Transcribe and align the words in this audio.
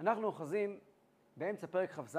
אנחנו 0.00 0.26
אוחזים 0.26 0.78
באמצע 1.36 1.66
פרק 1.66 1.90
כ"ז. 1.92 2.18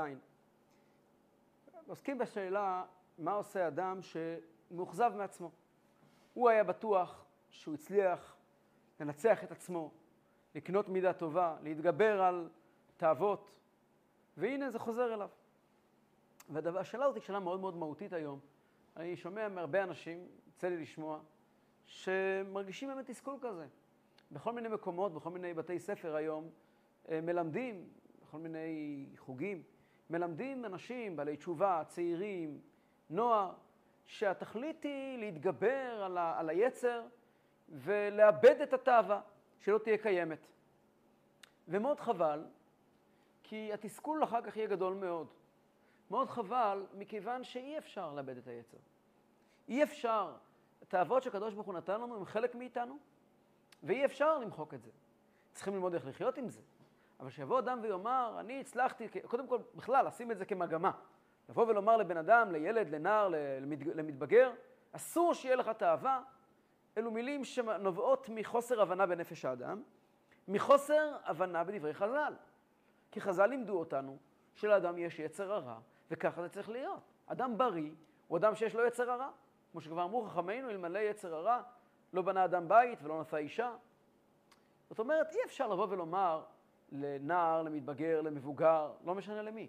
עוסקים 1.87 2.17
בשאלה 2.17 2.85
מה 3.17 3.31
עושה 3.31 3.67
אדם 3.67 3.99
שמאוכזב 4.01 5.11
מעצמו. 5.17 5.51
הוא 6.33 6.49
היה 6.49 6.63
בטוח 6.63 7.25
שהוא 7.49 7.73
הצליח 7.73 8.35
לנצח 8.99 9.43
את 9.43 9.51
עצמו, 9.51 9.91
לקנות 10.55 10.89
מידה 10.89 11.13
טובה, 11.13 11.57
להתגבר 11.63 12.21
על 12.21 12.49
תאוות, 12.97 13.51
והנה 14.37 14.69
זה 14.69 14.79
חוזר 14.79 15.13
אליו. 15.13 15.29
והשאלה 16.49 17.05
הזאת 17.05 17.15
היא 17.15 17.23
שאלה 17.23 17.39
מאוד 17.39 17.59
מאוד 17.59 17.75
מהותית 17.75 18.13
היום. 18.13 18.39
אני 18.97 19.17
שומע 19.17 19.47
מהרבה 19.47 19.83
אנשים, 19.83 20.27
יצא 20.47 20.67
לי 20.67 20.77
לשמוע, 20.77 21.19
שמרגישים 21.85 22.89
באמת 22.89 23.09
תסכול 23.09 23.37
כזה. 23.41 23.67
בכל 24.31 24.53
מיני 24.53 24.67
מקומות, 24.67 25.13
בכל 25.13 25.29
מיני 25.29 25.53
בתי 25.53 25.79
ספר 25.79 26.15
היום, 26.15 26.49
מלמדים, 27.11 27.89
בכל 28.21 28.37
מיני 28.37 29.05
חוגים, 29.17 29.63
מלמדים 30.09 30.65
אנשים, 30.65 31.15
בעלי 31.15 31.37
תשובה, 31.37 31.83
צעירים, 31.87 32.59
נוער, 33.09 33.51
שהתכלית 34.05 34.83
היא 34.83 35.17
להתגבר 35.17 36.03
על, 36.03 36.17
ה, 36.17 36.39
על 36.39 36.49
היצר 36.49 37.03
ולאבד 37.69 38.61
את 38.63 38.73
התאווה, 38.73 39.21
שלא 39.59 39.77
תהיה 39.77 39.97
קיימת. 39.97 40.47
ומאוד 41.67 41.99
חבל, 41.99 42.45
כי 43.43 43.73
התסכול 43.73 44.23
אחר 44.23 44.41
כך 44.41 44.57
יהיה 44.57 44.67
גדול 44.67 44.93
מאוד. 44.93 45.27
מאוד 46.11 46.29
חבל, 46.29 46.85
מכיוון 46.93 47.43
שאי 47.43 47.77
אפשר 47.77 48.13
לאבד 48.13 48.37
את 48.37 48.47
היצר. 48.47 48.77
אי 49.67 49.83
אפשר. 49.83 50.35
התאוות 50.81 51.23
שהקדוש 51.23 51.53
ברוך 51.53 51.67
הוא 51.67 51.73
נתן 51.73 52.01
לנו 52.01 52.15
הם 52.15 52.25
חלק 52.25 52.55
מאיתנו, 52.55 52.97
ואי 53.83 54.05
אפשר 54.05 54.37
למחוק 54.37 54.73
את 54.73 54.81
זה. 54.81 54.91
צריכים 55.53 55.73
ללמוד 55.73 55.93
איך 55.93 56.07
לחיות 56.07 56.37
עם 56.37 56.49
זה. 56.49 56.61
אבל 57.19 57.29
שיבוא 57.29 57.59
אדם 57.59 57.79
ויאמר, 57.81 58.37
אני 58.39 58.59
הצלחתי, 58.59 59.07
קודם 59.27 59.47
כל, 59.47 59.57
בכלל, 59.75 60.07
לשים 60.07 60.31
את 60.31 60.37
זה 60.37 60.45
כמגמה. 60.45 60.91
לבוא 61.49 61.65
ולומר 61.67 61.97
לבן 61.97 62.17
אדם, 62.17 62.51
לילד, 62.51 62.89
לנער, 62.89 63.29
למתבגר, 63.95 64.51
אסור 64.91 65.33
שיהיה 65.33 65.55
לך 65.55 65.69
תאווה, 65.69 66.21
אלו 66.97 67.11
מילים 67.11 67.43
שנובעות 67.43 68.29
מחוסר 68.29 68.81
הבנה 68.81 69.05
בנפש 69.05 69.45
האדם, 69.45 69.83
מחוסר 70.47 71.17
הבנה 71.25 71.63
בדברי 71.63 71.93
חז"ל. 71.93 72.33
כי 73.11 73.21
חז"ל 73.21 73.45
לימדו 73.45 73.79
אותנו 73.79 74.17
שלאדם 74.55 74.97
יש 74.97 75.19
יצר 75.19 75.53
הרע, 75.53 75.79
וככה 76.11 76.41
זה 76.41 76.49
צריך 76.49 76.69
להיות. 76.69 77.13
אדם 77.27 77.57
בריא 77.57 77.91
הוא 78.27 78.37
אדם 78.37 78.55
שיש 78.55 78.75
לו 78.75 78.85
יצר 78.85 79.11
הרע. 79.11 79.29
כמו 79.71 79.81
שכבר 79.81 80.03
אמרו 80.03 80.23
חכמינו, 80.23 80.69
אלמלא 80.69 80.99
יצר 80.99 81.35
הרע, 81.35 81.61
לא 82.13 82.21
בנה 82.21 82.45
אדם 82.45 82.67
בית 82.67 82.99
ולא 83.03 83.21
נשא 83.21 83.37
אישה. 83.37 83.75
זאת 84.89 84.99
אומרת, 84.99 85.31
אי 85.31 85.37
אפשר 85.45 85.67
לבוא 85.67 85.87
ולומר 85.89 86.43
לנער, 86.91 87.61
למתבגר, 87.61 88.21
למבוגר, 88.21 88.91
לא 89.05 89.15
משנה 89.15 89.41
למי. 89.41 89.67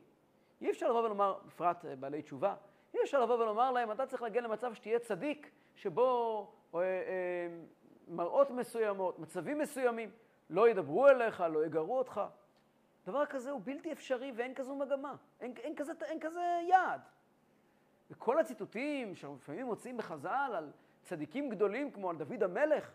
אי 0.61 0.71
אפשר 0.71 0.89
לבוא 0.91 1.03
ולומר, 1.03 1.39
בפרט 1.47 1.85
אה, 1.85 1.97
בעלי 1.97 2.23
תשובה, 2.23 2.55
אי 2.95 2.99
אפשר 3.03 3.21
לבוא 3.21 3.35
ולומר 3.35 3.71
להם, 3.71 3.93
אתה 3.93 4.07
צריך 4.07 4.23
להגיע 4.23 4.43
למצב 4.43 4.75
שתהיה 4.75 4.99
צדיק, 4.99 5.51
שבו 5.75 6.53
אה, 6.75 6.81
אה, 6.81 6.87
מראות 8.09 8.51
מסוימות, 8.51 9.19
מצבים 9.19 9.59
מסוימים, 9.59 10.11
לא 10.51 10.69
ידברו 10.69 11.09
אליך, 11.09 11.41
לא 11.41 11.65
יגרו 11.65 11.99
אותך. 11.99 12.21
דבר 13.07 13.27
כזה 13.27 13.51
הוא 13.51 13.61
בלתי 13.65 13.93
אפשרי 13.93 14.33
ואין 14.37 14.55
כזו 14.55 14.77
מגמה, 14.77 15.15
אין, 15.41 15.55
אין, 15.57 15.75
כזה, 15.77 15.93
אין 16.03 16.21
כזה 16.21 16.61
יעד. 16.69 17.01
וכל 18.11 18.39
הציטוטים 18.39 19.15
שאנחנו 19.15 19.37
לפעמים 19.37 19.67
מוצאים 19.67 19.97
בחז"ל 19.97 20.53
על 20.55 20.71
צדיקים 21.03 21.51
גדולים 21.51 21.91
כמו 21.91 22.11
על 22.11 22.17
דוד 22.17 22.43
המלך, 22.43 22.93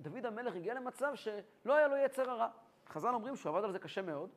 דוד 0.00 0.26
המלך 0.26 0.56
הגיע 0.56 0.74
למצב 0.74 1.14
שלא 1.14 1.74
היה 1.74 1.88
לו 1.88 1.96
יצר 1.96 2.30
הרע. 2.30 2.48
חז"ל 2.90 3.14
אומרים 3.14 3.36
שהוא 3.36 3.56
עבד 3.56 3.64
על 3.64 3.72
זה 3.72 3.78
קשה 3.78 4.02
מאוד, 4.02 4.30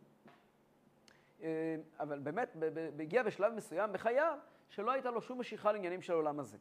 אה, 1.41 1.75
אבל 1.99 2.19
באמת 2.19 2.55
הגיע 2.99 3.23
בשלב 3.23 3.53
מסוים 3.53 3.93
בחייו 3.93 4.37
שלא 4.69 4.91
הייתה 4.91 5.11
לו 5.11 5.21
שום 5.21 5.39
משיכה 5.39 5.71
לעניינים 5.71 6.01
של 6.01 6.13
העולם 6.13 6.39
הזה. 6.39 6.57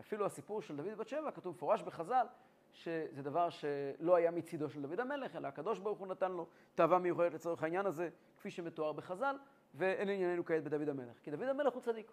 אפילו 0.00 0.26
הסיפור 0.26 0.62
של 0.62 0.76
דוד 0.76 0.98
בת 0.98 1.08
שבע 1.08 1.30
כתוב 1.30 1.54
מפורש 1.54 1.82
בחז"ל, 1.82 2.26
שזה 2.72 3.22
דבר 3.22 3.50
שלא 3.50 4.16
היה 4.16 4.30
מצידו 4.30 4.70
של 4.70 4.82
דוד 4.82 5.00
המלך, 5.00 5.36
אלא 5.36 5.48
הקדוש 5.48 5.78
ברוך 5.78 5.98
הוא 5.98 6.06
נתן 6.06 6.32
לו 6.32 6.46
תאווה 6.74 6.98
מיוחדת 6.98 7.34
לצורך 7.34 7.62
העניין 7.62 7.86
הזה, 7.86 8.08
כפי 8.36 8.50
שמתואר 8.50 8.92
בחז"ל, 8.92 9.36
ואין 9.74 10.08
ענייננו 10.08 10.44
כעת 10.44 10.64
בדוד 10.64 10.88
המלך. 10.88 11.16
כי 11.22 11.30
דוד 11.30 11.48
המלך 11.48 11.74
הוא 11.74 11.82
צדיק. 11.82 12.12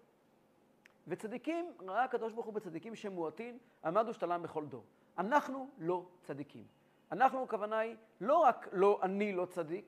וצדיקים, 1.07 1.73
ראה 1.87 2.03
הקדוש 2.03 2.33
ברוך 2.33 2.45
הוא 2.45 2.53
בצדיקים 2.53 2.95
שמועטין, 2.95 3.57
עמד 3.85 4.05
ושתלם 4.09 4.43
בכל 4.43 4.65
דור. 4.65 4.83
אנחנו 5.17 5.69
לא 5.77 6.05
צדיקים. 6.21 6.80
אנחנו, 7.11 7.43
הכוונה 7.43 7.79
היא, 7.79 7.95
לא 8.21 8.37
רק 8.37 8.67
לא 8.71 8.99
אני 9.03 9.33
לא 9.33 9.45
צדיק, 9.45 9.85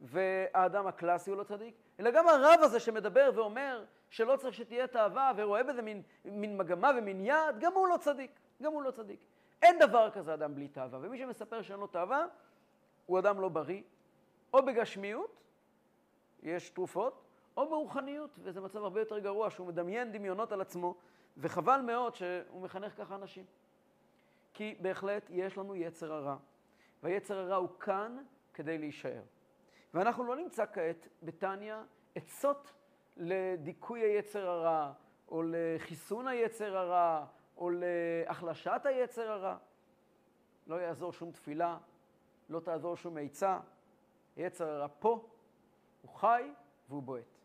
והאדם 0.00 0.86
הקלאסי 0.86 1.30
הוא 1.30 1.38
לא 1.38 1.44
צדיק, 1.44 1.74
אלא 2.00 2.10
גם 2.10 2.28
הרב 2.28 2.60
הזה 2.62 2.80
שמדבר 2.80 3.30
ואומר 3.34 3.84
שלא 4.10 4.36
צריך 4.36 4.54
שתהיה 4.54 4.86
תאווה 4.86 5.32
ורואה 5.36 5.62
בזה 5.62 5.82
מין, 5.82 6.02
מין 6.24 6.56
מגמה 6.56 6.90
ומין 6.98 7.20
יעד, 7.20 7.60
גם 7.60 7.72
הוא 7.72 7.88
לא 7.88 7.96
צדיק, 7.96 8.30
גם 8.62 8.72
הוא 8.72 8.82
לא 8.82 8.90
צדיק. 8.90 9.24
אין 9.62 9.78
דבר 9.78 10.10
כזה 10.10 10.34
אדם 10.34 10.54
בלי 10.54 10.68
תאווה, 10.68 10.98
ומי 11.02 11.18
שמספר 11.18 11.62
שאין 11.62 11.78
לו 11.78 11.86
תאווה, 11.86 12.26
הוא 13.06 13.18
אדם 13.18 13.40
לא 13.40 13.48
בריא, 13.48 13.82
או 14.52 14.64
בגשמיות, 14.64 15.40
יש 16.42 16.70
תרופות, 16.70 17.22
או 17.56 17.68
ברוחניות, 17.68 18.38
וזה 18.42 18.60
מצב 18.60 18.82
הרבה 18.82 19.00
יותר 19.00 19.18
גרוע, 19.18 19.50
שהוא 19.50 19.66
מדמיין 19.66 20.12
דמיונות 20.12 20.52
על 20.52 20.60
עצמו, 20.60 20.94
וחבל 21.36 21.80
מאוד 21.80 22.14
שהוא 22.14 22.62
מחנך 22.62 22.96
ככה 22.96 23.14
אנשים. 23.14 23.44
כי 24.54 24.74
בהחלט 24.80 25.26
יש 25.30 25.58
לנו 25.58 25.76
יצר 25.76 26.12
הרע, 26.12 26.36
והיצר 27.04 27.38
הרע 27.38 27.56
הוא 27.56 27.68
כאן 27.80 28.24
כדי 28.54 28.78
להישאר. 28.78 29.22
ואנחנו 29.94 30.24
לא 30.24 30.36
נמצא 30.36 30.64
כעת 30.72 31.08
בתניא 31.22 31.76
עצות 32.14 32.72
לדיכוי 33.16 34.00
היצר 34.00 34.48
הרע, 34.48 34.92
או 35.28 35.42
לחיסון 35.46 36.28
היצר 36.28 36.76
הרע, 36.76 37.26
או 37.56 37.70
להחלשת 37.70 38.80
היצר 38.84 39.30
הרע. 39.30 39.56
לא 40.66 40.74
יעזור 40.74 41.12
שום 41.12 41.32
תפילה, 41.32 41.78
לא 42.48 42.60
תעזור 42.60 42.96
שום 42.96 43.18
עצה. 43.18 43.60
היצר 44.36 44.68
הרע 44.68 44.88
פה, 44.98 45.28
הוא 46.02 46.10
חי 46.10 46.50
והוא 46.88 47.02
בועט. 47.02 47.38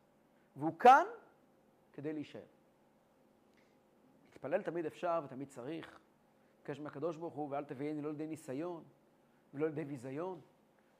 והוא 0.55 0.79
כאן 0.79 1.05
כדי 1.93 2.13
להישאר. 2.13 2.45
להתפלל 4.25 4.61
תמיד 4.61 4.85
אפשר 4.85 5.21
ותמיד 5.25 5.47
צריך. 5.47 5.99
לבקש 6.59 6.79
מהקדוש 6.79 7.17
ברוך 7.17 7.33
הוא, 7.33 7.47
ואל 7.51 7.63
תביאני 7.65 8.01
לא 8.01 8.11
לידי 8.11 8.27
ניסיון 8.27 8.83
ולא 9.53 9.67
לידי 9.67 9.85
ביזיון. 9.85 10.41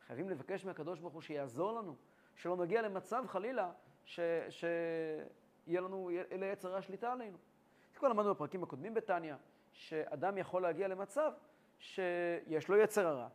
חייבים 0.07 0.29
לבקש 0.29 0.65
מהקדוש 0.65 0.99
ברוך 0.99 1.13
הוא 1.13 1.21
שיעזור 1.21 1.71
לנו, 1.71 1.95
שלא 2.35 2.57
נגיע 2.57 2.81
למצב 2.81 3.23
חלילה 3.27 3.71
שיהיה 4.05 5.81
לנו, 5.81 6.09
אלה 6.31 6.45
יצר 6.45 6.75
השליטה 6.75 7.11
עלינו. 7.11 7.37
כבר 7.95 8.07
למדנו 8.07 8.33
בפרקים 8.33 8.63
הקודמים 8.63 8.93
בתניא, 8.93 9.35
שאדם 9.71 10.37
יכול 10.37 10.61
להגיע 10.61 10.87
למצב 10.87 11.31
שיש 11.79 12.69
לו 12.69 12.77
יצר 12.77 13.07
הרע. 13.07 13.27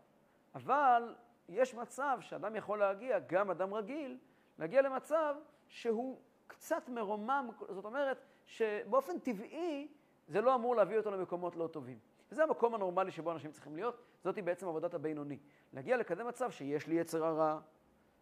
אבל 0.54 1.14
יש 1.48 1.75
מצב 1.75 2.19
שאדם 2.20 2.56
יכול 2.56 2.78
להגיע, 2.78 3.19
גם 3.19 3.50
אדם 3.50 3.75
רגיל, 3.75 4.19
להגיע 4.58 4.82
למצב 4.82 5.34
שהוא 5.69 6.20
קצת 6.46 6.88
מרומם, 6.88 7.48
זאת 7.69 7.84
אומרת 7.84 8.25
שבאופן 8.46 9.19
טבעי 9.19 9.88
זה 10.28 10.41
לא 10.41 10.54
אמור 10.54 10.76
להביא 10.76 10.98
אותו 10.98 11.10
למקומות 11.10 11.56
לא 11.56 11.66
טובים. 11.66 11.98
וזה 12.31 12.42
המקום 12.42 12.75
הנורמלי 12.75 13.10
שבו 13.10 13.32
אנשים 13.32 13.52
צריכים 13.52 13.76
להיות, 13.76 14.02
זאתי 14.25 14.43
בעצם 14.43 14.69
עבודת 14.69 14.95
הבינוני. 14.95 15.39
להגיע 15.73 15.97
לכזה 15.97 16.25
מצב 16.25 16.51
שיש 16.51 16.87
לי 16.87 16.95
יצר 16.95 17.25
הרע, 17.25 17.59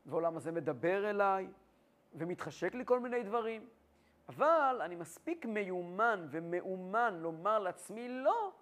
והעולם 0.07 0.37
הזה 0.37 0.53
מדבר 0.53 1.11
אליי, 1.11 1.49
ומתחשק 2.15 2.75
לי 2.75 2.85
כל 2.87 3.01
מיני 3.01 3.23
דברים, 3.23 3.69
אבל 4.29 4.81
אני 4.85 4.95
מספיק 4.95 5.47
מיומן 5.47 6.27
ומאומן 6.31 7.19
לומר 7.21 7.59
לעצמי 7.59 8.09
לא, 8.09 8.53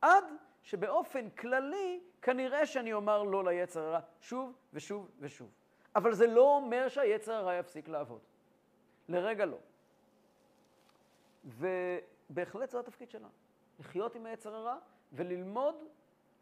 עד 0.00 0.24
שבאופן 0.62 1.30
כללי 1.30 2.00
כנראה 2.22 2.66
שאני 2.66 2.92
אומר 2.92 3.22
לא 3.22 3.44
ליצר 3.44 3.80
הרע 3.80 4.00
שוב 4.20 4.52
ושוב 4.72 5.10
ושוב. 5.18 5.50
אבל 5.96 6.14
זה 6.14 6.26
לא 6.26 6.56
אומר 6.56 6.88
שהיצר 6.88 7.32
הרע 7.32 7.54
יפסיק 7.54 7.88
לעבוד. 7.88 8.20
לרגע 9.08 9.44
לא. 9.44 9.58
ובהחלט 11.44 12.70
זה 12.70 12.80
התפקיד 12.80 13.10
שלנו, 13.10 13.28
לחיות 13.78 14.14
עם 14.14 14.26
היצר 14.26 14.54
הרע 14.54 14.76
וללמוד 15.12 15.74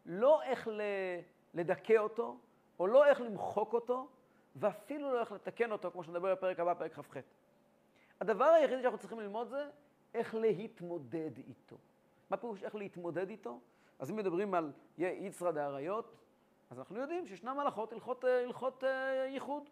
לא 0.09 0.43
איך 0.43 0.69
לדכא 1.53 1.97
אותו, 1.97 2.37
או 2.79 2.87
לא 2.87 3.05
איך 3.05 3.21
למחוק 3.21 3.73
אותו, 3.73 4.07
ואפילו 4.55 5.13
לא 5.13 5.19
איך 5.19 5.31
לתקן 5.31 5.71
אותו, 5.71 5.91
כמו 5.91 6.03
שנדבר 6.03 6.35
בפרק 6.35 6.59
הבא, 6.59 6.73
פרק 6.73 6.93
כ"ח. 6.93 7.17
הדבר 8.21 8.45
היחידי 8.45 8.81
שאנחנו 8.81 8.99
צריכים 8.99 9.19
ללמוד 9.19 9.47
זה 9.49 9.69
איך 10.13 10.35
להתמודד 10.35 11.37
איתו. 11.37 11.77
מה 12.29 12.37
פירוש 12.37 12.63
איך 12.63 12.75
להתמודד 12.75 13.29
איתו? 13.29 13.59
אז 13.99 14.11
אם 14.11 14.15
מדברים 14.15 14.53
על 14.53 14.71
יצרא 14.97 15.51
דאריות, 15.51 16.15
אז 16.69 16.79
אנחנו 16.79 16.99
יודעים 16.99 17.27
שישנם 17.27 17.59
הלכות, 17.59 17.93
הלכות, 17.93 18.23
הלכות 18.23 18.83
אה, 18.83 19.25
ייחוד. 19.25 19.69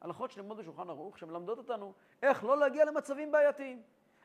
הלכות 0.00 0.30
שלמות 0.30 0.56
בשולחן 0.56 0.90
ערוך, 0.90 1.18
שמלמדות 1.18 1.58
אותנו 1.58 1.92
איך 2.22 2.44
לא 2.44 2.58
להגיע 2.58 2.84
למצבים 2.84 3.32
בעייתיים. 3.32 3.82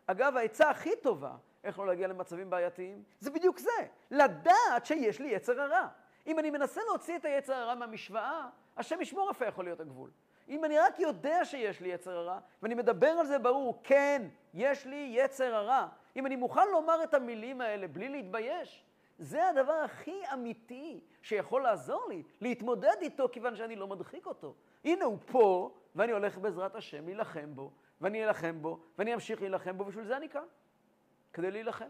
אגב, 0.08 0.38
העצה 0.38 0.70
הכי 0.70 0.92
טובה 1.02 1.36
איך 1.64 1.80
לא 1.80 1.88
להגיע 1.88 2.08
למצבים 2.08 2.50
בעייתיים, 2.50 3.04
זה 3.20 3.32
בדיוק 3.32 3.60
זה, 3.60 3.88
לדעת 4.12 4.86
שיש 4.86 5.20
לי 5.20 5.28
יצר 5.28 5.62
הרע. 5.62 5.88
אם 6.28 6.40
אני 6.40 6.50
מנסה 6.50 6.82
להוציא 6.88 7.16
את 7.16 7.26
היצר 7.26 7.54
הרע 7.54 7.76
מהמשוואה, 7.76 8.48
השם 8.78 9.02
ישמור 9.02 9.30
איפה 9.30 9.46
יכול 9.46 9.66
להיות 9.66 9.80
הגבול. 9.80 10.10
אם 10.50 10.66
אני 10.66 10.80
רק 10.80 11.00
יודע 11.00 11.46
שיש 11.46 11.82
לי 11.82 11.90
יצר 11.90 12.18
הרע, 12.18 12.40
ואני 12.64 12.76
מדבר 12.76 13.08
על 13.08 13.26
זה 13.26 13.40
ברור, 13.40 13.80
כן, 13.84 14.28
יש 14.54 14.86
לי 14.86 15.12
יצר 15.16 15.56
הרע. 15.56 15.88
אם 16.16 16.26
אני 16.26 16.36
מוכן 16.36 16.68
לומר 16.72 17.04
את 17.04 17.14
המילים 17.14 17.62
האלה 17.62 17.88
בלי 17.88 18.10
להתבייש, 18.10 18.86
זה 19.20 19.50
הדבר 19.50 19.74
הכי 19.74 20.22
אמיתי 20.34 21.00
שיכול 21.22 21.62
לעזור 21.62 22.06
לי, 22.10 22.24
להתמודד 22.42 22.96
איתו 23.02 23.30
כיוון 23.32 23.56
שאני 23.56 23.76
לא 23.76 23.88
מדחיק 23.88 24.26
אותו. 24.26 24.56
הנה 24.86 25.06
הוא 25.06 25.18
פה, 25.26 25.72
ואני 25.96 26.12
הולך 26.12 26.38
בעזרת 26.38 26.76
השם 26.76 27.06
להילחם 27.06 27.56
בו, 27.56 27.72
ואני 28.02 28.26
אלחם 28.26 28.62
בו, 28.62 28.80
ואני 28.98 29.14
אמשיך 29.14 29.42
להילחם 29.42 29.78
בו, 29.78 29.86
בשביל 29.86 30.06
זה 30.06 30.18
אני 30.18 30.30
כאן, 30.30 30.46
כדי 31.34 31.52
להילחם. 31.52 31.90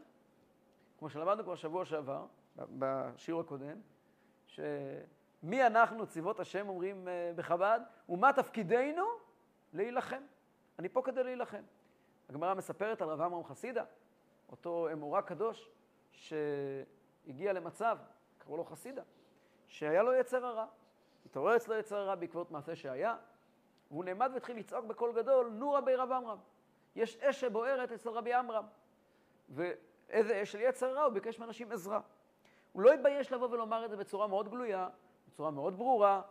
כמו 1.00 1.09
שלמדנו 1.09 1.44
כבר 1.44 1.56
שבוע 1.56 1.86
שעבר, 1.86 2.25
בשיעור 2.56 3.41
הקודם, 3.41 3.77
שמי 4.47 5.68
אנחנו, 5.68 6.07
צבאות 6.07 6.39
השם, 6.39 6.69
אומרים 6.69 7.07
אה, 7.07 7.31
בחב"ד, 7.36 7.80
ומה 8.09 8.33
תפקידנו? 8.33 9.06
להילחם. 9.74 10.21
אני 10.80 10.89
פה 10.89 11.01
כדי 11.06 11.24
להילחם. 11.24 11.63
הגמרא 12.30 12.53
מספרת 12.53 13.01
על 13.01 13.09
רב 13.09 13.21
עמרם 13.21 13.44
חסידה, 13.44 13.83
אותו 14.51 14.88
אמורה 14.91 15.21
קדוש, 15.21 15.69
שהגיע 16.12 17.53
למצב, 17.53 17.97
קראו 18.38 18.57
לו 18.57 18.65
חסידה, 18.65 19.01
שהיה 19.68 20.03
לו 20.03 20.13
יצר 20.13 20.45
הרע. 20.45 20.65
התעורר 21.25 21.56
אצלו 21.56 21.75
יצר 21.75 21.97
הרע 21.97 22.15
בעקבות 22.15 22.51
מעשה 22.51 22.75
שהיה, 22.75 23.15
והוא 23.91 24.06
נעמד 24.06 24.31
והתחיל 24.33 24.57
לצעוק 24.57 24.86
בקול 24.86 25.15
גדול, 25.15 25.50
נו 25.50 25.71
רבי 25.74 25.95
רב 25.95 26.12
עמרם. 26.12 26.38
יש 26.95 27.18
אש 27.18 27.41
שבוערת 27.41 27.91
אצל 27.91 28.09
רבי 28.09 28.33
עמרם. 28.33 28.65
ואיזה 29.50 30.44
אש 30.44 30.51
של 30.51 30.60
יצר 30.62 30.94
רע, 30.94 31.04
הוא 31.04 31.13
ביקש 31.13 31.40
מאנשים 31.40 31.72
עזרה. 31.72 32.01
הוא 32.72 32.81
לא 32.81 32.94
התבייש 32.94 33.31
לבוא 33.31 33.48
ולומר 33.48 33.86
את 33.86 33.90
זה 33.90 33.98
בצורה 33.98 34.28
מאוד 34.28 34.50
גלויה, 34.50 34.90
בצורה 35.28 35.51
מאוד 35.51 35.78
ברורה, 35.78 36.22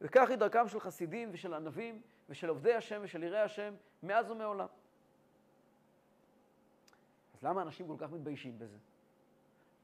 וכך 0.00 0.30
היא 0.30 0.36
דרכם 0.36 0.68
של 0.68 0.80
חסידים 0.80 1.28
ושל 1.32 1.54
ענבים 1.54 2.02
ושל 2.28 2.48
עובדי 2.48 2.74
השם 2.74 3.00
ושל 3.02 3.22
יראי 3.22 3.40
השם 3.40 3.74
מאז 4.02 4.30
ומעולם. 4.30 4.66
אז 7.34 7.42
למה 7.42 7.62
אנשים 7.62 7.86
כל 7.86 7.96
כך 7.98 8.10
מתביישים 8.10 8.58
בזה? 8.58 8.76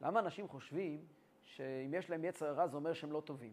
למה 0.01 0.21
אנשים 0.21 0.49
חושבים 0.49 1.07
שאם 1.43 1.95
יש 1.95 2.11
להם 2.11 2.25
יצר 2.25 2.53
רע 2.53 2.67
זה 2.67 2.77
אומר 2.77 2.93
שהם 2.93 3.13
לא 3.13 3.21
טובים? 3.21 3.53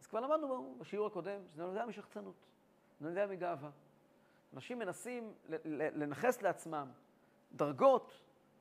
אז 0.00 0.06
כבר 0.06 0.20
למדנו 0.20 0.76
בשיעור 0.78 1.06
הקודם 1.06 1.40
שזה 1.52 1.62
נולדה 1.62 1.86
משחצנות, 1.86 2.34
נולדה 3.00 3.26
מגאווה. 3.26 3.70
אנשים 4.54 4.78
מנסים 4.78 5.34
לנכס 5.94 6.42
לעצמם 6.42 6.92
דרגות 7.52 8.12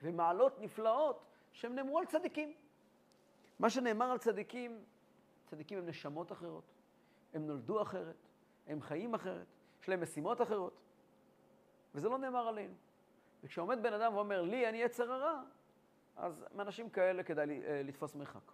ומעלות 0.01 0.59
נפלאות 0.59 1.25
שהם 1.51 1.75
נאמרו 1.75 1.99
על 1.99 2.05
צדיקים. 2.05 2.53
מה 3.59 3.69
שנאמר 3.69 4.11
על 4.11 4.17
צדיקים, 4.17 4.83
צדיקים 5.45 5.77
הם 5.77 5.85
נשמות 5.85 6.31
אחרות, 6.31 6.63
הם 7.33 7.47
נולדו 7.47 7.81
אחרת, 7.81 8.27
הם 8.67 8.81
חיים 8.81 9.13
אחרת, 9.13 9.47
יש 9.81 9.89
להם 9.89 10.01
משימות 10.01 10.41
אחרות, 10.41 10.81
וזה 11.95 12.09
לא 12.09 12.17
נאמר 12.17 12.47
עלינו. 12.47 12.73
וכשעומד 13.43 13.83
בן 13.83 13.93
אדם 13.93 14.15
ואומר, 14.15 14.41
לי 14.41 14.69
אני 14.69 14.77
יצר 14.77 15.11
הרע, 15.11 15.43
אז 16.15 16.45
מאנשים 16.55 16.89
כאלה 16.89 17.23
כדאי 17.23 17.63
אה, 17.63 17.81
לתפוס 17.83 18.15
מרחק. 18.15 18.51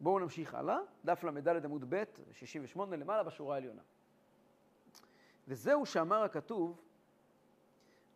בואו 0.00 0.18
נמשיך 0.18 0.54
הלאה, 0.54 0.78
דף 1.04 1.24
ל"ד 1.24 1.64
עמוד 1.64 1.84
ב', 1.88 2.04
68 2.32 2.96
למעלה 2.96 3.22
בשורה 3.22 3.54
העליונה. 3.54 3.82
וזהו 5.50 5.86
שאמר 5.86 6.22
הכתוב, 6.22 6.80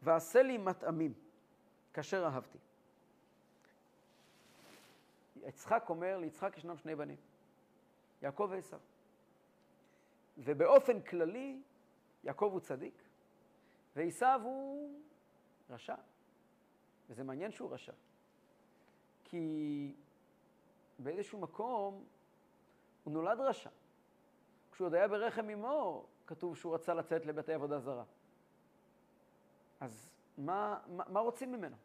ועשה 0.03 0.43
לי 0.43 0.59
מטעמים, 0.59 1.15
כאשר 1.93 2.25
אהבתי. 2.25 2.59
יצחק 5.37 5.85
אומר, 5.89 6.19
ליצחק 6.19 6.59
ישנם 6.59 6.77
שני 6.77 6.95
בנים, 6.95 7.17
יעקב 8.23 8.49
ועשו. 8.51 8.77
ובאופן 10.39 11.01
כללי, 11.01 11.63
יעקב 12.25 12.49
הוא 12.53 12.61
צדיק, 12.61 12.95
ועשו 13.97 14.27
הוא 14.43 15.01
רשע. 15.71 15.95
וזה 17.09 17.25
מעניין 17.25 17.51
שהוא 17.51 17.73
רשע. 17.73 17.93
כי 19.25 19.95
באיזשהו 20.99 21.41
מקום 21.41 22.05
הוא 23.05 23.13
נולד 23.13 23.41
רשע. 23.41 23.71
כשהוא 24.73 24.87
עוד 24.87 24.95
היה 24.95 25.09
ברחם 25.09 25.51
אמו, 25.51 26.07
כתוב 26.27 26.57
שהוא 26.57 26.75
רצה 26.75 26.95
לצאת 26.95 27.27
לבתי 27.27 27.53
עבודה 27.53 27.79
זרה. 27.79 28.05
אז 29.81 30.11
מה, 30.39 30.81
מה, 30.87 31.05
מה 31.09 31.21
רוצים 31.21 31.53
ממנו? 31.53 31.77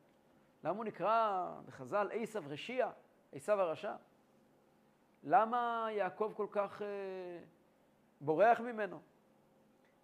למה 0.63 0.77
הוא 0.77 0.86
נקרא 0.86 1.51
בחז"ל 1.65 2.09
עשב 2.13 2.44
רשיע, 2.47 2.91
עשב 3.31 3.59
הרשע? 3.59 3.95
למה 5.24 5.88
יעקב 5.91 6.33
כל 6.36 6.47
כך 6.51 6.81
אה, 6.81 6.88
בורח 8.21 8.59
ממנו? 8.59 9.01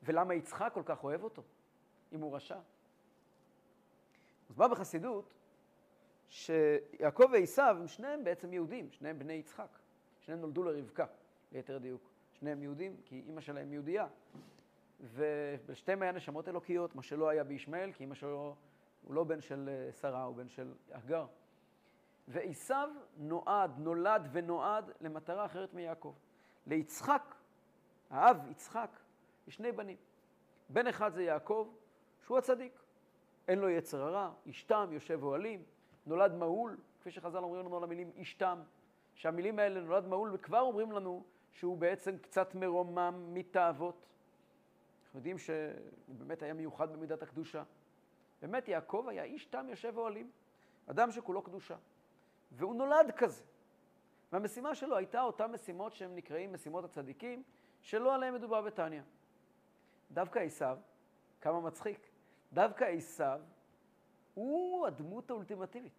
ולמה 0.03 0.33
יצחק 0.33 0.71
כל 0.73 0.83
כך 0.85 1.03
אוהב 1.03 1.23
אותו, 1.23 1.43
אם 2.13 2.21
הוא 2.21 2.35
רשע? 2.35 2.59
אז 4.49 4.55
בא 4.55 4.67
בחסידות 4.67 5.33
שיעקב 6.29 7.23
ועשו 7.33 7.61
הם 7.61 7.87
שניהם 7.87 8.23
בעצם 8.23 8.53
יהודים, 8.53 8.91
שניהם 8.91 9.19
בני 9.19 9.33
יצחק. 9.33 9.77
שניהם 10.19 10.41
נולדו 10.41 10.63
לרבקה, 10.63 11.05
ליתר 11.51 11.77
דיוק. 11.77 12.14
שניהם 12.39 12.63
יהודים, 12.63 12.95
כי 13.05 13.23
אימא 13.27 13.41
שלהם 13.41 13.73
יהודייה. 13.73 14.07
ובשתיהם 15.01 16.01
היה 16.01 16.11
נשמות 16.11 16.47
אלוקיות, 16.47 16.95
מה 16.95 17.03
שלא 17.03 17.29
היה 17.29 17.43
בישמעאל, 17.43 17.91
כי 17.91 18.03
אימא 18.03 18.15
שלו 18.15 18.55
הוא 19.01 19.13
לא 19.13 19.23
בן 19.23 19.41
של 19.41 19.69
אה, 19.69 19.91
שרה, 19.91 20.23
הוא 20.23 20.35
בן 20.35 20.49
של 20.49 20.73
הגר. 20.91 21.25
ועשו 22.27 22.73
נועד, 23.17 23.71
נולד 23.77 24.29
ונועד 24.31 24.91
למטרה 25.01 25.45
אחרת 25.45 25.73
מיעקב. 25.73 26.13
ליצחק, 26.67 27.35
האב 28.09 28.37
יצחק, 28.51 28.89
יש 29.47 29.55
שני 29.55 29.71
בנים. 29.71 29.97
בן 30.69 30.87
אחד 30.87 31.13
זה 31.13 31.23
יעקב, 31.23 31.73
שהוא 32.25 32.37
הצדיק. 32.37 32.79
אין 33.47 33.59
לו 33.59 33.69
יצר 33.69 34.01
הרע, 34.01 34.31
איש 34.45 34.63
תם, 34.63 34.87
יושב 34.91 35.23
אוהלים, 35.23 35.63
נולד 36.05 36.33
מהול, 36.33 36.77
כפי 36.99 37.11
שחז"ל 37.11 37.37
אומרים 37.37 37.65
לנו 37.65 37.77
על 37.77 37.83
המילים 37.83 38.11
איש 38.15 38.33
תם, 38.33 38.59
שהמילים 39.15 39.59
האלה 39.59 39.81
נולד 39.81 40.07
מהול, 40.07 40.31
וכבר 40.33 40.59
אומרים 40.59 40.91
לנו 40.91 41.23
שהוא 41.56 41.78
בעצם 41.78 42.18
קצת 42.18 42.56
מרומם 42.56 43.34
מתאוות. 43.34 44.06
אנחנו 45.06 45.19
יודעים 45.19 45.38
שהוא 45.38 46.16
באמת 46.18 46.44
היה 46.44 46.54
מיוחד 46.54 46.94
במידת 46.94 47.24
הקדושה. 47.24 47.63
באמת 48.42 48.68
יעקב 48.68 49.06
היה 49.10 49.24
איש 49.24 49.46
תם 49.46 49.66
יושב 49.69 49.98
אוהלים, 49.98 50.31
אדם 50.88 51.12
שכולו 51.12 51.42
קדושה. 51.42 51.75
והוא 52.52 52.75
נולד 52.75 53.12
כזה. 53.18 53.44
והמשימה 54.31 54.75
שלו 54.75 54.98
הייתה 54.98 55.22
אותן 55.22 55.52
משימות 55.52 55.94
שהם 55.94 56.16
נקראים 56.16 56.54
משימות 56.54 56.84
הצדיקים, 56.84 57.44
שלא 57.81 58.16
עליהן 58.16 58.33
מדובר 58.33 58.62
בתניא. 58.62 59.02
דווקא 60.12 60.40
עשיו, 60.40 60.78
כמה 61.42 61.62
מצחיק, 61.62 62.07
דווקא 62.54 62.83
עשיו 62.83 63.42
הוא 64.33 64.88
הדמות 64.88 65.30
האולטימטיבית. 65.30 65.94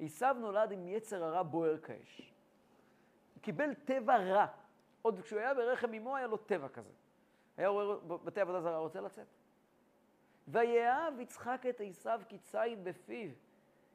עשיו 0.00 0.36
נולד 0.40 0.72
עם 0.72 0.88
יצר 0.88 1.24
הרע 1.24 1.42
בוער 1.42 1.78
כאש. 1.78 2.32
הוא 3.34 3.42
קיבל 3.42 3.74
טבע 3.74 4.16
רע. 4.16 4.46
עוד 5.08 5.20
כשהוא 5.20 5.38
היה 5.38 5.54
ברחם 5.54 5.94
אמו 5.94 6.16
היה 6.16 6.26
לו 6.26 6.36
טבע 6.36 6.68
כזה. 6.68 6.90
היה 7.56 7.68
רואה 7.68 7.96
בתי 8.24 8.40
עבודה 8.40 8.60
זרה, 8.60 8.78
רוצה 8.78 9.00
לצאת. 9.00 9.26
ויאהב 10.48 11.20
יצחק 11.20 11.62
את 11.68 11.80
עשיו 11.84 12.20
כציד 12.28 12.84
בפיו. 12.84 13.30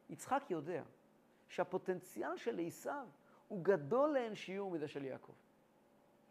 יצחק 0.10 0.44
יודע 0.50 0.84
שהפוטנציאל 1.48 2.38
של 2.38 2.60
עשיו 2.68 3.06
הוא 3.48 3.64
גדול 3.64 4.14
לאין 4.14 4.36
שיעור 4.36 4.72
מזה 4.72 4.88
של 4.88 5.06
יעקב. 5.06 5.34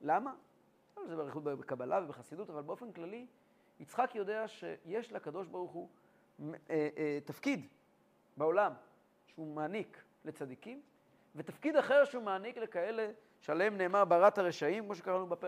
למה? 0.00 0.34
זה 1.06 1.16
באריכות 1.16 1.44
בקבלה 1.44 2.00
ובחסידות, 2.04 2.50
אבל 2.50 2.62
באופן 2.62 2.92
כללי, 2.92 3.26
יצחק 3.80 4.14
יודע 4.14 4.48
שיש 4.48 5.12
לקדוש 5.12 5.46
ברוך 5.46 5.70
הוא 5.70 5.88
אה, 6.40 6.54
אה, 6.70 7.18
תפקיד 7.24 7.66
בעולם 8.36 8.72
שהוא 9.26 9.54
מעניק 9.54 10.02
לצדיקים, 10.24 10.82
ותפקיד 11.36 11.76
אחר 11.76 12.04
שהוא 12.04 12.22
מעניק 12.22 12.56
לכאלה 12.56 13.10
שעליהם 13.42 13.76
נאמר 13.76 14.04
ברת 14.04 14.38
הרשעים, 14.38 14.84
כמו 14.84 14.94
שקראנו 14.94 15.26
בפ... 15.26 15.44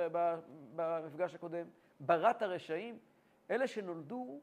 במפגש 0.77 1.35
הקודם, 1.35 1.67
ברת 2.01 2.43
הרשעים, 2.43 2.99
אלה 3.51 3.67
שנולדו 3.67 4.41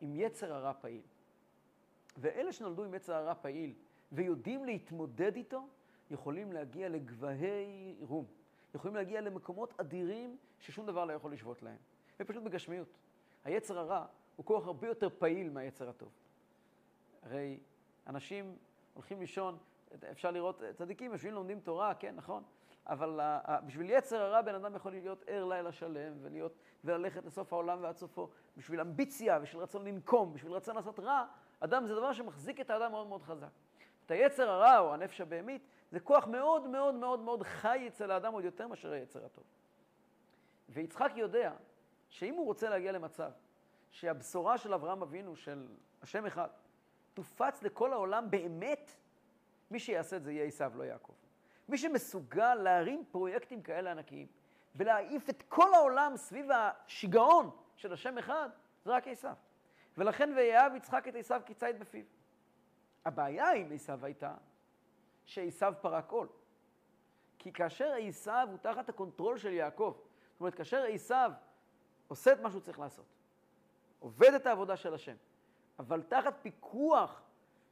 עם 0.00 0.16
יצר 0.16 0.54
הרע 0.54 0.72
פעיל. 0.80 1.00
ואלה 2.16 2.52
שנולדו 2.52 2.84
עם 2.84 2.94
יצר 2.94 3.14
הרע 3.14 3.34
פעיל 3.34 3.72
ויודעים 4.12 4.64
להתמודד 4.64 5.36
איתו, 5.36 5.68
יכולים 6.10 6.52
להגיע 6.52 6.88
לגבהי 6.88 7.96
רום. 8.00 8.24
יכולים 8.74 8.96
להגיע 8.96 9.20
למקומות 9.20 9.80
אדירים 9.80 10.36
ששום 10.60 10.86
דבר 10.86 11.04
לא 11.04 11.12
יכול 11.12 11.32
לשבות 11.32 11.62
להם. 11.62 11.76
ופשוט 12.20 12.42
בגשמיות. 12.42 12.88
היצר 13.44 13.78
הרע 13.78 14.06
הוא 14.36 14.46
כוח 14.46 14.66
הרבה 14.66 14.88
יותר 14.88 15.08
פעיל 15.18 15.50
מהיצר 15.50 15.88
הטוב. 15.88 16.08
הרי 17.22 17.60
אנשים 18.06 18.56
הולכים 18.94 19.20
לישון, 19.20 19.58
אפשר 20.10 20.30
לראות, 20.30 20.62
צדיקים 20.74 21.12
יושבים 21.12 21.34
לומדים 21.34 21.60
תורה, 21.60 21.94
כן, 21.94 22.14
נכון, 22.16 22.42
אבל 22.86 23.20
בשביל 23.66 23.90
יצר 23.90 24.22
הרע 24.22 24.42
בן 24.42 24.54
אדם 24.54 24.76
יכול 24.76 24.92
להיות 24.92 25.24
ער 25.26 25.44
לילה 25.44 25.72
שלם 25.72 26.12
ולהיות, 26.22 26.54
וללכת 26.84 27.24
לסוף 27.24 27.52
העולם 27.52 27.78
ועד 27.82 27.96
סופו. 27.96 28.28
בשביל 28.56 28.80
אמביציה, 28.80 29.38
בשביל 29.38 29.62
רצון 29.62 29.84
לנקום, 29.84 30.34
בשביל 30.34 30.52
רצון 30.52 30.76
לעשות 30.76 31.00
רע, 31.00 31.26
אדם 31.60 31.86
זה 31.86 31.94
דבר 31.94 32.12
שמחזיק 32.12 32.60
את 32.60 32.70
האדם 32.70 32.90
מאוד 32.90 33.06
מאוד 33.06 33.22
חזק. 33.22 33.48
את 34.06 34.10
היצר 34.10 34.50
הרע 34.50 34.78
או 34.78 34.94
הנפש 34.94 35.20
הבהמית, 35.20 35.62
זה 35.90 36.00
כוח 36.00 36.26
מאוד 36.26 36.66
מאוד 36.66 36.94
מאוד 36.94 37.20
מאוד 37.20 37.42
חי 37.42 37.84
אצל 37.88 38.10
האדם 38.10 38.32
עוד 38.32 38.44
יותר 38.44 38.68
מאשר 38.68 38.92
היצר 38.92 39.24
הטוב. 39.24 39.44
ויצחק 40.68 41.12
יודע 41.16 41.52
שאם 42.08 42.34
הוא 42.34 42.46
רוצה 42.46 42.70
להגיע 42.70 42.92
למצב 42.92 43.30
שהבשורה 43.90 44.58
של 44.58 44.74
אברהם 44.74 45.02
אבינו, 45.02 45.36
של 45.36 45.68
השם 46.02 46.26
אחד, 46.26 46.48
תופץ 47.14 47.62
לכל 47.62 47.92
העולם 47.92 48.30
באמת, 48.30 48.92
מי 49.70 49.80
שיעשה 49.80 50.16
את 50.16 50.24
זה 50.24 50.32
יהיה 50.32 50.44
עשיו, 50.44 50.72
לא 50.76 50.82
יעקב. 50.82 51.12
מי 51.68 51.78
שמסוגל 51.78 52.54
להרים 52.54 53.04
פרויקטים 53.10 53.62
כאלה 53.62 53.90
ענקיים 53.90 54.26
ולהעיף 54.74 55.30
את 55.30 55.42
כל 55.48 55.74
העולם 55.74 56.16
סביב 56.16 56.46
השיגעון 56.50 57.50
של 57.76 57.92
השם 57.92 58.18
אחד, 58.18 58.48
זה 58.84 58.92
רק 58.92 59.08
עשיו. 59.08 59.34
ולכן 59.98 60.32
ויאהב 60.36 60.74
יצחק 60.74 61.08
את 61.08 61.14
עשיו 61.14 61.40
כציד 61.46 61.78
בפיו. 61.80 62.04
הבעיה 63.04 63.52
עם 63.52 63.72
עשיו 63.72 64.04
הייתה 64.04 64.34
שעשיו 65.24 65.74
פרק 65.80 66.10
עול. 66.10 66.28
כי 67.38 67.52
כאשר 67.52 67.94
עשיו 68.08 68.48
הוא 68.50 68.58
תחת 68.58 68.88
ה 68.88 68.94
control 68.94 69.38
של 69.38 69.52
יעקב, 69.52 69.96
זאת 70.32 70.40
אומרת, 70.40 70.54
כאשר 70.54 70.84
עשיו 70.88 71.32
עושה 72.08 72.32
את 72.32 72.40
מה 72.40 72.50
שהוא 72.50 72.60
צריך 72.60 72.78
לעשות, 72.78 73.04
עובד 73.98 74.34
את 74.34 74.46
העבודה 74.46 74.76
של 74.76 74.94
השם, 74.94 75.16
אבל 75.78 76.02
תחת 76.02 76.34
פיקוח 76.42 77.22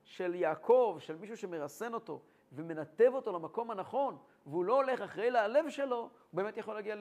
של 0.04 0.34
יעקב, 0.34 0.96
של 1.00 1.16
מישהו 1.16 1.36
שמרסן 1.36 1.94
אותו 1.94 2.20
ומנתב 2.52 3.10
אותו 3.14 3.32
למקום 3.32 3.70
הנכון, 3.70 4.18
והוא 4.46 4.64
לא 4.64 4.76
הולך 4.76 5.00
אחרי 5.00 5.30
ללב 5.30 5.68
שלו, 5.68 5.96
הוא 5.96 6.10
באמת 6.32 6.56
יכול 6.56 6.74
להגיע 6.74 6.94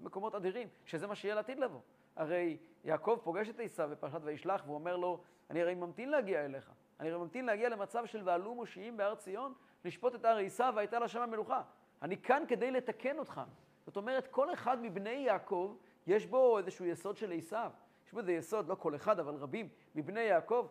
למקומות 0.00 0.34
אדירים, 0.34 0.68
שזה 0.84 1.06
מה 1.06 1.14
שיהיה 1.14 1.34
לעתיד 1.34 1.58
לבוא. 1.58 1.80
הרי 2.16 2.58
יעקב 2.84 3.18
פוגש 3.22 3.48
את 3.48 3.60
עשיו 3.60 3.88
בפרשת 3.92 4.20
וישלח, 4.22 4.62
והוא 4.64 4.74
אומר 4.74 4.96
לו, 4.96 5.20
אני 5.50 5.62
הרי 5.62 5.74
ממתין 5.74 6.10
להגיע 6.10 6.44
אליך. 6.44 6.70
אני 7.00 7.10
הרי 7.10 7.18
ממתין 7.18 7.46
להגיע 7.46 7.68
למצב 7.68 8.06
של 8.06 8.22
ועלו 8.24 8.54
מושיעים 8.54 8.96
בהר 8.96 9.14
ציון, 9.14 9.54
לשפוט 9.84 10.14
את 10.14 10.24
הר 10.24 10.36
עשיו 10.36 10.72
והייתה 10.76 10.98
לה 10.98 11.08
שם 11.08 11.20
המלוכה. 11.20 11.62
אני 12.02 12.16
כאן 12.16 12.42
כדי 12.48 12.70
לתקן 12.70 13.18
אותך. 13.18 13.40
זאת 13.86 13.96
אומרת, 13.96 14.26
כל 14.26 14.52
אחד 14.52 14.82
מבני 14.82 15.10
יעקב, 15.10 15.76
יש 16.06 16.26
בו 16.26 16.58
איזשהו 16.58 16.84
יסוד 16.84 17.16
של 17.16 17.32
עשיו. 17.32 17.70
יש 18.06 18.12
בו 18.12 18.18
איזה 18.18 18.32
יסוד, 18.32 18.68
לא 18.68 18.74
כל 18.74 18.94
אחד, 18.94 19.18
אבל 19.18 19.34
רבים 19.34 19.68
מבני 19.94 20.20
יעקב, 20.20 20.66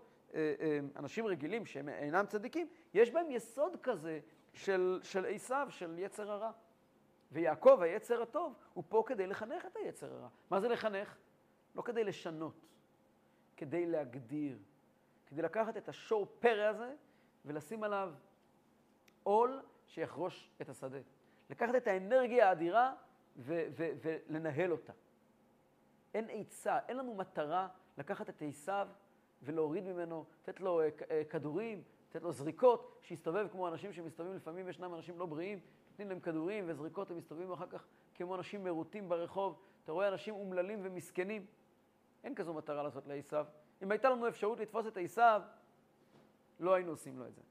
אנשים 0.96 1.26
רגילים 1.26 1.66
שהם 1.66 1.90
אינם 1.90 2.26
צדיקים, 2.26 2.68
יש 2.94 3.12
בהם 3.12 3.32
יסוד 3.32 3.78
כזה 3.84 4.20
של, 4.54 5.00
של 5.04 5.26
עשיו, 5.26 5.68
של 5.70 6.00
יצר 6.00 6.32
הרע. 6.32 6.52
ויעקב, 7.32 7.80
היצר 7.82 8.22
הטוב, 8.22 8.56
הוא 8.74 8.84
פה 8.90 9.04
כדי 9.06 9.28
לחנך 9.28 9.66
את 9.66 9.76
היצר 9.76 10.14
הרע. 10.14 10.28
מה 10.50 10.60
זה 10.60 10.68
לחנך? 10.68 11.18
לא 11.76 11.82
כדי 11.82 12.04
לשנות, 12.04 12.68
כדי 13.58 13.86
להגדיר, 13.86 14.58
כדי 15.26 15.42
לקחת 15.42 15.78
את 15.78 15.90
השור 15.90 16.28
פרא 16.40 16.64
הזה 16.64 16.96
ולשים 17.46 17.84
עליו 17.84 18.14
עול 19.24 19.62
שיחרוש 19.88 20.52
את 20.62 20.70
השדה. 20.70 21.00
לקחת 21.50 21.76
את 21.76 21.88
האנרגיה 21.88 22.50
האדירה 22.50 22.94
ו- 23.38 23.66
ו- 23.78 23.92
ולנהל 24.02 24.72
אותה. 24.72 24.94
אין 26.14 26.28
עצה, 26.30 26.80
אין 26.88 26.98
לנו 26.98 27.16
מטרה 27.16 27.68
לקחת 27.98 28.30
את 28.30 28.42
עשיו 28.42 28.88
ולהוריד 29.44 29.84
ממנו, 29.84 30.26
לתת 30.42 30.60
לו 30.60 30.82
אה, 30.82 30.90
אה, 31.12 31.24
כדורים, 31.30 31.84
לתת 32.10 32.22
לו 32.22 32.32
זריקות, 32.32 33.00
שיסתובב 33.02 33.48
כמו 33.52 33.68
אנשים 33.68 33.94
שמסתובבים, 33.94 34.36
לפעמים 34.36 34.70
ישנם 34.70 34.94
אנשים 34.94 35.20
לא 35.20 35.26
בריאים, 35.26 35.60
נותנים 35.90 36.10
להם 36.10 36.20
כדורים 36.20 36.64
וזריקות, 36.68 37.12
הם 37.12 37.18
מסתובבים 37.18 37.52
אחר 37.52 37.68
כך 37.68 37.86
כמו 38.16 38.36
אנשים 38.36 38.64
מרוטים 38.64 39.10
ברחוב. 39.10 39.60
אתה 39.84 39.92
רואה 39.92 40.08
אנשים 40.08 40.34
אומללים 40.34 40.80
ומסכנים. 40.84 41.46
אין 42.24 42.36
כזו 42.36 42.54
מטרה 42.54 42.84
לעשות 42.84 43.08
לעשיו. 43.08 43.46
אם 43.82 43.92
הייתה 43.92 44.10
לנו 44.10 44.28
אפשרות 44.28 44.60
לתפוס 44.60 44.88
את 44.88 44.98
עשיו, 44.98 45.42
לא 46.60 46.74
היינו 46.74 46.92
עושים 46.92 47.20
לו 47.20 47.28
את 47.28 47.36
זה. 47.36 47.42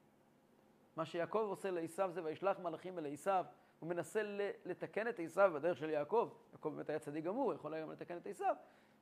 מה 0.97 1.05
שיעקב 1.05 1.47
עושה 1.49 1.71
לעשיו 1.71 2.11
זה 2.13 2.25
וישלח 2.25 2.59
מלאכים 2.59 2.99
אל 2.99 3.13
עשיו, 3.13 3.45
הוא 3.81 3.89
מנסה 3.89 4.23
לתקן 4.65 5.09
את 5.09 5.21
עשיו 5.21 5.51
בדרך 5.55 5.77
של 5.77 5.91
יעקב, 5.91 6.31
יעקב 6.53 6.69
באמת 6.69 6.91
היה 6.91 6.99
צדיק 6.99 7.25
גמור, 7.25 7.55
יכול 7.55 7.75
היה 7.75 7.83
גם 7.83 7.93
לתקן 7.93 8.17
את 8.17 8.27
עשיו, 8.27 8.57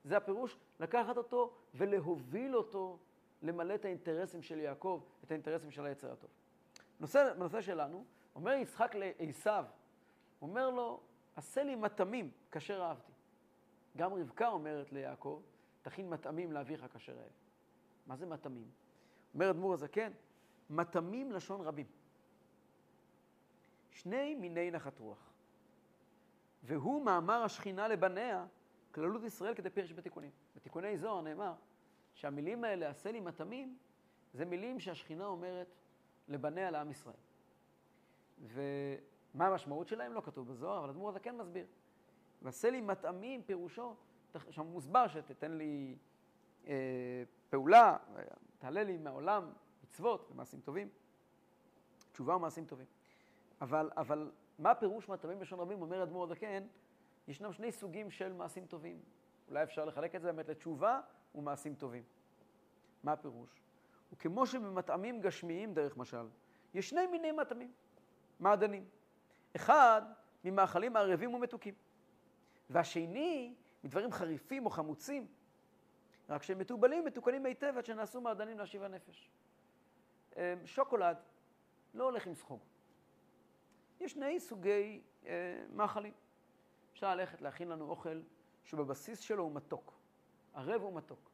זה 0.04 0.16
הפירוש 0.16 0.57
לקחת 0.80 1.16
אותו 1.16 1.52
ולהוביל 1.75 2.57
אותו 2.57 2.99
למלא 3.42 3.75
את 3.75 3.85
האינטרסים 3.85 4.42
של 4.42 4.59
יעקב, 4.59 5.02
את 5.25 5.30
האינטרסים 5.30 5.71
של 5.71 5.87
היצר 5.87 6.12
הטוב. 6.12 6.30
נושא, 7.00 7.33
בנושא 7.35 7.61
שלנו, 7.61 8.04
אומר 8.35 8.52
יצחק 8.52 8.95
לעשיו, 8.95 9.64
אומר 10.42 10.71
לו, 10.71 11.00
עשה 11.37 11.62
לי 11.62 11.75
מטעמים 11.75 12.30
כאשר 12.50 12.83
אהבתי. 12.83 13.12
גם 13.97 14.14
רבקה 14.14 14.49
אומרת 14.49 14.92
ליעקב, 14.92 15.42
תכין 15.83 16.11
מטעמים 16.11 16.52
לאביך 16.52 16.87
כאשר 16.92 17.12
אהב. 17.12 17.33
מה 18.07 18.16
זה 18.16 18.26
מטעמים? 18.26 18.71
אומר 19.35 19.50
אדמו"ר 19.50 19.73
הזקן, 19.75 20.12
מטעמים 20.71 21.33
לשון 21.33 21.61
רבים. 21.61 21.87
שני 23.90 24.35
מיני 24.35 24.71
נחת 24.71 24.99
רוח. 24.99 25.33
והוא 26.62 27.04
מאמר 27.04 27.42
השכינה 27.42 27.88
לבניה, 27.88 28.47
כללות 28.92 29.23
ישראל 29.25 29.54
כדי 29.54 29.70
פירש 29.70 29.92
בתיקונים. 29.92 30.30
בתיקוני 30.56 30.99
זוהר 30.99 31.20
נאמר 31.20 31.52
שהמילים 32.14 32.64
האלה, 32.64 32.88
עשה 32.88 33.12
לי 33.12 33.20
מטעמים, 33.20 33.76
זה 34.32 34.44
מילים 34.44 34.80
שהשכינה 34.80 35.26
אומרת 35.26 35.66
לבניה 36.28 36.70
לעם 36.70 36.90
ישראל. 36.90 37.16
ומה 38.40 39.47
המשמעות 39.47 39.88
שלהם? 39.88 40.12
לא 40.12 40.20
כתוב 40.20 40.49
בזוהר, 40.49 40.78
אבל 40.78 40.90
אדמו"ר 40.90 41.09
הזקן 41.09 41.37
מסביר. 41.37 41.66
ועשה 42.42 42.70
לי 42.70 42.80
מטעמים, 42.80 43.42
פירושו, 43.42 43.94
שם 44.50 44.66
מוסבר 44.66 45.09
שתתן 45.09 45.52
לי 45.52 45.97
אה, 46.66 47.23
פעולה, 47.50 47.97
תעלה 48.59 48.82
לי 48.82 48.99
מהעולם 48.99 49.52
מצוות 49.85 50.28
ומעשים 50.30 50.61
טובים, 50.61 50.88
תשובה 52.12 52.37
ומעשים 52.37 52.64
טובים. 52.64 52.87
אבל, 53.61 53.90
אבל 53.97 54.30
מה 54.59 54.75
פירוש 54.75 55.09
מטעמים 55.09 55.38
בלשון 55.38 55.61
רבים? 55.61 55.82
אומר 55.82 56.02
אדמו"ר 56.02 56.25
הזקן, 56.25 56.62
ישנם 57.30 57.52
שני 57.52 57.72
סוגים 57.72 58.10
של 58.10 58.32
מעשים 58.32 58.66
טובים. 58.66 59.00
אולי 59.49 59.62
אפשר 59.62 59.84
לחלק 59.84 60.14
את 60.14 60.22
זה 60.22 60.32
באמת 60.32 60.49
לתשובה 60.49 61.00
ומעשים 61.34 61.75
טובים. 61.75 62.02
מה 63.02 63.12
הפירוש? 63.12 63.62
וכמו 64.12 64.46
שבמטעמים 64.46 65.20
גשמיים, 65.20 65.75
דרך 65.75 65.96
משל, 65.96 66.28
יש 66.75 66.90
שני 66.90 67.06
מיני 67.06 67.32
מטעמים, 67.32 67.72
מעדנים. 68.40 68.84
אחד, 69.56 70.02
ממאכלים 70.44 70.96
ערבים 70.96 71.34
ומתוקים. 71.34 71.75
והשני, 72.70 73.54
מדברים 73.84 74.12
חריפים 74.12 74.66
או 74.66 74.70
חמוצים, 74.70 75.26
רק 76.28 76.42
שהם 76.42 76.58
מתובלים, 76.58 77.04
מתוקנים 77.04 77.46
היטב 77.46 77.75
עד 77.76 77.84
שנעשו 77.84 78.20
מעדנים 78.20 78.58
להשיב 78.58 78.82
הנפש. 78.82 79.30
אמ, 80.37 80.42
שוקולד 80.64 81.16
לא 81.94 82.04
הולך 82.04 82.26
עם 82.26 82.34
סחוג. 82.34 82.60
יש 84.00 84.12
שני 84.12 84.40
סוגי 84.40 85.02
אה, 85.26 85.64
מאכלים. 85.72 86.12
אפשר 87.00 87.14
ללכת 87.14 87.40
להכין 87.40 87.69
לנו 87.69 87.90
אוכל 87.90 88.21
שבבסיס 88.64 89.21
שלו 89.21 89.42
הוא 89.42 89.52
מתוק. 89.52 89.92
ערב 90.54 90.83
הוא 90.83 90.92
מתוק. 90.95 91.30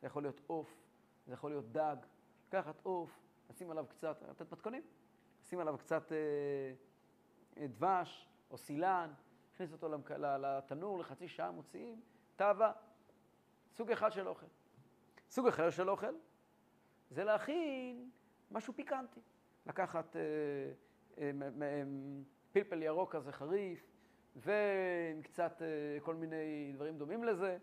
זה 0.00 0.06
יכול 0.06 0.22
להיות 0.22 0.40
עוף, 0.46 0.84
זה 1.26 1.32
יכול 1.32 1.50
להיות 1.50 1.72
דג. 1.72 1.96
לקחת 2.48 2.80
עוף, 2.82 3.20
לשים 3.50 3.70
עליו 3.70 3.86
קצת, 3.88 4.22
לתת 4.30 4.52
מתכונים, 4.52 4.82
לשים 5.42 5.58
עליו 5.58 5.78
קצת 5.78 6.12
אה, 6.12 6.16
אה, 7.56 7.66
דבש 7.66 8.28
או 8.50 8.58
סילן, 8.58 9.12
להכניס 9.50 9.72
אותו 9.72 9.88
לתנור 10.18 10.98
לחצי 10.98 11.28
שעה, 11.28 11.50
מוציאים, 11.50 12.00
תאווה. 12.36 12.72
סוג 13.72 13.90
אחד 13.90 14.12
של 14.12 14.28
אוכל. 14.28 14.46
סוג 15.30 15.46
אחר 15.46 15.70
של 15.70 15.90
אוכל 15.90 16.14
זה 17.10 17.24
להכין 17.24 18.10
משהו 18.50 18.74
פיקנטי. 18.74 19.20
לקחת 19.66 20.16
אה, 20.16 20.22
אה, 21.18 21.30
אה, 21.62 21.82
פלפל 22.52 22.82
ירוק 22.82 23.12
כזה 23.12 23.32
חריף, 23.32 23.95
ועם 24.36 25.22
קצת 25.22 25.62
אה, 25.62 26.00
כל 26.00 26.14
מיני 26.14 26.72
דברים 26.74 26.98
דומים 26.98 27.24
לזה, 27.24 27.58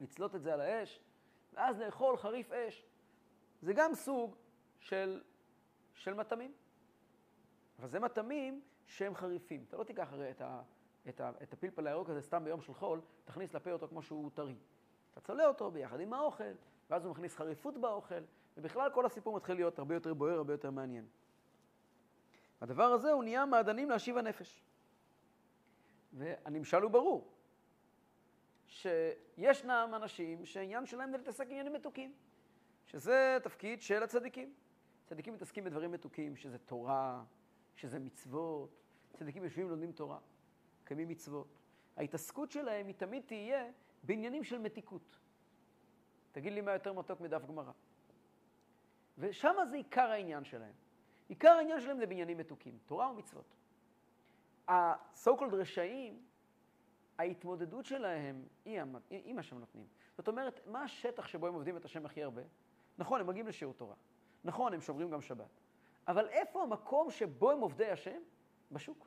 לצלות 0.00 0.34
את 0.34 0.42
זה 0.42 0.54
על 0.54 0.60
האש, 0.60 1.00
ואז 1.54 1.80
לאכול 1.80 2.16
חריף 2.16 2.52
אש. 2.52 2.86
זה 3.62 3.72
גם 3.72 3.94
סוג 3.94 4.36
של, 4.78 5.22
של 5.94 6.14
מטעמים. 6.14 6.52
אבל 7.78 7.88
זה 7.88 8.00
מטעמים 8.00 8.60
שהם 8.86 9.14
חריפים. 9.14 9.64
אתה 9.68 9.76
לא 9.76 9.84
תיקח 9.84 10.12
הרי 10.12 10.30
את, 10.30 10.40
ה, 10.40 10.62
את, 11.08 11.20
ה, 11.20 11.30
את 11.42 11.52
הפלפל 11.52 11.86
הירוק 11.86 12.10
הזה 12.10 12.20
סתם 12.22 12.44
ביום 12.44 12.60
של 12.60 12.74
חול, 12.74 13.00
תכניס 13.24 13.54
לפה 13.54 13.72
אותו 13.72 13.88
כמו 13.88 14.02
שהוא 14.02 14.30
טרי. 14.34 14.56
אתה 15.12 15.20
צולה 15.20 15.46
אותו 15.46 15.70
ביחד 15.70 16.00
עם 16.00 16.12
האוכל, 16.12 16.52
ואז 16.90 17.04
הוא 17.04 17.12
מכניס 17.12 17.36
חריפות 17.36 17.80
באוכל, 17.80 18.20
ובכלל 18.56 18.90
כל 18.90 19.06
הסיפור 19.06 19.36
מתחיל 19.36 19.54
להיות 19.54 19.78
הרבה 19.78 19.94
יותר 19.94 20.14
בוער, 20.14 20.36
הרבה 20.36 20.52
יותר 20.52 20.70
מעניין. 20.70 21.06
הדבר 22.60 22.84
הזה 22.84 23.12
הוא 23.12 23.24
נהיה 23.24 23.46
מעדנים 23.46 23.90
להשיב 23.90 24.18
הנפש. 24.18 24.62
והנמשל 26.16 26.82
הוא 26.82 26.90
ברור, 26.90 27.32
שישנם 28.66 29.92
אנשים 29.96 30.44
שהעניין 30.44 30.86
שלהם 30.86 31.10
זה 31.10 31.16
להתעסק 31.16 31.46
עניינים 31.46 31.72
מתוקים, 31.72 32.14
שזה 32.86 33.38
תפקיד 33.42 33.82
של 33.82 34.02
הצדיקים. 34.02 34.54
צדיקים 35.06 35.34
מתעסקים 35.34 35.64
בדברים 35.64 35.92
מתוקים, 35.92 36.36
שזה 36.36 36.58
תורה, 36.58 37.24
שזה 37.74 37.98
מצוות. 37.98 38.82
צדיקים 39.12 39.44
יושבים 39.44 39.66
ולומדים 39.66 39.92
תורה, 39.92 40.18
מקיימים 40.82 41.08
מצוות. 41.08 41.58
ההתעסקות 41.96 42.50
שלהם 42.50 42.86
היא 42.86 42.94
תמיד 42.94 43.22
תהיה 43.26 43.70
בעניינים 44.02 44.44
של 44.44 44.58
מתיקות. 44.58 45.18
תגיד 46.32 46.52
לי 46.52 46.60
מה 46.60 46.72
יותר 46.72 46.92
מתוק 46.92 47.20
מדף 47.20 47.44
גמרא. 47.46 47.72
ושם 49.18 49.54
זה 49.70 49.76
עיקר 49.76 50.10
העניין 50.10 50.44
שלהם. 50.44 50.74
עיקר 51.28 51.50
העניין 51.50 51.80
שלהם 51.80 51.98
זה 51.98 52.06
בעניינים 52.06 52.38
מתוקים, 52.38 52.78
תורה 52.86 53.10
ומצוות. 53.10 53.55
Called 54.68 55.52
רשעים, 55.52 56.22
ההתמודדות 57.18 57.84
שלהם 57.84 58.44
היא, 58.64 58.80
היא 59.10 59.34
מה 59.34 59.42
שהם 59.42 59.58
נותנים. 59.58 59.86
זאת 60.16 60.28
אומרת, 60.28 60.60
מה 60.66 60.82
השטח 60.82 61.26
שבו 61.26 61.46
הם 61.46 61.54
עובדים 61.54 61.76
את 61.76 61.84
השם 61.84 62.06
הכי 62.06 62.22
הרבה? 62.22 62.42
נכון, 62.98 63.20
הם 63.20 63.26
מגיעים 63.26 63.46
לשיעור 63.46 63.74
תורה. 63.74 63.94
נכון, 64.44 64.74
הם 64.74 64.80
שומרים 64.80 65.10
גם 65.10 65.20
שבת. 65.20 65.60
אבל 66.08 66.28
איפה 66.28 66.62
המקום 66.62 67.10
שבו 67.10 67.50
הם 67.50 67.60
עובדי 67.60 67.90
השם? 67.90 68.20
בשוק. 68.72 69.06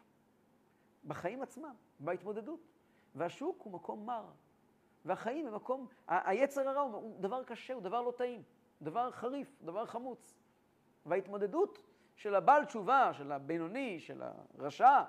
בחיים 1.08 1.42
עצמם, 1.42 1.76
בהתמודדות. 2.00 2.60
והשוק 3.16 3.62
הוא 3.62 3.74
מקום 3.74 4.06
מר. 4.06 4.26
והחיים 5.06 5.48
הם 5.48 5.56
מקום, 5.56 5.88
היצר 6.08 6.70
הרע 6.70 6.82
הוא 6.82 7.20
דבר 7.20 7.44
קשה, 7.44 7.74
הוא 7.74 7.82
דבר 7.82 8.02
לא 8.02 8.12
טעים, 8.12 8.44
דבר 8.82 9.12
חריף, 9.12 9.62
דבר 9.62 9.86
חמוץ. 9.86 10.36
וההתמודדות 11.06 11.84
של 12.16 12.36
הבעל 12.36 12.66
תשובה, 12.66 13.14
של 13.14 13.32
הבינוני, 13.32 14.00
של 14.00 14.22
הרשע, 14.58 15.04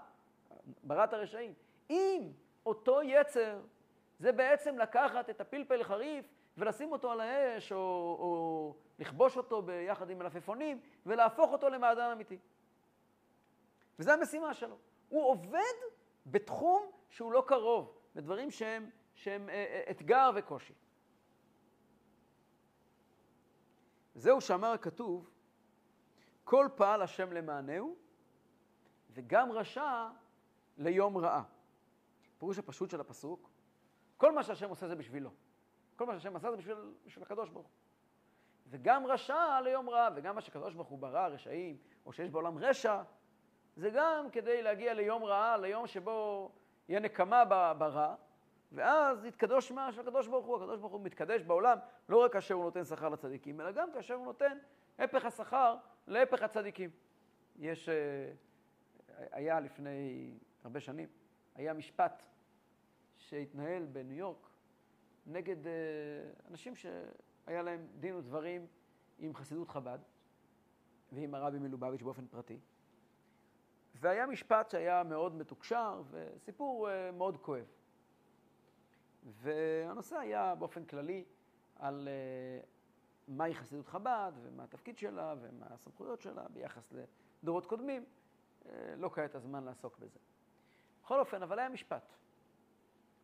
ברת 0.82 1.12
הרשעים, 1.12 1.54
עם 1.88 2.32
אותו 2.66 3.02
יצר, 3.02 3.60
זה 4.18 4.32
בעצם 4.32 4.78
לקחת 4.78 5.30
את 5.30 5.40
הפלפל 5.40 5.80
החריף 5.80 6.24
ולשים 6.58 6.92
אותו 6.92 7.12
על 7.12 7.20
האש, 7.20 7.72
או, 7.72 7.78
או 7.78 8.74
לכבוש 8.98 9.36
אותו 9.36 9.62
ביחד 9.62 10.10
עם 10.10 10.18
מלפפונים, 10.18 10.80
ולהפוך 11.06 11.52
אותו 11.52 11.68
למעדן 11.68 12.10
אמיתי. 12.12 12.38
וזו 13.98 14.10
המשימה 14.10 14.54
שלו. 14.54 14.76
הוא 15.08 15.28
עובד 15.28 15.76
בתחום 16.26 16.90
שהוא 17.08 17.32
לא 17.32 17.44
קרוב, 17.46 17.98
בדברים 18.14 18.50
שהם, 18.50 18.90
שהם 19.14 19.48
אה, 19.48 19.54
אה, 19.54 19.90
אתגר 19.90 20.30
וקושי. 20.34 20.74
זהו 24.14 24.40
שאמר 24.40 24.72
הכתוב, 24.72 25.30
כל 26.44 26.68
פעל 26.74 27.02
השם 27.02 27.32
למענהו, 27.32 27.96
וגם 29.10 29.52
רשע 29.52 30.08
ליום 30.80 31.16
רעה. 31.16 31.42
פירוש 32.38 32.58
הפשוט 32.58 32.90
של 32.90 33.00
הפסוק, 33.00 33.50
כל 34.16 34.32
מה 34.32 34.42
שהשם 34.42 34.68
עושה 34.68 34.88
זה 34.88 34.96
בשבילו. 34.96 35.30
כל 35.96 36.06
מה 36.06 36.12
שהשם 36.12 36.36
עשה 36.36 36.50
זה 36.50 36.56
בשביל, 36.56 36.76
בשביל 37.06 37.24
הקדוש 37.24 37.48
ברוך 37.48 37.66
הוא. 37.66 37.74
וגם 38.70 39.06
רשע 39.06 39.60
ליום 39.60 39.90
רע, 39.90 40.08
וגם 40.14 40.34
מה 40.34 40.40
שקדוש 40.40 40.74
ברוך 40.74 40.88
הוא 40.88 40.98
ברא, 40.98 41.26
רשעים, 41.26 41.76
או 42.06 42.12
שיש 42.12 42.30
בעולם 42.30 42.58
רשע, 42.58 43.02
זה 43.76 43.90
גם 43.94 44.30
כדי 44.32 44.62
להגיע 44.62 44.94
ליום 44.94 45.24
רעה, 45.24 45.56
ליום 45.56 45.86
שבו 45.86 46.50
יהיה 46.88 47.00
נקמה 47.00 47.44
ברע, 47.78 48.14
ואז 48.72 49.24
יתקדוש 49.24 49.72
מה 49.72 49.92
של 49.92 50.00
הקדוש 50.00 50.26
ברוך 50.26 50.46
הוא. 50.46 50.56
הקדוש 50.56 50.80
ברוך 50.80 50.92
הוא 50.92 51.00
מתקדש 51.00 51.42
בעולם 51.42 51.78
לא 52.08 52.24
רק 52.24 52.32
כאשר 52.32 52.54
הוא 52.54 52.64
נותן 52.64 52.84
שכר 52.84 53.08
לצדיקים, 53.08 53.60
אלא 53.60 53.70
גם 53.70 53.92
כאשר 53.92 54.14
הוא 54.14 54.24
נותן 54.24 54.58
הפך 54.98 55.24
השכר 55.24 55.76
להפך 56.06 56.42
הצדיקים. 56.42 56.90
יש, 57.58 57.88
אה, 57.88 58.32
היה 59.32 59.60
לפני 59.60 60.30
הרבה 60.64 60.80
שנים, 60.80 61.08
היה 61.54 61.74
משפט 61.74 62.22
שהתנהל 63.16 63.86
בניו 63.86 64.16
יורק 64.16 64.48
נגד 65.26 65.66
אה, 65.66 65.72
אנשים 66.50 66.76
שהיה 66.76 67.62
להם 67.62 67.86
דין 68.00 68.14
ודברים 68.14 68.66
עם 69.18 69.34
חסידות 69.34 69.68
חב"ד 69.68 69.98
ועם 71.12 71.34
הרבי 71.34 71.58
מלובביץ' 71.58 72.02
באופן 72.02 72.26
פרטי. 72.26 72.58
והיה 73.94 74.26
משפט 74.26 74.70
שהיה 74.70 75.02
מאוד 75.02 75.34
מתוקשר 75.34 76.02
וסיפור 76.10 76.90
אה, 76.90 77.12
מאוד 77.12 77.36
כואב. 77.36 77.66
והנושא 79.22 80.16
היה 80.16 80.54
באופן 80.54 80.84
כללי 80.84 81.24
על 81.76 82.08
אה, 82.08 82.60
מהי 83.28 83.54
חסידות 83.54 83.88
חב"ד 83.88 84.32
ומה 84.42 84.64
התפקיד 84.64 84.98
שלה 84.98 85.34
ומה 85.40 85.66
הסמכויות 85.70 86.20
שלה 86.20 86.48
ביחס 86.48 86.92
לדורות 87.42 87.66
קודמים. 87.66 88.04
לא 88.96 89.08
כעת 89.08 89.34
הזמן 89.34 89.64
לעסוק 89.64 89.98
בזה. 89.98 90.18
בכל 91.10 91.20
אופן, 91.20 91.42
אבל 91.42 91.58
היה 91.58 91.68
משפט. 91.68 92.12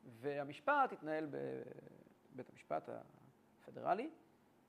והמשפט 0.05 0.93
התנהל 0.93 1.27
בבית 1.27 2.51
המשפט 2.51 2.89
הפדרלי, 3.63 4.11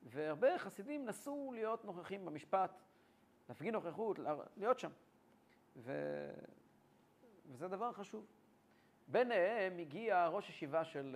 והרבה 0.04 0.58
חסידים 0.58 1.06
נסו 1.06 1.52
להיות 1.56 1.86
נוכחים 1.86 2.26
במשפט, 2.26 2.82
להפגין 3.50 3.74
נוכחות, 3.74 4.20
להיות 4.58 4.80
שם. 4.80 4.92
ו... 5.78 5.92
וזה 7.46 7.68
דבר 7.68 7.92
חשוב. 7.92 8.26
ביניהם 9.08 9.78
הגיע 9.78 10.28
ראש 10.28 10.50
ישיבה 10.50 10.86
של 10.86 11.16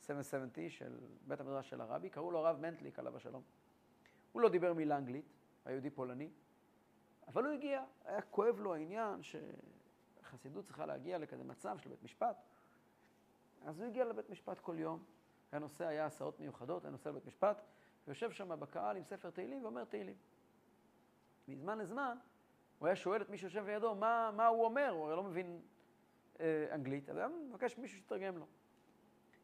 770, 0.00 0.64
אה, 0.64 0.70
של 0.70 0.98
בית 1.26 1.40
המדרש 1.40 1.70
של 1.70 1.80
הרבי, 1.80 2.10
קראו 2.10 2.30
לו 2.30 2.38
הרב 2.38 2.60
מנטליק, 2.60 2.98
עליו 2.98 3.16
השלום. 3.16 3.42
הוא 4.32 4.42
לא 4.42 4.48
דיבר 4.48 4.72
מילה 4.72 4.96
אנגלית, 4.96 5.32
היה 5.64 5.74
יהודי 5.74 5.90
פולני, 5.90 6.30
אבל 7.28 7.44
הוא 7.44 7.52
הגיע, 7.52 7.84
היה 8.04 8.22
כואב 8.22 8.58
לו 8.58 8.74
העניין 8.74 9.22
שחסידות 10.34 10.64
צריכה 10.64 10.86
להגיע 10.86 11.18
לכזה 11.18 11.44
מצב 11.44 11.78
של 11.78 11.90
בית 11.90 12.02
משפט. 12.02 12.36
אז 13.64 13.80
הוא 13.80 13.88
הגיע 13.88 14.04
לבית 14.04 14.30
משפט 14.30 14.60
כל 14.60 14.76
יום, 14.78 15.04
הנושא 15.52 15.86
היה 15.86 16.06
הסעות 16.06 16.40
מיוחדות, 16.40 16.84
היה 16.84 16.90
נוסע 16.90 17.10
לבית 17.10 17.26
משפט, 17.26 17.62
ויושב 18.06 18.30
שם 18.30 18.60
בקהל 18.60 18.96
עם 18.96 19.04
ספר 19.04 19.30
תהילים 19.30 19.62
ואומר 19.62 19.84
תהילים. 19.84 20.14
מזמן 21.48 21.78
לזמן, 21.78 22.16
הוא 22.78 22.86
היה 22.86 22.96
שואל 22.96 23.22
את 23.22 23.30
מי 23.30 23.38
שיושב 23.38 23.66
לידו 23.66 23.94
מה, 23.94 24.30
מה 24.36 24.46
הוא 24.46 24.64
אומר, 24.64 24.90
הוא 24.90 25.06
הרי 25.06 25.16
לא 25.16 25.22
מבין 25.22 25.60
אה, 26.40 26.66
אנגלית, 26.72 27.10
אז 27.10 27.16
היה 27.16 27.28
מבקש 27.28 27.78
מישהו 27.78 27.98
שיתרגם 27.98 28.38
לו. 28.38 28.46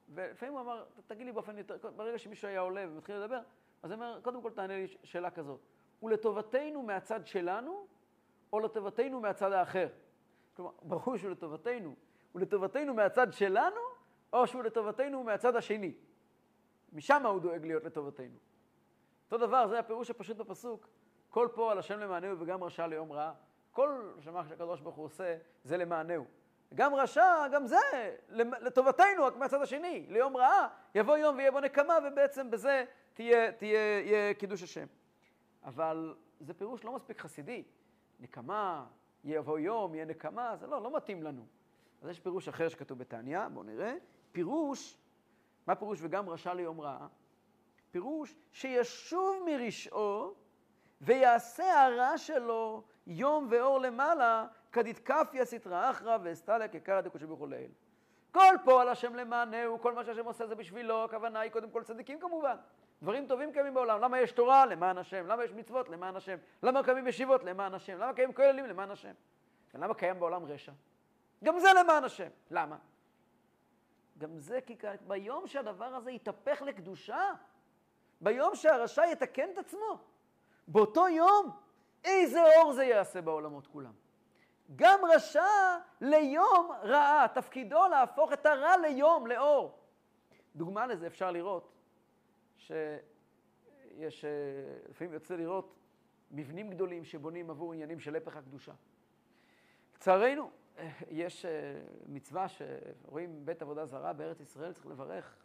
ולפעמים 0.09 0.55
הוא 0.55 0.61
אמר, 0.61 0.85
תגיד 1.07 1.26
לי 1.26 1.33
באופן 1.33 1.59
יותר, 1.59 1.90
ברגע 1.96 2.18
שמישהו 2.18 2.48
היה 2.48 2.61
עולה 2.61 2.85
ומתחיל 2.88 3.16
לדבר, 3.16 3.40
אז 3.83 3.90
הוא 3.90 3.96
אומר, 3.96 4.20
קודם 4.22 4.42
כל 4.42 4.50
תענה 4.50 4.76
לי 4.76 4.87
שאלה 5.05 5.31
כזאת, 5.31 5.61
הוא 6.00 6.11
לטובתנו 6.11 6.83
מהצד 6.83 7.26
שלנו, 7.26 7.87
או 8.53 8.61
לטובתנו 8.61 9.20
מהצד 9.20 9.53
האחר? 9.53 9.88
כלומר, 10.61 10.73
ברור 10.83 11.16
שהוא 11.16 11.31
לטובתנו. 11.31 11.94
הוא 12.33 12.40
לטובתנו 12.40 12.94
מהצד 12.94 13.33
שלנו, 13.33 13.81
או 14.33 14.46
שהוא 14.46 14.62
לטובתנו 14.62 15.23
מהצד 15.23 15.57
השני. 15.57 15.94
משם 16.92 17.27
הוא 17.27 17.40
דואג 17.40 17.66
להיות 17.66 17.85
לטובתנו. 17.85 18.37
אותו 19.25 19.46
דבר, 19.46 19.68
זה 19.68 19.79
הפירוש 19.79 20.11
הפשוט 20.11 20.37
בפסוק, 20.37 20.88
כל 21.31 21.49
פועל 21.55 21.79
השם 21.79 21.99
למענהו 21.99 22.38
וגם 22.38 22.64
רשע 22.64 22.87
ליום 22.87 23.12
רעה. 23.12 23.33
כל 23.73 24.11
שמה 24.20 24.44
שהקדוש 24.49 24.81
ברוך 24.81 24.96
הוא 24.96 25.05
עושה, 25.05 25.37
זה 25.64 25.77
למענהו. 25.77 26.25
גם 26.75 26.94
רשע, 26.94 27.49
גם 27.53 27.66
זה, 27.66 28.16
לטובתנו, 28.61 29.25
רק 29.25 29.37
מהצד 29.37 29.62
השני. 29.62 30.07
ליום 30.09 30.37
רעה, 30.37 30.68
יבוא 30.94 31.16
יום 31.16 31.37
ויהיה 31.37 31.51
בו 31.51 31.61
נקמה, 31.61 31.94
ובעצם 32.05 32.51
בזה 32.51 32.85
תהיה, 33.14 33.53
תהיה, 33.53 34.01
יהיה 34.01 34.35
קידוש 34.35 34.62
השם. 34.62 34.87
אבל 35.64 36.14
זה 36.40 36.55
פירוש 36.55 36.85
לא 36.85 36.92
מספיק 36.92 37.20
חסידי. 37.20 37.64
נקמה, 38.20 38.87
יבוא 39.24 39.59
יום, 39.59 39.94
יהיה 39.94 40.04
נקמה, 40.04 40.56
זה 40.56 40.66
לא, 40.66 40.83
לא 40.83 40.96
מתאים 40.96 41.22
לנו. 41.22 41.46
אז 42.02 42.09
יש 42.09 42.20
פירוש 42.20 42.48
אחר 42.48 42.68
שכתוב 42.68 42.98
בתניא, 42.98 43.48
בואו 43.48 43.64
נראה. 43.64 43.94
פירוש, 44.33 44.98
מה 45.66 45.74
פירוש 45.74 45.98
וגם 46.02 46.28
רשע 46.28 46.54
ליום 46.54 46.80
רעה? 46.80 47.06
פירוש 47.90 48.35
שישוב 48.52 49.37
מרשעו 49.46 50.35
ויעשה 51.00 51.85
הרע 51.85 52.18
שלו 52.18 52.83
יום 53.06 53.46
ואור 53.50 53.80
למעלה, 53.80 54.46
כדתקפיה 54.72 55.44
סטרא 55.44 55.90
אחרא 55.90 56.18
ואסתליה 56.22 56.68
כקרא 56.68 57.00
דקודשי 57.00 57.26
ברוך 57.26 57.40
הוא 57.40 57.48
לעיל. 57.48 57.70
כל 58.33 58.54
פועל 58.64 58.88
השם 58.88 59.14
למענהו, 59.14 59.80
כל 59.80 59.94
מה 59.94 60.04
שהשם 60.04 60.24
עושה 60.24 60.46
זה 60.46 60.54
בשבילו, 60.54 61.04
הכוונה 61.04 61.40
היא 61.40 61.52
קודם 61.52 61.70
כל 61.70 61.83
צדיקים 61.83 62.20
כמובן. 62.20 62.56
דברים 63.02 63.26
טובים 63.26 63.52
קיימים 63.52 63.74
בעולם. 63.74 64.00
למה 64.00 64.20
יש 64.20 64.32
תורה? 64.32 64.66
למען 64.66 64.98
השם. 64.98 65.26
למה 65.26 65.44
יש 65.44 65.50
מצוות? 65.50 65.88
למען 65.88 66.16
השם. 66.16 66.36
למה 66.62 66.82
קיימים 66.82 67.06
ישיבות? 67.06 67.44
למען 67.44 67.74
השם. 67.74 67.98
למה 67.98 68.12
קיימים 68.14 68.34
כוללים? 68.34 68.66
למען 68.66 68.90
השם. 68.90 69.12
ולמה 69.74 69.94
קיים 69.94 70.20
בעולם 70.20 70.44
רשע? 70.44 70.72
גם 71.44 71.58
זה 71.58 71.68
למען 71.80 72.04
השם. 72.04 72.28
למה? 72.50 72.76
גם 74.18 74.38
זה 74.38 74.60
כי 74.60 74.76
ביום 75.06 75.46
שהדבר 75.46 75.84
הזה 75.84 76.10
יתהפך 76.10 76.62
לקדושה, 76.62 77.32
ביום 78.20 78.54
שהרשע 78.54 79.06
יתקן 79.06 79.50
את 79.52 79.58
עצמו, 79.58 79.98
באותו 80.68 81.08
יום, 81.08 81.50
איזה 82.04 82.40
אור 82.56 82.72
זה 82.72 82.84
יעשה 82.84 83.20
בעולמות 83.20 83.66
כולם. 83.66 83.92
גם 84.76 85.00
רשע 85.14 85.78
ליום 86.00 86.70
רעה, 86.82 87.26
תפקידו 87.34 87.88
להפוך 87.90 88.32
את 88.32 88.46
הרע 88.46 88.76
ליום, 88.76 89.26
לאור. 89.26 89.78
דוגמה 90.56 90.86
לזה 90.86 91.06
אפשר 91.06 91.30
לראות 91.30 91.80
שיש, 92.61 94.25
אה, 94.25 94.31
לפעמים 94.88 95.12
יוצא 95.12 95.37
לראות 95.37 95.79
מבנים 96.31 96.70
גדולים 96.70 97.05
שבונים 97.05 97.51
עבור 97.51 97.73
עניינים 97.73 98.01
של 98.01 98.16
הפך 98.16 98.37
הקדושה. 98.37 98.73
לצערנו, 99.96 100.51
יש 101.09 101.44
אה, 101.44 101.51
מצווה 102.07 102.46
שרואים 102.49 103.44
בית 103.46 103.62
עבודה 103.62 103.87
זרה 103.87 104.12
בארץ 104.12 104.40
ישראל, 104.40 104.73
צריך 104.73 104.87
לברך. 104.87 105.37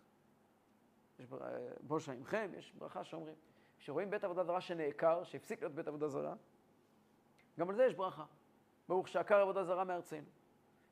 יש 1.20 1.28
בושה 1.82 2.12
עמכם, 2.12 2.52
יש 2.58 2.74
ברכה 2.78 3.04
שאומרים. 3.04 3.36
כשרואים 3.80 4.10
בית 4.10 4.24
עבודה 4.24 4.44
זרה 4.44 4.62
שנעקר, 4.62 5.24
שהפסיק 5.24 5.62
להיות 5.62 5.76
בית 5.76 5.88
עבודה 5.88 6.08
זרה, 6.08 6.36
גם 7.60 7.70
על 7.70 7.76
זה 7.76 7.84
יש 7.84 7.94
ברכה. 7.94 8.26
ברוך 8.88 9.08
שעקר 9.08 9.36
עבודה 9.36 9.64
זרה 9.64 9.84
מארצנו. 9.84 10.28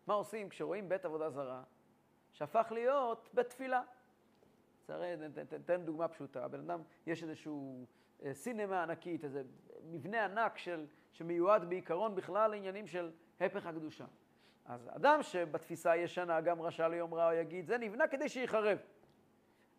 מה 0.07 0.13
עושים 0.13 0.49
כשרואים 0.49 0.89
בית 0.89 1.05
עבודה 1.05 1.29
זרה 1.29 1.63
שהפך 2.31 2.71
להיות 2.71 3.29
בית 3.33 3.49
תפילה? 3.49 3.81
הרי 4.89 5.15
תן 5.65 5.81
דוגמה 5.85 6.07
פשוטה, 6.07 6.47
בן 6.47 6.59
אדם, 6.59 6.81
יש 7.07 7.23
איזשהו 7.23 7.85
אה, 8.25 8.33
סינמה 8.33 8.83
ענקית, 8.83 9.23
איזה 9.23 9.43
מבנה 9.83 10.25
ענק 10.25 10.57
של, 10.57 10.85
שמיועד 11.11 11.69
בעיקרון 11.69 12.15
בכלל 12.15 12.51
לעניינים 12.51 12.87
של 12.87 13.11
הפך 13.39 13.65
הקדושה. 13.65 14.05
אז 14.65 14.89
אדם 14.95 15.23
שבתפיסה 15.23 15.91
הישנה 15.91 16.41
גם 16.41 16.61
רשע 16.61 16.87
ליום 16.87 17.13
רע 17.13 17.35
יגיד, 17.35 17.67
זה 17.67 17.77
נבנה 17.77 18.07
כדי 18.07 18.29
שיחרב. 18.29 18.77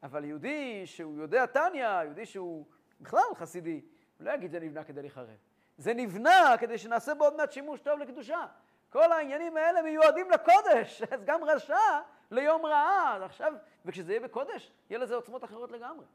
אבל 0.02 0.24
יהודי 0.24 0.86
שהוא 0.86 1.16
יודע 1.16 1.46
טניה, 1.46 2.00
יהודי 2.04 2.26
שהוא 2.26 2.66
בכלל 3.00 3.20
חסידי, 3.34 3.80
הוא 4.18 4.26
לא 4.26 4.32
יגיד 4.32 4.50
זה 4.50 4.60
נבנה 4.60 4.84
כדי 4.84 5.02
לחרב. 5.02 5.36
זה 5.78 5.94
נבנה 5.94 6.54
כדי 6.60 6.78
שנעשה 6.78 7.14
בו 7.14 7.24
עוד 7.24 7.36
מעט 7.36 7.52
שימוש 7.52 7.80
טוב 7.80 7.98
לקדושה. 7.98 8.46
כל 8.90 9.12
העניינים 9.12 9.56
האלה 9.56 9.82
מיועדים 9.82 10.30
לקודש, 10.30 11.02
אז 11.12 11.24
גם 11.24 11.44
רשע 11.44 12.00
ליום 12.30 12.66
רעה. 12.66 13.24
עכשיו, 13.24 13.52
וכשזה 13.84 14.12
יהיה 14.12 14.20
בקודש, 14.20 14.72
יהיה 14.90 14.98
לזה 14.98 15.14
עוצמות 15.14 15.44
אחרות 15.44 15.70
לגמרי. 15.70 16.06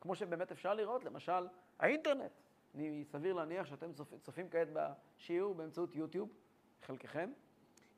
כמו 0.00 0.14
שבאמת 0.14 0.52
אפשר 0.52 0.74
לראות, 0.74 1.04
למשל, 1.04 1.48
האינטרנט. 1.78 2.32
אני 2.74 3.04
סביר 3.04 3.34
להניח 3.34 3.66
שאתם 3.66 3.92
צופים, 3.92 4.18
צופים 4.18 4.50
כעת 4.50 4.68
בשיעור 4.72 5.54
באמצעות 5.54 5.96
יוטיוב, 5.96 6.28
חלקכם. 6.82 7.32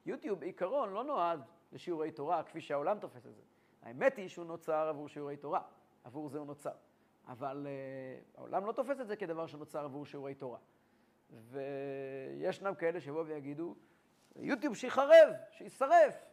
יוטיוב 0.06 0.40
בעיקרון 0.40 0.92
לא 0.92 1.04
נועד 1.04 1.40
לשיעורי 1.72 2.10
תורה 2.10 2.42
כפי 2.42 2.60
שהעולם 2.60 2.98
תופס 2.98 3.26
את 3.26 3.34
זה. 3.34 3.42
האמת 3.82 4.16
היא 4.16 4.28
שהוא 4.28 4.44
נוצר 4.44 4.88
עבור 4.88 5.08
שיעורי 5.08 5.36
תורה, 5.36 5.60
עבור 6.04 6.28
זה 6.28 6.38
הוא 6.38 6.46
נוצר. 6.46 6.72
אבל 7.28 7.66
uh, 7.66 8.38
העולם 8.38 8.66
לא 8.66 8.72
תופס 8.72 9.00
את 9.00 9.08
זה 9.08 9.16
כדבר 9.16 9.46
שנוצר 9.46 9.84
עבור 9.84 10.06
שיעורי 10.06 10.34
תורה. 10.34 10.58
וישנם 11.30 12.74
כאלה 12.74 13.00
שיבואו 13.00 13.26
ויגידו, 13.26 13.74
יוטיוב 14.36 14.74
שיחרב, 14.74 15.32
שישרף. 15.50 16.29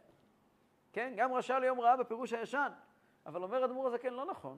כן, 0.92 1.12
גם 1.16 1.32
רשע 1.32 1.58
ליום 1.58 1.80
רעה 1.80 1.96
בפירוש 1.96 2.32
הישן. 2.32 2.72
אבל 3.26 3.42
אומר 3.42 3.64
אדמו"ר 3.64 3.86
הזקן, 3.86 4.12
לא 4.12 4.24
נכון. 4.24 4.56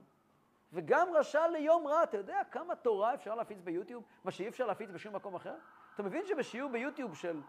וגם 0.73 1.09
רשע 1.14 1.49
ליום 1.49 1.87
רע, 1.87 2.03
אתה 2.03 2.16
יודע 2.16 2.40
כמה 2.51 2.77
תורה 2.77 3.14
אפשר 3.14 3.35
להפיץ 3.35 3.61
ביוטיוב, 3.61 4.05
מה 4.25 4.31
שאי 4.31 4.49
אפשר 4.49 4.66
להפיץ 4.66 4.90
בשום 4.90 5.16
מקום 5.16 5.35
אחר? 5.35 5.55
אתה 5.95 6.03
מבין 6.03 6.27
שבשיעור 6.27 6.71
ביוטיוב 6.71 7.16
של, 7.16 7.40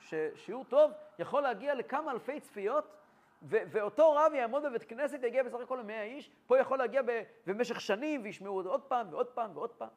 ששיעור 0.00 0.64
טוב 0.64 0.90
יכול 1.18 1.42
להגיע 1.42 1.74
לכמה 1.74 2.12
אלפי 2.12 2.40
צפיות, 2.40 2.84
ו- 3.42 3.62
ואותו 3.70 4.12
רב 4.12 4.32
יעמוד 4.34 4.62
בבית 4.62 4.82
כנסת, 4.82 5.22
יגיע 5.22 5.42
בסך 5.42 5.60
הכל 5.60 5.78
למאה 5.82 6.02
איש, 6.02 6.30
פה 6.46 6.58
יכול 6.58 6.78
להגיע 6.78 7.02
ב- 7.06 7.22
במשך 7.46 7.80
שנים 7.80 8.22
וישמעו 8.22 8.62
עוד 8.62 8.82
פעם 8.82 9.06
ועוד 9.10 9.26
פעם 9.26 9.50
ועוד 9.56 9.70
פעם. 9.70 9.88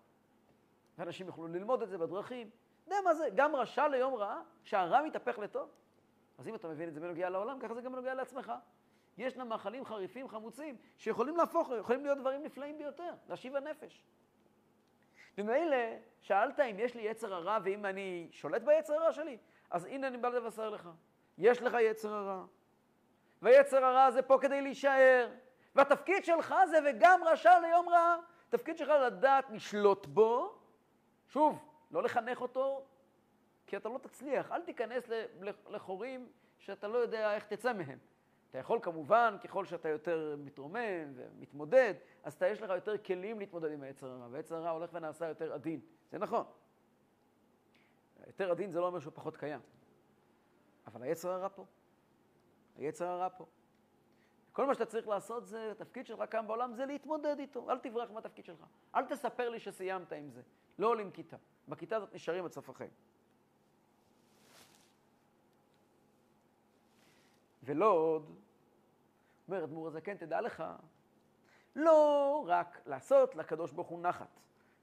ואנשים 0.97 1.27
יוכלו 1.27 1.47
ללמוד 1.47 1.81
את 1.81 1.89
זה 1.89 1.97
בדרכים. 1.97 2.49
אתה 2.83 2.95
יודע 2.95 3.01
מה 3.05 3.13
זה? 3.13 3.27
גם 3.35 3.55
רשע 3.55 3.87
ליום 3.87 4.13
רע, 4.13 4.41
שהרע 4.63 5.01
מתהפך 5.01 5.39
לטוב. 5.39 5.69
אז 6.39 6.47
אם 6.47 6.55
אתה 6.55 6.67
מבין 6.67 6.89
את 6.89 6.93
זה 6.93 6.99
בנוגע 6.99 7.29
לעולם, 7.29 7.59
ככה 7.59 7.73
זה 7.73 7.81
גם 7.81 7.91
בנוגע 7.91 8.13
לעצמך. 8.13 8.53
ישנם 9.17 9.49
מאכלים 9.49 9.85
חריפים, 9.85 10.27
חמוצים, 10.27 10.75
שיכולים 10.97 11.37
להפוך, 11.37 11.69
יכולים 11.79 12.03
להיות 12.03 12.17
דברים 12.17 12.43
נפלאים 12.43 12.77
ביותר, 12.77 13.13
להשיב 13.29 13.55
הנפש. 13.55 14.03
ומילא, 15.37 15.77
שאלת 16.21 16.59
אם 16.59 16.79
יש 16.79 16.95
לי 16.95 17.01
יצר 17.01 17.33
הרע 17.33 17.57
ואם 17.63 17.85
אני 17.85 18.27
שולט 18.31 18.61
ביצר 18.61 18.93
הרע 18.93 19.13
שלי, 19.13 19.37
אז 19.69 19.85
הנה 19.85 20.07
אני 20.07 20.17
בא 20.17 20.29
לבשר 20.29 20.69
לך. 20.69 20.89
יש 21.37 21.61
לך 21.61 21.77
יצר 21.81 22.13
הרע. 22.13 22.45
והיצר 23.41 23.85
הרע 23.85 24.03
הזה 24.03 24.21
פה 24.21 24.37
כדי 24.41 24.61
להישאר. 24.61 25.29
והתפקיד 25.75 26.25
שלך 26.25 26.55
זה 26.69 26.77
וגם 26.85 27.21
רשע 27.25 27.59
ליום 27.59 27.89
רע. 27.89 28.15
תפקיד 28.49 28.77
שלך 28.77 28.89
לדעת 28.89 29.49
לשלוט 29.49 30.05
בו, 30.05 30.59
שוב, 31.27 31.65
לא 31.91 32.03
לחנך 32.03 32.41
אותו, 32.41 32.85
כי 33.69 33.77
אתה 33.77 33.89
לא 33.89 33.97
תצליח. 33.97 34.51
אל 34.51 34.61
תיכנס 34.61 35.03
לחורים 35.69 36.29
שאתה 36.57 36.87
לא 36.87 36.97
יודע 36.97 37.35
איך 37.35 37.43
תצא 37.43 37.73
מהם. 37.73 37.97
אתה 38.49 38.57
יכול 38.57 38.79
כמובן, 38.81 39.37
ככל 39.43 39.65
שאתה 39.65 39.89
יותר 39.89 40.35
מתרומם 40.39 41.13
ומתמודד, 41.15 41.93
אז 42.23 42.33
אתה 42.33 42.47
יש 42.47 42.61
לך 42.61 42.69
יותר 42.69 42.97
כלים 42.97 43.39
להתמודד 43.39 43.71
עם 43.71 43.83
היצר 43.83 44.07
הרע, 44.07 44.27
והיצר 44.31 44.55
הרע 44.55 44.69
הולך 44.69 44.89
ונעשה 44.93 45.27
יותר 45.27 45.53
עדין. 45.53 45.79
זה 46.11 46.17
נכון. 46.17 46.45
יותר 48.27 48.51
עדין 48.51 48.71
זה 48.71 48.79
לא 48.79 48.87
אומר 48.87 48.99
שהוא 48.99 49.13
פחות 49.13 49.37
קיים. 49.37 49.59
אבל 50.87 51.03
היצר 51.03 51.29
הרע 51.31 51.49
פה. 51.49 51.65
היצר 52.75 53.07
הרע 53.07 53.29
פה. 53.37 53.45
כל 54.51 54.65
מה 54.65 54.73
שאתה 54.73 54.85
צריך 54.85 55.07
לעשות 55.07 55.45
זה, 55.45 55.71
התפקיד 55.71 56.05
שלך 56.05 56.23
כאן 56.29 56.47
בעולם 56.47 56.73
זה 56.73 56.85
להתמודד 56.85 57.39
איתו. 57.39 57.69
אל 57.71 57.77
תברח 57.77 58.11
מהתפקיד 58.11 58.45
שלך. 58.45 58.65
אל 58.95 59.05
תספר 59.05 59.49
לי 59.49 59.59
שסיימת 59.59 60.13
עם 60.13 60.29
זה. 60.29 60.41
לא 60.79 60.87
עולים 60.87 61.11
כיתה. 61.11 61.37
בכיתה 61.67 61.95
הזאת 61.95 62.13
נשארים 62.13 62.45
עד 62.45 62.51
סוף 62.51 62.69
החיים. 62.69 63.08
ולא 67.69 67.91
עוד, 67.91 68.35
אומר 69.47 69.63
אדמו"ר 69.63 69.87
הזקן, 69.87 70.17
תדע 70.17 70.41
לך, 70.41 70.63
לא 71.75 72.43
רק 72.47 72.81
לעשות 72.85 73.35
לקדוש 73.35 73.71
ברוך 73.71 73.87
הוא 73.87 74.01
נחת. 74.01 74.39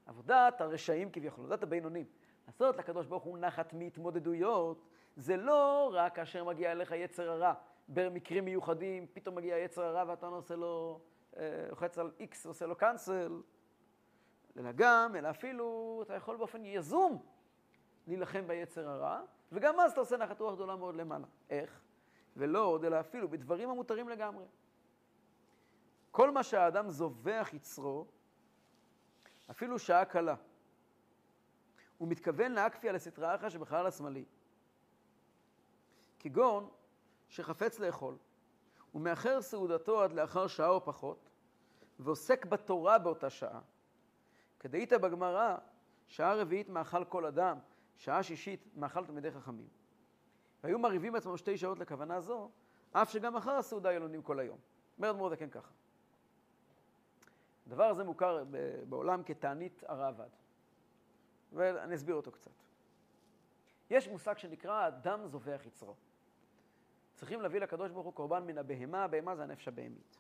עבודת 0.07 0.61
הרשעים 0.61 1.11
כביכול, 1.11 1.45
עבודת 1.45 1.63
הבינונים. 1.63 2.05
לעשות 2.47 2.77
לקדוש 2.77 3.07
ברוך 3.07 3.23
הוא 3.23 3.39
נחת 3.39 3.73
מהתמודדויות, 3.73 4.83
זה 5.17 5.37
לא 5.37 5.91
רק 5.95 6.15
כאשר 6.15 6.45
מגיע 6.45 6.73
אליך 6.73 6.91
יצר 6.91 7.31
הרע. 7.31 7.55
במקרים 7.89 8.45
מיוחדים, 8.45 9.07
פתאום 9.13 9.35
מגיע 9.35 9.59
יצר 9.59 9.83
הרע 9.83 10.05
ואתה 10.09 10.27
עושה 10.27 10.57
לו, 10.57 11.01
אה, 11.37 11.67
לוחץ 11.71 11.99
על 11.99 12.11
איקס 12.21 12.47
ועושה 12.47 12.67
לו 12.67 12.77
קאנסל. 12.77 13.43
אלא 14.59 14.73
גם, 14.73 15.17
אלא 15.17 15.31
אפילו, 15.31 16.01
אתה 16.07 16.15
יכול 16.15 16.37
באופן 16.37 16.65
יזום 16.65 17.23
להילחם 18.07 18.47
ביצר 18.47 18.89
הרע, 18.89 19.21
וגם 19.53 19.81
אז 19.81 19.93
אתה 19.93 20.01
עושה 20.01 20.17
נחת 20.17 20.41
רוח 20.41 20.55
גדולה 20.55 20.77
מאוד 20.77 20.97
למעלה. 20.97 21.27
איך? 21.51 21.86
ולא 22.37 22.65
עוד, 22.65 22.85
אלא 22.85 23.01
אפילו 23.01 23.29
בדברים 23.29 23.71
המותרים 23.71 24.09
לגמרי. 24.09 24.45
כל 26.11 26.31
מה 26.31 26.43
שהאדם 26.43 26.91
זובח 26.91 27.51
יצרו, 27.53 28.07
אפילו 29.51 29.79
שעה 29.79 30.05
קלה, 30.05 30.35
הוא 31.99 32.09
מתכוון 32.09 32.53
להקפיא 32.53 32.91
על 32.91 32.97
הסטרא 32.97 33.35
אחרא 33.35 33.49
שבחלל 33.49 33.87
השמאלי. 33.87 34.25
כגון 36.19 36.71
שחפץ 37.29 37.79
לאכול, 37.79 38.17
ומאחר 38.95 39.43
סעודתו 39.43 40.03
עד 40.03 40.13
לאחר 40.13 40.47
שעה 40.47 40.69
או 40.69 40.85
פחות, 40.85 41.31
ועוסק 41.99 42.47
בתורה 42.47 42.99
באותה 42.99 43.31
שעה. 43.31 43.61
כדאית 44.61 44.93
בגמרא, 44.93 45.57
שעה 46.07 46.35
רביעית 46.35 46.69
מאכל 46.69 47.05
כל 47.05 47.27
אדם, 47.27 47.59
שעה 47.97 48.23
שישית 48.23 48.67
מאכל 48.77 49.07
תלמידי 49.07 49.31
חכמים. 49.31 49.69
והיו 50.67 50.79
מרהיבים 50.79 51.15
עצמם 51.15 51.37
שתי 51.37 51.59
שעות 51.59 51.79
לכוונה 51.79 52.21
זו, 52.21 52.51
אף 52.93 53.11
שגם 53.11 53.37
אחר 53.37 53.51
הסעודה 53.51 53.89
היו 53.89 54.01
לומדים 54.01 54.23
כל 54.23 54.41
היום. 54.41 54.59
אומר 54.99 55.11
אדמו"ר 55.11 55.31
זקן 55.31 55.51
ככה. 55.51 55.73
הדבר 57.67 57.85
הזה 57.85 58.05
מוכר 58.05 58.45
בעולם 58.89 59.23
כתענית 59.23 59.85
הרעב"ד, 59.87 60.29
ואני 61.53 61.95
אסביר 61.95 62.15
אותו 62.15 62.33
קצת. 62.33 62.51
יש 63.91 64.09
מושג 64.09 64.39
שנקרא 64.39 64.91
דם 64.91 65.21
זובח 65.27 65.61
יצרו. 65.67 65.95
צריכים 67.15 67.41
להביא 67.41 67.61
לקדוש 67.61 67.91
ברוך 67.91 68.07
הוא 68.07 68.15
קורבן 68.15 68.47
מן 68.47 68.59
הבהמה, 68.59 69.05
הבהמה 69.05 69.37
זה 69.37 69.43
הנפש 69.43 69.69
הבהמית. 69.69 70.19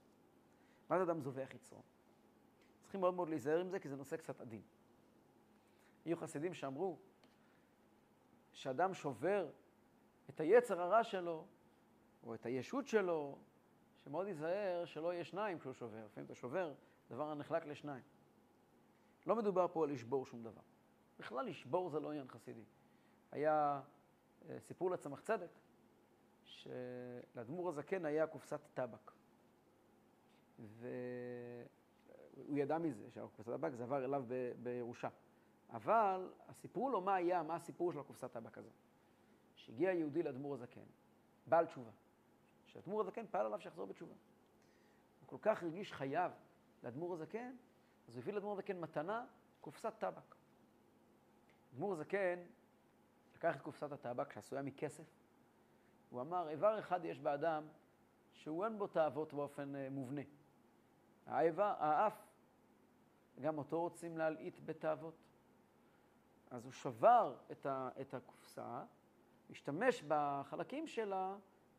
מה 0.91 0.99
זה 0.99 1.05
דם 1.05 1.21
זובח 1.21 1.55
יצרו? 1.55 1.83
צריכים 2.83 3.01
מאוד 3.01 3.15
מאוד 3.15 3.29
להיזהר 3.29 3.61
עם 3.61 3.69
זה, 3.69 3.79
כי 3.79 3.89
זה 3.89 3.97
נושא 3.97 4.17
קצת 4.17 4.41
עדין. 4.41 4.63
היו 6.05 6.17
חסידים 6.17 6.55
שאמרו 6.55 6.99
שאדם 8.53 8.95
שובר 8.95 9.49
את 10.31 10.41
היצר 10.41 10.81
הרע 10.81 11.05
שלו, 11.05 11.45
או 12.23 12.35
את 12.35 12.47
הישות 12.47 12.87
שלו, 12.87 13.39
שמאוד 14.05 14.27
ייזהר 14.27 14.85
שלא 14.85 15.13
יהיה 15.13 15.25
שניים 15.25 15.59
כשהוא 15.59 15.73
שובר. 15.73 16.07
לפעמים 16.07 16.27
אתה 16.27 16.35
שובר 16.35 16.73
דבר 17.11 17.31
הנחלק 17.31 17.67
לשניים. 17.67 18.03
לא 19.27 19.37
מדובר 19.37 19.67
פה 19.73 19.85
על 19.85 19.91
לשבור 19.91 20.27
שום 20.27 20.43
דבר. 20.43 20.61
בכלל 21.19 21.47
לשבור 21.47 21.91
זה 21.91 22.01
לא 22.01 22.11
עניין 22.11 22.29
חסידי. 22.29 22.65
היה 23.33 23.81
אה, 24.49 24.61
סיפור 24.61 24.91
לצמח 24.91 25.21
צדק, 25.21 25.51
שלאדמו"ר 26.45 27.69
הזקן 27.69 28.05
היה 28.05 28.27
קופסת 28.27 28.61
טבק. 28.75 29.13
והוא 30.59 32.59
ידע 32.59 32.79
מזה, 32.79 33.11
שהקופסת 33.11 33.47
טבק 33.47 33.75
זה 33.75 33.83
עבר 33.83 34.05
אליו. 34.05 34.25
בירושה. 34.63 35.09
אבל 35.71 36.31
סיפרו 36.53 36.91
לו 36.91 37.01
מה 37.01 37.15
היה, 37.15 37.43
מה 37.43 37.55
הסיפור 37.55 37.93
של 37.93 37.99
הקופסת 37.99 38.33
טבק 38.33 38.59
הזו. 38.59 38.71
שהגיע 39.67 39.93
יהודי 39.93 40.23
לאדמו"ר 40.23 40.55
הזקן, 40.55 40.85
בעל 41.47 41.67
תשובה, 41.67 41.91
שאדמו"ר 42.67 43.01
הזקן 43.01 43.27
פעל 43.27 43.47
עליו 43.47 43.61
שיחזור 43.61 43.87
בתשובה. 43.87 44.15
הוא 45.21 45.29
כל 45.29 45.39
כך 45.43 45.63
הרגיש 45.63 45.93
חייב 45.93 46.33
לאדמו"ר 46.83 47.15
הזקן, 47.15 47.57
אז 48.09 48.15
הוא 48.15 48.23
הביא 48.23 48.33
לאדמו"ר 48.33 48.53
הזקן 48.53 48.81
מתנה, 48.81 49.27
קופסת 49.61 49.93
טבק. 49.99 50.35
אדמו"ר 51.75 51.93
הזקן 51.93 52.39
לקח 53.35 53.57
את 53.57 53.61
קופסת 53.61 53.93
הטבק 53.93 54.33
שעשויה 54.33 54.63
מכסף, 54.63 55.05
הוא 56.11 56.21
אמר, 56.21 56.49
איבר 56.49 56.79
אחד 56.79 57.05
יש 57.05 57.21
באדם 57.21 57.69
שהוא 58.33 58.65
אין 58.65 58.79
בו 58.79 58.87
תאוות 58.87 59.33
באופן 59.33 59.75
uh, 59.75 59.91
מובנה. 59.91 60.21
האיבר, 61.27 61.75
האף, 61.79 62.27
גם 63.41 63.59
אותו 63.59 63.81
רוצים 63.81 64.19
להלעיט 64.19 64.61
בתאוות. 64.65 65.15
אז 66.51 66.65
הוא 66.65 66.73
שבר 66.73 67.37
את, 67.53 67.67
ה, 67.67 67.89
את 68.01 68.15
הקופסה, 68.15 68.85
השתמש 69.51 70.03
בחלקים 70.09 70.87
שלה 70.87 71.37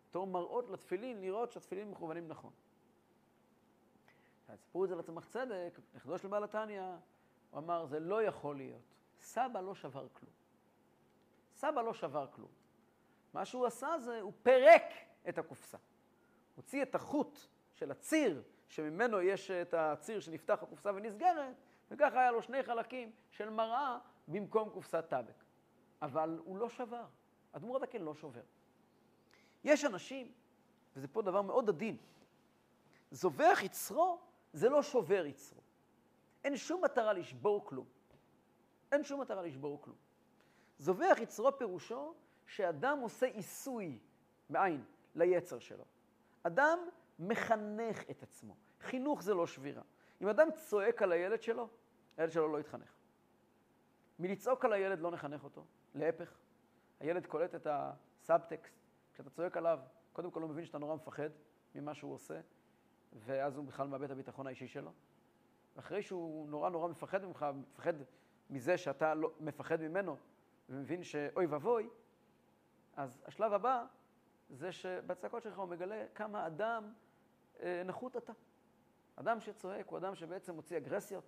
בתור 0.09 0.27
מראות 0.27 0.69
לתפילין, 0.69 1.21
לראות 1.21 1.51
שהתפילין 1.51 1.91
מכוונים 1.91 2.27
נכון. 2.27 2.51
סיפרו 4.55 4.83
את 4.83 4.89
זה 4.89 4.95
לצמח 4.95 5.25
צדק, 5.25 5.79
נכדו 5.95 6.17
של 6.17 6.27
בעל 6.27 6.43
התניא, 6.43 6.81
הוא 7.51 7.59
אמר, 7.59 7.85
זה 7.85 7.99
לא 7.99 8.23
יכול 8.23 8.55
להיות. 8.55 8.95
סבא 9.21 9.61
לא 9.61 9.75
שבר 9.75 10.07
כלום. 10.13 10.31
סבא 11.55 11.81
לא 11.81 11.93
שבר 11.93 12.27
כלום. 12.31 12.49
מה 13.33 13.45
שהוא 13.45 13.65
עשה 13.65 13.99
זה, 13.99 14.21
הוא 14.21 14.33
פירק 14.43 14.83
את 15.29 15.37
הקופסה. 15.37 15.77
הוציא 16.55 16.83
את 16.83 16.95
החוט 16.95 17.39
של 17.73 17.91
הציר, 17.91 18.43
שממנו 18.67 19.21
יש 19.21 19.51
את 19.51 19.73
הציר 19.73 20.19
שנפתח 20.19 20.63
הקופסה 20.63 20.91
ונסגרת, 20.95 21.55
וככה 21.91 22.19
היה 22.19 22.31
לו 22.31 22.41
שני 22.41 22.63
חלקים 22.63 23.11
של 23.29 23.49
מראה 23.49 23.97
במקום 24.27 24.69
קופסת 24.69 25.05
טבק. 25.09 25.43
אבל 26.01 26.39
הוא 26.43 26.57
לא 26.57 26.69
שבר. 26.69 27.05
אדמו"ר 27.57 27.77
הדקל 27.77 27.97
לא 27.97 28.13
שובר. 28.15 28.41
יש 29.63 29.85
אנשים, 29.85 30.31
וזה 30.95 31.07
פה 31.07 31.21
דבר 31.21 31.41
מאוד 31.41 31.69
עדין, 31.69 31.97
זובח 33.11 33.59
יצרו 33.63 34.19
זה 34.53 34.69
לא 34.69 34.81
שובר 34.81 35.25
יצרו. 35.25 35.61
אין 36.43 36.57
שום 36.57 36.83
מטרה 36.83 37.13
לשבור 37.13 37.65
כלום. 37.65 37.85
אין 38.91 39.03
שום 39.03 39.21
מטרה 39.21 39.41
לשבור 39.41 39.81
כלום. 39.81 39.97
זובח 40.79 41.17
יצרו 41.21 41.57
פירושו 41.57 42.13
שאדם 42.45 42.99
עושה 42.99 43.25
עיסוי, 43.25 43.99
בעין, 44.49 44.83
ליצר 45.15 45.59
שלו. 45.59 45.83
אדם 46.43 46.79
מחנך 47.19 48.09
את 48.09 48.23
עצמו. 48.23 48.55
חינוך 48.81 49.23
זה 49.23 49.33
לא 49.33 49.47
שבירה. 49.47 49.83
אם 50.21 50.27
אדם 50.27 50.47
צועק 50.51 51.01
על 51.01 51.11
הילד 51.11 51.41
שלו, 51.41 51.69
הילד 52.17 52.31
שלו 52.31 52.47
לא 52.47 52.59
יתחנך. 52.59 52.93
מלצעוק 54.19 54.65
על 54.65 54.73
הילד 54.73 54.99
לא 54.99 55.11
נחנך 55.11 55.43
אותו, 55.43 55.65
להפך. 55.95 56.37
הילד 56.99 57.25
קולט 57.25 57.55
את 57.55 57.67
הסאבטקסט, 57.69 58.73
כשאתה 59.13 59.29
צועק 59.29 59.57
עליו, 59.57 59.79
קודם 60.13 60.31
כל 60.31 60.41
הוא 60.41 60.49
מבין 60.49 60.65
שאתה 60.65 60.77
נורא 60.77 60.95
מפחד 60.95 61.29
ממה 61.75 61.93
שהוא 61.93 62.13
עושה, 62.13 62.39
ואז 63.13 63.57
הוא 63.57 63.65
בכלל 63.65 63.87
מאבד 63.87 64.03
את 64.03 64.11
הביטחון 64.11 64.47
האישי 64.47 64.67
שלו. 64.67 64.91
ואחרי 65.75 66.01
שהוא 66.01 66.49
נורא 66.49 66.69
נורא 66.69 66.87
מפחד 66.87 67.25
ממך, 67.25 67.45
מפחד 67.55 67.93
מזה 68.49 68.77
שאתה 68.77 69.13
לא, 69.13 69.31
מפחד 69.39 69.81
ממנו, 69.81 70.17
ומבין 70.69 71.03
שאוי 71.03 71.45
ואבוי, 71.45 71.89
אז 72.95 73.21
השלב 73.25 73.53
הבא 73.53 73.85
זה 74.49 74.71
שבצעקות 74.71 75.43
שלך 75.43 75.59
הוא 75.59 75.67
מגלה 75.67 76.05
כמה 76.15 76.47
אדם 76.47 76.93
אה, 77.59 77.81
נחות 77.85 78.17
אתה. 78.17 78.33
אדם 79.15 79.39
שצועק 79.39 79.87
הוא 79.87 79.97
אדם 79.97 80.15
שבעצם 80.15 80.55
מוציא 80.55 80.77
אגרסיות, 80.77 81.23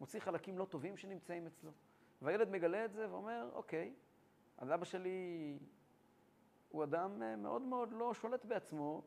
מוציא 0.00 0.20
חלקים 0.20 0.58
לא 0.58 0.64
טובים 0.64 0.96
שנמצאים 0.96 1.46
אצלו. 1.46 1.70
והילד 2.22 2.50
מגלה 2.50 2.84
את 2.84 2.92
זה 2.92 3.10
ואומר, 3.10 3.48
אוקיי, 3.52 3.94
אז 4.60 4.72
אבא 4.72 4.84
שלי 4.84 5.58
הוא 6.70 6.84
אדם 6.84 7.22
אה, 7.22 7.36
מאוד 7.36 7.62
מאוד 7.62 7.92
לא 7.92 8.14
שולט 8.14 8.44
בעצמו, 8.44 9.02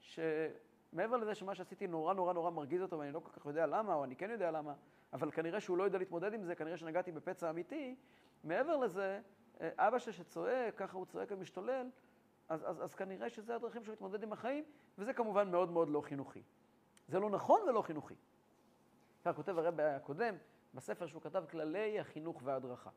שמעבר 0.00 1.16
לזה 1.16 1.34
שמה 1.34 1.54
שעשיתי 1.54 1.86
נורא 1.86 2.14
נורא 2.14 2.32
נורא 2.32 2.50
מרגיז 2.50 2.82
אותו 2.82 2.98
ואני 2.98 3.12
לא 3.12 3.20
כל 3.20 3.30
כך 3.30 3.46
יודע 3.46 3.66
למה, 3.66 3.94
או 3.94 4.04
אני 4.04 4.16
כן 4.16 4.30
יודע 4.30 4.50
למה, 4.50 4.74
אבל 5.12 5.30
כנראה 5.30 5.60
שהוא 5.60 5.78
לא 5.78 5.84
יודע 5.84 5.98
להתמודד 5.98 6.34
עם 6.34 6.44
זה, 6.44 6.54
כנראה 6.54 6.76
שנגעתי 6.76 7.12
בפצע 7.12 7.50
אמיתי, 7.50 7.96
מעבר 8.44 8.76
לזה, 8.76 9.20
אה, 9.60 9.70
אבא 9.76 9.98
שלי 9.98 10.12
שצועק, 10.12 10.74
ככה 10.76 10.96
הוא 10.96 11.06
צועק 11.06 11.28
ומשתולל, 11.32 11.90
אז, 12.48 12.64
אז, 12.70 12.84
אז 12.84 12.94
כנראה 12.94 13.30
שזה 13.30 13.54
הדרכים 13.54 13.84
שהוא 13.84 13.92
מתמודד 13.92 14.22
עם 14.22 14.32
החיים, 14.32 14.64
וזה 14.98 15.12
כמובן 15.12 15.50
מאוד 15.50 15.70
מאוד 15.70 15.88
לא 15.88 16.00
חינוכי. 16.00 16.42
זה 17.08 17.20
לא 17.20 17.30
נכון 17.30 17.60
ולא 17.68 17.82
חינוכי. 17.82 18.14
כך 19.24 19.36
כותב 19.36 19.58
הרב 19.58 19.80
הקודם, 19.80 20.34
בספר 20.74 21.06
שהוא 21.06 21.22
כתב 21.22 21.44
כללי 21.50 22.00
החינוך 22.00 22.40
וההדרכה. 22.44 22.90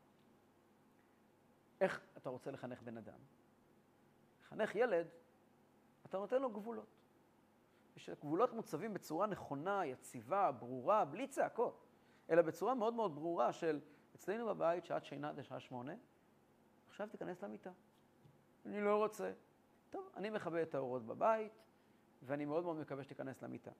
איך 1.81 2.01
אתה 2.17 2.29
רוצה 2.29 2.51
לחנך 2.51 2.81
בן 2.81 2.97
אדם? 2.97 3.19
לחנך 4.41 4.75
ילד, 4.75 5.07
אתה 6.05 6.17
נותן 6.17 6.41
לו 6.41 6.49
גבולות. 6.49 6.99
ושגבולות 7.95 8.53
מוצבים 8.53 8.93
בצורה 8.93 9.27
נכונה, 9.27 9.85
יציבה, 9.85 10.51
ברורה, 10.51 11.05
בלי 11.05 11.27
צעקות, 11.27 11.85
אלא 12.29 12.41
בצורה 12.41 12.73
מאוד 12.73 12.93
מאוד 12.93 13.15
ברורה 13.15 13.53
של 13.53 13.79
אצלנו 14.15 14.45
בבית, 14.45 14.85
שעת 14.85 15.05
שינה 15.05 15.33
זה 15.33 15.43
שעה 15.43 15.59
שמונה, 15.59 15.93
עכשיו 16.87 17.07
תיכנס 17.09 17.43
למיטה. 17.43 17.71
אני 18.65 18.81
לא 18.81 18.97
רוצה. 18.97 19.33
טוב, 19.89 20.09
אני 20.15 20.29
מכבה 20.29 20.61
את 20.61 20.75
האורות 20.75 21.05
בבית, 21.05 21.63
ואני 22.23 22.45
מאוד 22.45 22.63
מאוד 22.63 22.77
מקווה 22.77 23.03
שתיכנס 23.03 23.41
למיטה. 23.41 23.71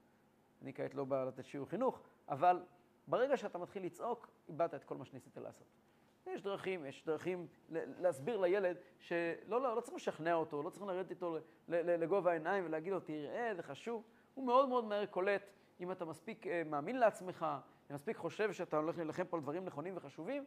אני 0.61 0.73
כעת 0.73 0.93
לא 0.93 1.05
בא 1.05 1.23
לתת 1.23 1.45
שיעור 1.45 1.69
חינוך, 1.69 2.01
אבל 2.27 2.63
ברגע 3.07 3.37
שאתה 3.37 3.57
מתחיל 3.57 3.85
לצעוק, 3.85 4.27
איבדת 4.47 4.73
את 4.73 4.83
כל 4.83 4.97
מה 4.97 5.05
שניסית 5.05 5.37
לעשות. 5.37 5.67
יש 6.33 6.41
דרכים, 6.41 6.85
יש 6.85 7.05
דרכים 7.05 7.47
להסביר 7.69 8.37
לילד 8.37 8.77
שלא, 8.99 9.61
לא, 9.61 9.75
לא 9.75 9.81
צריך 9.81 9.95
לשכנע 9.95 10.33
אותו, 10.33 10.63
לא 10.63 10.69
צריך 10.69 10.85
לרדת 10.85 11.11
איתו 11.11 11.37
לגובה 11.67 12.31
העיניים 12.31 12.65
ולהגיד 12.65 12.93
לו, 12.93 12.99
תראה, 12.99 13.51
זה 13.55 13.63
חשוב. 13.63 14.03
הוא 14.33 14.45
מאוד 14.45 14.69
מאוד 14.69 14.85
מהר 14.85 15.05
קולט, 15.05 15.41
אם 15.79 15.91
אתה 15.91 16.05
מספיק 16.05 16.47
אה, 16.47 16.61
מאמין 16.65 16.99
לעצמך, 16.99 17.45
אם 17.89 17.95
מספיק 17.95 18.17
חושב 18.17 18.53
שאתה 18.53 18.77
הולך 18.77 18.97
להילחם 18.97 19.23
פה 19.23 19.37
על 19.37 19.43
דברים 19.43 19.65
נכונים 19.65 19.97
וחשובים, 19.97 20.45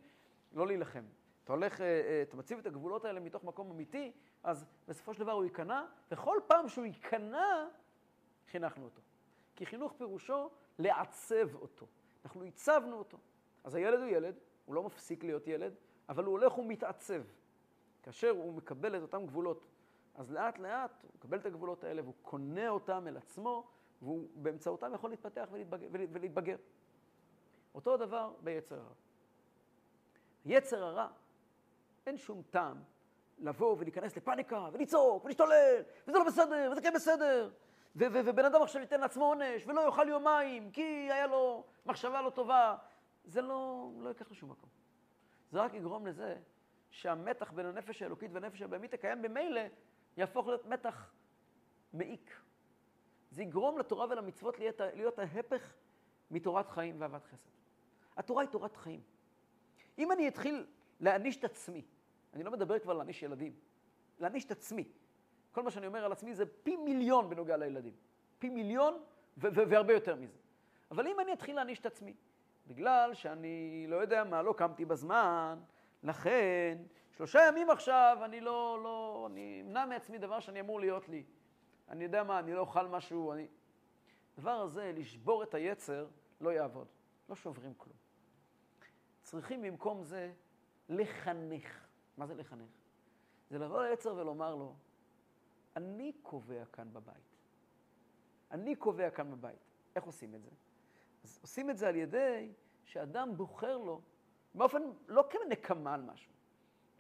לא 0.52 0.66
להילחם. 0.66 1.04
אתה 1.44 1.52
הולך, 1.52 1.80
אה, 1.80 1.86
אה, 1.86 2.22
אתה 2.22 2.36
מציב 2.36 2.58
את 2.58 2.66
הגבולות 2.66 3.04
האלה 3.04 3.20
מתוך 3.20 3.44
מקום 3.44 3.70
אמיתי, 3.70 4.12
אז 4.42 4.64
בסופו 4.88 5.14
של 5.14 5.20
דבר 5.20 5.32
הוא 5.32 5.44
ייכנע, 5.44 5.84
וכל 6.10 6.38
פעם 6.46 6.68
שהוא 6.68 6.84
ייכנע, 6.84 7.66
חינכנו 8.50 8.84
אותו. 8.84 9.00
כי 9.56 9.66
חינוך 9.66 9.92
פירושו 9.92 10.50
לעצב 10.78 11.54
אותו. 11.54 11.86
אנחנו 12.24 12.44
הצבנו 12.44 12.96
אותו. 12.96 13.18
אז 13.64 13.74
הילד 13.74 14.00
הוא 14.00 14.08
ילד, 14.08 14.34
הוא 14.64 14.75
לא 14.75 14.83
מפסיק 14.83 15.25
להיות 15.25 15.46
ילד, 15.46 15.75
אבל 16.09 16.25
הוא 16.25 16.33
הולך 16.33 16.59
ומתעצב. 16.59 17.22
כאשר 18.03 18.31
הוא 18.31 18.55
מקבל 18.55 18.96
את 18.96 19.03
אותם 19.03 19.27
גבולות, 19.27 19.66
אז 20.14 20.33
לאט 20.33 20.59
לאט 20.59 21.03
הוא 21.03 21.11
מקבל 21.14 21.38
את 21.38 21.46
הגבולות 21.46 21.85
האלה 21.85 22.03
והוא 22.03 22.14
קונה 22.22 22.68
אותם 22.68 23.05
אל 23.09 23.16
עצמו, 23.16 23.64
והוא 24.03 24.29
באמצעותם 24.35 24.94
יכול 24.94 25.11
להתפתח 25.11 25.48
ולהתבגר. 25.53 25.88
ולהתבגר. 25.90 26.57
אותו 27.75 27.96
דבר 27.96 28.33
ביצר 28.40 28.75
הרע. 28.75 28.94
יצר 30.46 30.85
הרע, 30.85 31.09
אין 32.07 32.16
שום 32.16 32.42
טעם 32.51 32.83
לבוא 33.38 33.77
ולהיכנס 33.79 34.16
לפאניקה 34.16 34.68
ולצעוק 34.72 35.25
ולהשתולל, 35.25 35.83
וזה 36.09 36.18
לא 36.18 36.25
בסדר, 36.25 36.68
וזה 36.72 36.81
כן 36.81 36.92
בסדר. 36.94 37.51
ובן 37.96 38.44
אדם 38.44 38.62
עכשיו 38.62 38.81
ייתן 38.81 39.01
לעצמו 39.01 39.25
עונש, 39.25 39.66
ולא 39.66 39.81
יאכל 39.81 40.09
יומיים, 40.09 40.70
כי 40.70 40.83
היה 40.83 41.27
לו 41.27 41.64
מחשבה 41.87 42.22
לא 42.22 42.31
טובה. 42.31 42.77
זה 43.24 43.42
לא, 43.42 43.90
לא 43.98 44.08
ייקח 44.08 44.30
לשום 44.30 44.50
מקום. 44.50 44.68
זה 45.50 45.61
רק 45.61 45.74
יגרום 45.74 46.06
לזה 46.06 46.37
שהמתח 46.90 47.52
בין 47.52 47.66
הנפש 47.66 48.02
האלוקית 48.02 48.30
והנפש 48.32 48.62
הבהמית 48.62 48.94
הקיים 48.94 49.22
במילא, 49.22 49.61
יהפוך 50.16 50.46
להיות 50.46 50.66
מתח 50.66 51.12
מעיק. 51.92 52.40
זה 53.30 53.42
יגרום 53.42 53.78
לתורה 53.78 54.06
ולמצוות 54.11 54.58
להיות, 54.58 54.80
להיות 54.80 55.18
ההפך 55.18 55.74
מתורת 56.30 56.70
חיים 56.70 57.00
ואהבת 57.00 57.24
חסד. 57.24 57.50
התורה 58.16 58.42
היא 58.42 58.50
תורת 58.50 58.76
חיים. 58.76 59.00
אם 59.98 60.12
אני 60.12 60.28
אתחיל 60.28 60.66
להעניש 61.00 61.37
את 61.37 61.44
עצמי, 61.44 61.85
אני 62.35 62.42
לא 62.42 62.50
מדבר 62.50 62.78
כבר 62.78 62.92
להעניש 62.92 63.22
ילדים, 63.22 63.52
להעניש 64.18 64.44
את 64.44 64.50
עצמי. 64.50 64.85
כל 65.52 65.62
מה 65.62 65.70
שאני 65.70 65.87
אומר 65.87 66.04
על 66.04 66.12
עצמי 66.12 66.35
זה 66.35 66.44
פי 66.62 66.76
מיליון 66.76 67.30
בנוגע 67.30 67.56
לילדים. 67.56 67.94
פי 68.38 68.48
מיליון 68.48 69.02
והרבה 69.37 69.92
יותר 69.92 70.16
מזה. 70.16 70.38
אבל 70.90 71.06
אם 71.06 71.20
אני 71.20 71.32
אתחיל 71.32 71.56
להעניש 71.56 71.78
את 71.78 71.87
עצמי, 71.87 72.14
בגלל 72.66 73.14
שאני 73.14 73.87
לא 73.88 73.96
יודע 73.96 74.25
מה, 74.25 74.42
לא 74.42 74.55
קמתי 74.57 74.85
בזמן, 74.85 75.59
לכן 76.03 76.79
שלושה 77.11 77.40
ימים 77.48 77.70
עכשיו 77.70 78.18
אני 78.25 78.40
לא, 78.40 78.81
לא, 78.83 79.29
אני 79.31 79.62
אמנע 79.66 79.87
מעצמי 79.87 80.18
דבר 80.18 80.40
שאני 80.40 80.61
אמור 80.61 80.81
להיות 80.81 81.09
לי. 81.09 81.25
אני 81.88 82.05
יודע 82.05 82.22
מה, 82.22 82.38
אני 82.38 82.55
לא 82.55 82.61
אוכל 82.61 82.87
משהו, 82.87 83.33
אני... 83.33 83.48
הדבר 84.37 84.51
הזה, 84.51 84.92
לשבור 84.94 85.42
את 85.42 85.55
היצר, 85.55 86.07
לא 86.40 86.51
יעבוד. 86.51 86.87
לא 87.29 87.35
שוברים 87.35 87.75
כלום. 87.77 87.96
צריכים 89.22 89.62
במקום 89.62 90.03
זה 90.03 90.33
לחנך. 90.88 91.87
מה 92.16 92.27
זה 92.27 92.35
לחנך? 92.35 92.70
זה 93.51 93.59
לבוא 93.59 93.83
ליצר 93.83 94.14
ולומר 94.14 94.55
לו, 94.55 94.75
אני 95.77 96.12
קובע 96.22 96.64
כאן 96.64 96.92
בבית. 96.92 97.37
אני 98.51 98.77
קובע 98.77 99.11
כאן 99.11 99.31
בבית. 99.31 99.59
איך 99.96 100.05
עושים 100.05 100.35
את 100.35 100.42
זה? 100.42 100.51
אז 101.24 101.38
עושים 101.42 101.70
את 101.70 101.78
זה 101.78 101.88
על 101.88 101.96
ידי 101.96 102.52
שאדם 102.85 103.37
בוחר 103.37 103.78
לו, 103.78 104.00
באופן 104.54 104.82
לא 105.08 105.24
כנקמה 105.30 105.94
על 105.94 106.02
משהו, 106.02 106.32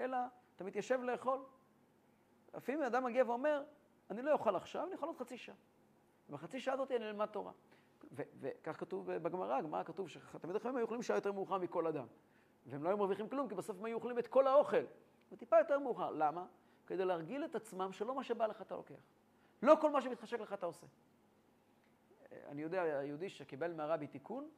אלא 0.00 0.18
אתה 0.56 0.64
מתיישב 0.64 1.00
לאכול. 1.02 1.38
לפעמים 2.54 2.82
אדם 2.82 3.04
מגיע 3.04 3.24
ואומר, 3.26 3.62
אני 4.10 4.22
לא 4.22 4.32
אוכל 4.32 4.56
עכשיו, 4.56 4.86
אני 4.86 4.94
יכול 4.94 5.08
עוד 5.08 5.16
חצי 5.16 5.38
שעה. 5.38 5.54
ובחצי 6.28 6.60
שעה 6.60 6.74
הזאת 6.74 6.90
אני 6.90 7.08
אלמד 7.08 7.26
תורה. 7.26 7.52
וכך 8.12 8.80
כתוב 8.80 9.12
בגמרא, 9.12 9.56
הגמרא 9.56 9.82
כתוב 9.82 10.08
שתמיד 10.08 10.56
החיים 10.56 10.76
היו 10.76 10.84
אוכלים 10.84 11.02
שעה 11.02 11.16
יותר 11.16 11.32
מאוחר 11.32 11.58
מכל 11.58 11.86
אדם. 11.86 12.06
והם 12.66 12.82
לא 12.82 12.88
היו 12.88 12.96
מרוויחים 12.96 13.28
כלום, 13.28 13.48
כי 13.48 13.54
בסוף 13.54 13.78
הם 13.78 13.84
היו 13.84 13.96
אוכלים 13.96 14.18
את 14.18 14.26
כל 14.26 14.46
האוכל. 14.46 14.84
וטיפה 15.32 15.58
יותר 15.58 15.78
מאוחר. 15.78 16.10
למה? 16.10 16.46
כדי 16.86 17.04
להרגיל 17.04 17.44
את 17.44 17.54
עצמם 17.54 17.92
שלא 17.92 18.14
מה 18.14 18.24
שבא 18.24 18.46
לך 18.46 18.62
אתה 18.62 18.76
לוקח. 18.76 19.02
לא 19.62 19.74
כל 19.80 19.90
מה 19.90 20.02
שמתחשק 20.02 20.40
לך 20.40 20.52
אתה 20.52 20.66
עושה. 20.66 20.86
אני 22.48 22.62
יודע, 22.62 22.82
יהודי 22.82 23.28
שקיבל 23.28 23.72
מהרבי 23.72 24.06
תיקון, 24.06 24.50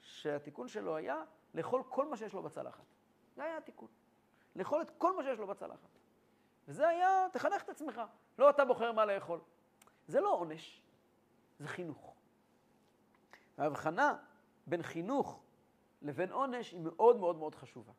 שהתיקון 0.00 0.68
שלו 0.68 0.96
היה 0.96 1.22
לאכול 1.54 1.82
כל 1.88 2.08
מה 2.08 2.16
שיש 2.16 2.32
לו 2.32 2.42
בצלחת. 2.42 2.84
זה 3.36 3.44
היה 3.44 3.56
התיקון. 3.56 3.88
לאכול 4.56 4.82
את 4.82 4.90
כל 4.98 5.16
מה 5.16 5.22
שיש 5.22 5.38
לו 5.38 5.46
בצלחת. 5.46 5.88
וזה 6.68 6.88
היה, 6.88 7.26
תחנך 7.32 7.62
את 7.62 7.68
עצמך. 7.68 8.02
לא 8.38 8.50
אתה 8.50 8.64
בוחר 8.64 8.92
מה 8.92 9.04
לאכול. 9.04 9.40
זה 10.06 10.20
לא 10.20 10.34
עונש, 10.34 10.82
זה 11.58 11.68
חינוך. 11.68 12.14
ההבחנה 13.58 14.16
בין 14.66 14.82
חינוך 14.82 15.40
לבין 16.02 16.32
עונש 16.32 16.72
היא 16.72 16.80
מאוד 16.80 17.16
מאוד 17.16 17.36
מאוד 17.36 17.54
חשובה. 17.54 17.92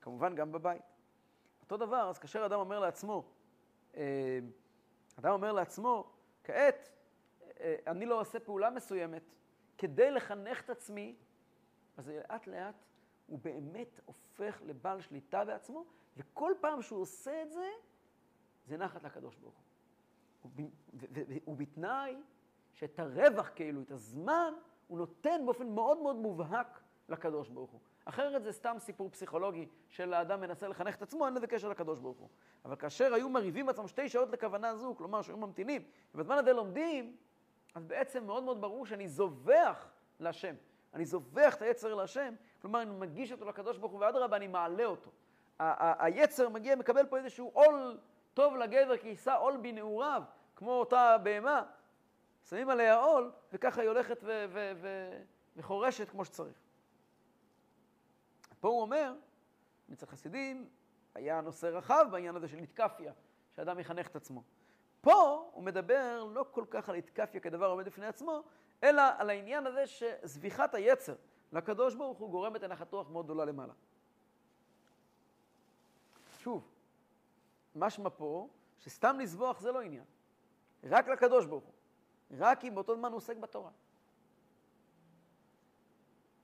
כמובן 0.00 0.34
גם 0.34 0.52
בבית. 0.52 0.82
אותו 1.62 1.76
דבר, 1.76 2.08
אז 2.10 2.18
כאשר 2.18 2.46
אדם 2.46 2.60
אומר 2.60 2.78
לעצמו, 2.78 3.24
אה, 3.96 4.38
אדם 5.18 5.32
אומר 5.32 5.52
לעצמו, 5.52 6.12
כעת 6.44 6.95
אני 7.86 8.06
לא 8.06 8.20
עושה 8.20 8.40
פעולה 8.40 8.70
מסוימת 8.70 9.22
כדי 9.78 10.10
לחנך 10.10 10.60
את 10.64 10.70
עצמי, 10.70 11.16
אז 11.96 12.08
לאט 12.08 12.46
לאט 12.46 12.74
הוא 13.26 13.38
באמת 13.38 14.00
הופך 14.04 14.62
לבעל 14.66 15.00
שליטה 15.00 15.44
בעצמו, 15.44 15.84
וכל 16.16 16.52
פעם 16.60 16.82
שהוא 16.82 17.00
עושה 17.00 17.42
את 17.42 17.52
זה, 17.52 17.68
זה 18.66 18.76
נחת 18.76 19.02
לקדוש 19.02 19.36
ברוך 19.36 19.54
הוא. 19.54 20.70
ובתנאי 21.46 22.16
שאת 22.72 22.98
הרווח, 22.98 23.50
כאילו, 23.54 23.82
את 23.82 23.90
הזמן, 23.90 24.54
הוא 24.86 24.98
נותן 24.98 25.40
באופן 25.44 25.68
מאוד 25.68 25.98
מאוד 25.98 26.16
מובהק 26.16 26.80
לקדוש 27.08 27.48
ברוך 27.48 27.70
הוא. 27.70 27.80
אחרת 28.04 28.42
זה 28.42 28.52
סתם 28.52 28.76
סיפור 28.78 29.10
פסיכולוגי 29.10 29.68
של 29.88 30.14
האדם 30.14 30.40
מנסה 30.40 30.68
לחנך 30.68 30.96
את 30.96 31.02
עצמו, 31.02 31.26
אין 31.26 31.34
לזה 31.34 31.46
קשר 31.46 31.68
לקדוש 31.68 31.98
ברוך 31.98 32.18
הוא. 32.18 32.28
אבל 32.64 32.76
כאשר 32.76 33.14
היו 33.14 33.28
מריבים 33.28 33.68
עצמם 33.68 33.88
שתי 33.88 34.08
שעות 34.08 34.30
לכוונה 34.32 34.76
זו, 34.76 34.94
כלומר 34.96 35.22
שהיו 35.22 35.36
ממתינים, 35.36 35.82
ובזמן 36.14 36.38
הזה 36.38 36.52
לומדים, 36.52 37.16
אז 37.76 37.84
בעצם 37.84 38.24
מאוד 38.24 38.42
מאוד 38.42 38.60
ברור 38.60 38.86
שאני 38.86 39.08
זובח 39.08 39.88
להשם. 40.20 40.54
אני 40.94 41.04
זובח 41.04 41.54
את 41.54 41.62
היצר 41.62 41.94
להשם, 41.94 42.34
כלומר 42.60 42.82
אני 42.82 42.90
מגיש 42.90 43.32
אותו 43.32 43.44
לקדוש 43.44 43.78
ברוך 43.78 43.92
הוא, 43.92 44.00
ואדרבה, 44.00 44.36
אני 44.36 44.46
מעלה 44.46 44.84
אותו. 44.84 45.10
היצר 45.98 46.48
מגיע, 46.48 46.76
מקבל 46.76 47.06
פה 47.06 47.18
איזשהו 47.18 47.50
עול 47.54 47.98
טוב 48.34 48.56
לגבר 48.56 48.96
כי 48.96 49.08
יישא 49.08 49.36
עול 49.38 49.56
בנעוריו, 49.56 50.22
כמו 50.56 50.72
אותה 50.72 51.16
בהמה. 51.22 51.62
שמים 52.48 52.70
עליה 52.70 52.96
עול, 52.96 53.32
וככה 53.52 53.80
היא 53.80 53.88
הולכת 53.88 54.24
וחורשת 55.56 56.10
כמו 56.10 56.24
שצריך. 56.24 56.56
פה 58.60 58.68
הוא 58.68 58.82
אומר, 58.82 59.14
מצד 59.88 60.06
חסידים 60.06 60.68
היה 61.14 61.40
נושא 61.40 61.66
רחב 61.66 62.06
בעניין 62.10 62.36
הזה 62.36 62.48
של 62.48 62.56
נתקפיה, 62.56 63.12
שאדם 63.56 63.78
יחנך 63.78 64.06
את 64.06 64.16
עצמו. 64.16 64.42
פה 65.06 65.50
הוא 65.52 65.64
מדבר 65.64 66.24
לא 66.24 66.44
כל 66.50 66.64
כך 66.70 66.88
על 66.88 66.96
נתקפיה 66.96 67.40
כדבר 67.40 67.66
עומד 67.66 67.84
בפני 67.84 68.06
עצמו, 68.06 68.42
אלא 68.82 69.02
על 69.18 69.30
העניין 69.30 69.66
הזה 69.66 69.86
שזביחת 69.86 70.74
היצר 70.74 71.14
לקדוש 71.52 71.94
ברוך 71.94 72.18
הוא 72.18 72.30
גורמת 72.30 72.62
לנחת 72.62 72.92
רוח 72.92 73.10
מאוד 73.10 73.24
גדולה 73.24 73.44
למעלה. 73.44 73.72
שוב, 76.38 76.68
משמע 77.76 78.10
פה 78.10 78.48
שסתם 78.78 79.20
לזבוח 79.20 79.60
זה 79.60 79.72
לא 79.72 79.80
עניין, 79.80 80.04
רק 80.84 81.08
לקדוש 81.08 81.46
ברוך 81.46 81.64
הוא, 81.64 81.74
רק 82.38 82.64
אם 82.64 82.74
באותו 82.74 82.96
זמן 82.96 83.10
הוא 83.10 83.16
עוסק 83.16 83.36
בתורה. 83.36 83.70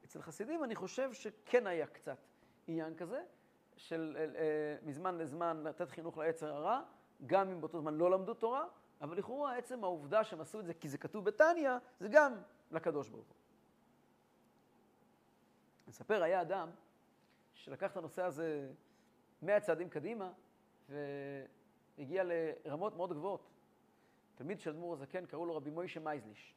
אצל 0.04 0.22
חסידים 0.22 0.64
אני 0.64 0.74
חושב 0.74 1.12
שכן 1.12 1.66
היה 1.66 1.86
קצת 1.86 2.18
עניין 2.66 2.94
כזה, 2.94 3.22
של 3.76 4.16
אה, 4.18 4.22
אה, 4.22 4.76
מזמן 4.82 5.18
לזמן 5.18 5.62
לתת 5.64 5.90
חינוך 5.90 6.18
ליצר 6.18 6.54
הרע, 6.54 6.82
גם 7.26 7.50
אם 7.50 7.60
באותו 7.60 7.80
זמן 7.80 7.94
לא 7.94 8.10
למדו 8.10 8.34
תורה, 8.34 8.64
אבל 9.00 9.18
לכאורה 9.18 9.56
עצם 9.56 9.84
העובדה 9.84 10.24
שהם 10.24 10.40
עשו 10.40 10.60
את 10.60 10.66
זה 10.66 10.74
כי 10.74 10.88
זה 10.88 10.98
כתוב 10.98 11.24
בתניא, 11.24 11.70
זה 12.00 12.08
גם 12.12 12.32
לקדוש 12.70 13.08
ברוך 13.08 13.26
הוא. 13.26 13.36
אספר, 15.90 16.22
היה 16.22 16.40
אדם 16.40 16.70
שלקח 17.54 17.92
את 17.92 17.96
הנושא 17.96 18.22
הזה 18.22 18.72
מאה 19.42 19.60
צעדים 19.60 19.88
קדימה, 19.88 20.32
והגיע 20.88 22.22
לרמות 22.24 22.96
מאוד 22.96 23.12
גבוהות. 23.12 23.50
תלמיד 24.34 24.60
של 24.60 24.70
אדמו"ר 24.70 24.92
הזקן, 24.92 25.26
קראו 25.26 25.46
לו 25.46 25.56
רבי 25.56 25.70
מוישה 25.70 26.00
מייזליש. 26.00 26.54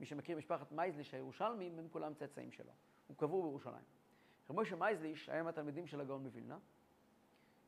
מי 0.00 0.06
שמכיר 0.06 0.38
משפחת 0.38 0.72
מייזליש 0.72 1.14
הירושלמים, 1.14 1.78
הם 1.78 1.88
כולם 1.88 2.14
צאצאים 2.14 2.52
שלו. 2.52 2.72
הוא 3.06 3.16
קבור 3.16 3.42
בירושלים. 3.42 3.84
רבי 4.44 4.54
מוישה 4.54 4.76
מייזליש 4.76 5.28
היה 5.28 5.42
מהתלמידים 5.42 5.86
של 5.86 6.00
הגאון 6.00 6.22
מווילנה, 6.22 6.58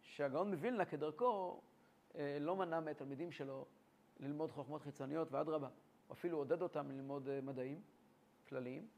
שהגאון 0.03 0.51
מווילנה 0.51 0.85
כדרכו 0.85 1.61
לא 2.41 2.57
מנע 2.57 2.81
מהתלמידים 2.81 3.33
שלו 3.33 3.67
ללמוד 4.21 4.51
חוכמות 4.51 4.83
חיצוניות, 4.83 5.33
ואדרבה, 5.33 5.69
הוא 6.07 6.15
אפילו 6.15 6.39
עודד 6.39 6.63
אותם 6.63 6.91
ללמוד 6.91 7.29
אה, 7.29 7.41
מדעים 7.41 7.83
כלליים. 8.49 8.89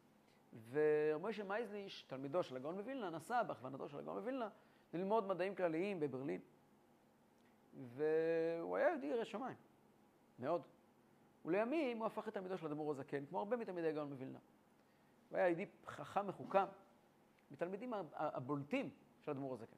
ורבי 0.70 1.20
מוישה 1.20 1.44
מייזליש, 1.44 2.02
תלמידו 2.02 2.42
של 2.42 2.56
הגאון 2.56 2.74
מווילנה, 2.74 3.10
נסע 3.10 3.42
בהכוונתו 3.42 3.88
של 3.88 3.98
הגאון 3.98 4.18
מווילנה 4.18 4.48
ללמוד 4.94 5.26
מדעים 5.26 5.54
כלליים 5.54 6.00
בברלין. 6.00 6.40
והוא 7.76 8.76
היה 8.76 8.88
יהודי 8.88 9.06
ירא 9.06 9.24
שמיים, 9.24 9.56
מאוד. 10.38 10.62
ולימים 11.44 11.98
הוא 11.98 12.06
הפך 12.06 12.28
את 12.28 12.34
תלמידו 12.34 12.58
של 12.58 12.66
אדמו"ר 12.66 12.90
הזקן, 12.90 13.26
כמו 13.26 13.38
הרבה 13.38 13.56
מתלמידי 13.56 13.88
הגאון 13.88 14.08
מווילנה. 14.08 14.38
הוא 15.30 15.38
היה 15.38 15.48
יהודי 15.48 15.66
חכם 15.86 16.26
מחוכם, 16.26 16.64
מתלמידים 17.50 17.92
הבולטים 18.14 18.90
של 19.20 19.30
אדמו"ר 19.30 19.54
הזקן. 19.54 19.76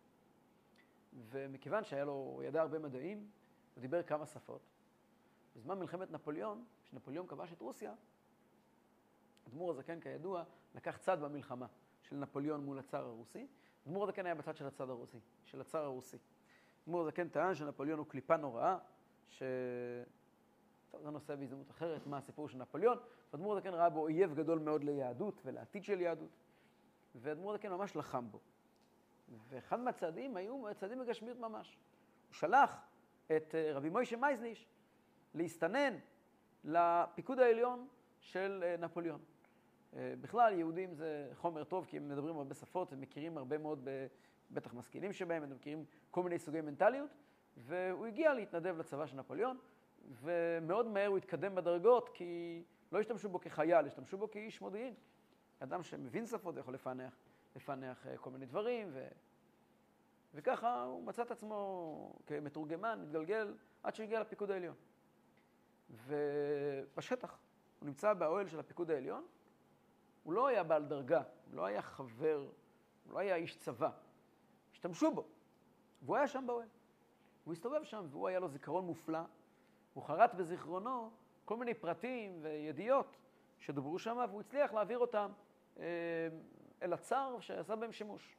ומכיוון 1.17 1.85
שהיה 1.85 2.05
לו, 2.05 2.13
הוא 2.13 2.43
ידע 2.43 2.63
הרבה 2.63 2.79
מדעים, 2.79 3.31
הוא 3.75 3.81
דיבר 3.81 4.03
כמה 4.03 4.27
שפות. 4.27 4.61
בזמן 5.57 5.79
מלחמת 5.79 6.11
נפוליאון, 6.11 6.65
כשנפוליאון 6.85 7.27
כבש 7.27 7.53
את 7.53 7.61
רוסיה, 7.61 7.95
אדמו"ר 9.49 9.71
הזקן, 9.71 10.01
כידוע, 10.01 10.45
לקח 10.75 10.97
צד 10.97 11.21
במלחמה 11.21 11.67
של 12.03 12.17
נפוליאון 12.17 12.65
מול 12.65 12.79
הצאר 12.79 13.05
הרוסי. 13.05 13.47
אדמו"ר 13.87 14.05
הזקן 14.05 14.27
היה 14.27 14.35
בצד 14.35 14.57
של 14.57 14.67
הצד 14.67 14.91
הרוסי, 14.91 15.19
של 15.45 15.61
הצאר 15.61 15.85
הרוסי. 15.85 16.17
אדמו"ר 16.85 17.03
הזקן 17.03 17.29
טען 17.29 17.55
שנפוליאון 17.55 17.99
הוא 17.99 18.07
קליפה 18.07 18.37
נוראה, 18.37 18.79
ש... 19.29 19.43
טוב, 20.91 21.03
זה 21.03 21.11
נושא 21.11 21.35
בהזדמנות 21.35 21.71
אחרת, 21.71 22.07
מה 22.07 22.19
הסיפור 22.19 22.49
של 22.49 22.59
נפוליאון. 22.59 22.99
ואדמו"ר 23.33 23.57
הזקן 23.57 23.75
ראה 23.75 23.91
בו 23.91 24.01
אויב 24.01 24.35
גדול 24.35 24.59
מאוד 24.59 24.85
ליהדות 24.85 25.43
ולעתיד 25.45 25.85
של 25.85 26.01
יהדות, 26.01 26.31
ואדמו"ר 27.15 27.55
הזקן 27.55 27.73
ממש 27.73 27.97
לחם 27.97 28.31
בו. 28.31 28.41
ואחד 29.49 29.81
מהצעדים 29.81 30.37
היו 30.37 30.63
צעדים 30.77 30.99
בגשמיות 30.99 31.39
ממש. 31.39 31.79
הוא 32.29 32.35
שלח 32.35 32.81
את 33.37 33.55
אה, 33.55 33.73
רבי 33.73 33.89
מוישה 33.89 34.17
מייזליש 34.17 34.69
להסתנן 35.35 35.99
לפיקוד 36.65 37.39
העליון 37.39 37.89
של 38.21 38.65
אה, 38.67 38.77
נפוליאון. 38.77 39.21
אה, 39.97 40.15
בכלל, 40.21 40.53
יהודים 40.53 40.95
זה 40.95 41.31
חומר 41.35 41.65
טוב, 41.65 41.87
כי 41.87 41.97
הם 41.97 42.09
מדברים 42.09 42.37
הרבה 42.37 42.55
שפות, 42.55 42.93
הם 42.93 43.01
מכירים 43.01 43.39
הרבה 43.39 43.59
מאוד, 43.59 43.89
בטח 44.51 44.75
משכילים 44.75 45.13
שבהם, 45.13 45.43
הם 45.43 45.51
מכירים 45.51 45.85
כל 46.11 46.23
מיני 46.23 46.39
סוגי 46.39 46.61
מנטליות, 46.61 47.11
והוא 47.57 48.07
הגיע 48.07 48.35
להתנדב 48.35 48.79
לצבא 48.79 49.07
של 49.07 49.17
נפוליאון, 49.17 49.59
ומאוד 50.11 50.87
מהר 50.87 51.07
הוא 51.07 51.19
התקדם 51.19 51.55
בדרגות, 51.55 52.09
כי 52.15 52.63
לא 52.93 53.01
השתמשו 53.01 53.29
בו 53.29 53.41
כחייל, 53.41 53.87
השתמשו 53.87 54.19
בו 54.19 54.31
כאיש 54.31 54.61
מודיעין. 54.61 54.95
אדם 55.59 55.83
שמבין 55.83 56.27
שפות 56.27 56.57
ויכול 56.57 56.75
לפענח, 56.75 57.17
לפענח 57.57 58.07
כל 58.21 58.31
מיני 58.31 58.47
דברים, 58.47 58.89
ו... 58.93 59.09
וככה 60.35 60.83
הוא 60.83 61.05
מצא 61.05 61.23
את 61.23 61.31
עצמו 61.31 62.19
כמתורגמן, 62.27 63.03
מתגלגל, 63.03 63.55
עד 63.83 63.95
שהגיע 63.95 64.21
לפיקוד 64.21 64.51
העליון. 64.51 64.75
ובשטח, 65.91 67.39
הוא 67.81 67.87
נמצא 67.87 68.15
באוהל 68.15 68.49
של 68.49 68.61
הפיקוד 68.61 68.91
העליון, 68.91 69.27
הוא 70.23 70.33
לא 70.33 70.47
היה 70.47 70.63
בעל 70.63 70.85
דרגה, 70.85 71.23
הוא 71.47 71.57
לא 71.57 71.65
היה 71.65 71.83
חבר, 71.83 72.49
הוא 73.05 73.13
לא 73.13 73.19
היה 73.19 73.37
איש 73.37 73.57
צבא. 73.57 73.91
השתמשו 74.73 75.11
בו, 75.11 75.27
והוא 76.03 76.17
היה 76.17 76.29
שם 76.29 76.45
באוהל. 76.47 76.69
הוא 77.45 77.53
הסתובב 77.53 77.85
שם, 77.85 78.07
והוא 78.11 78.29
היה 78.29 78.41
לו 78.41 78.49
זיכרון 78.49 78.85
מופלא. 78.85 79.23
הוא 79.95 80.05
חרט 80.05 80.35
בזיכרונו 80.35 81.11
כל 81.45 81.57
מיני 81.57 81.75
פרטים 81.75 82.39
וידיעות 82.43 83.17
שדוברו 83.59 83.99
שם, 83.99 84.17
והוא 84.29 84.41
הצליח 84.41 84.73
להעביר 84.73 84.99
אותם 84.99 85.33
אה, 85.79 85.85
אל 86.83 86.93
הצאר 86.93 87.41
שעשה 87.41 87.77
בהם 87.77 87.93
שימוש. 87.93 88.37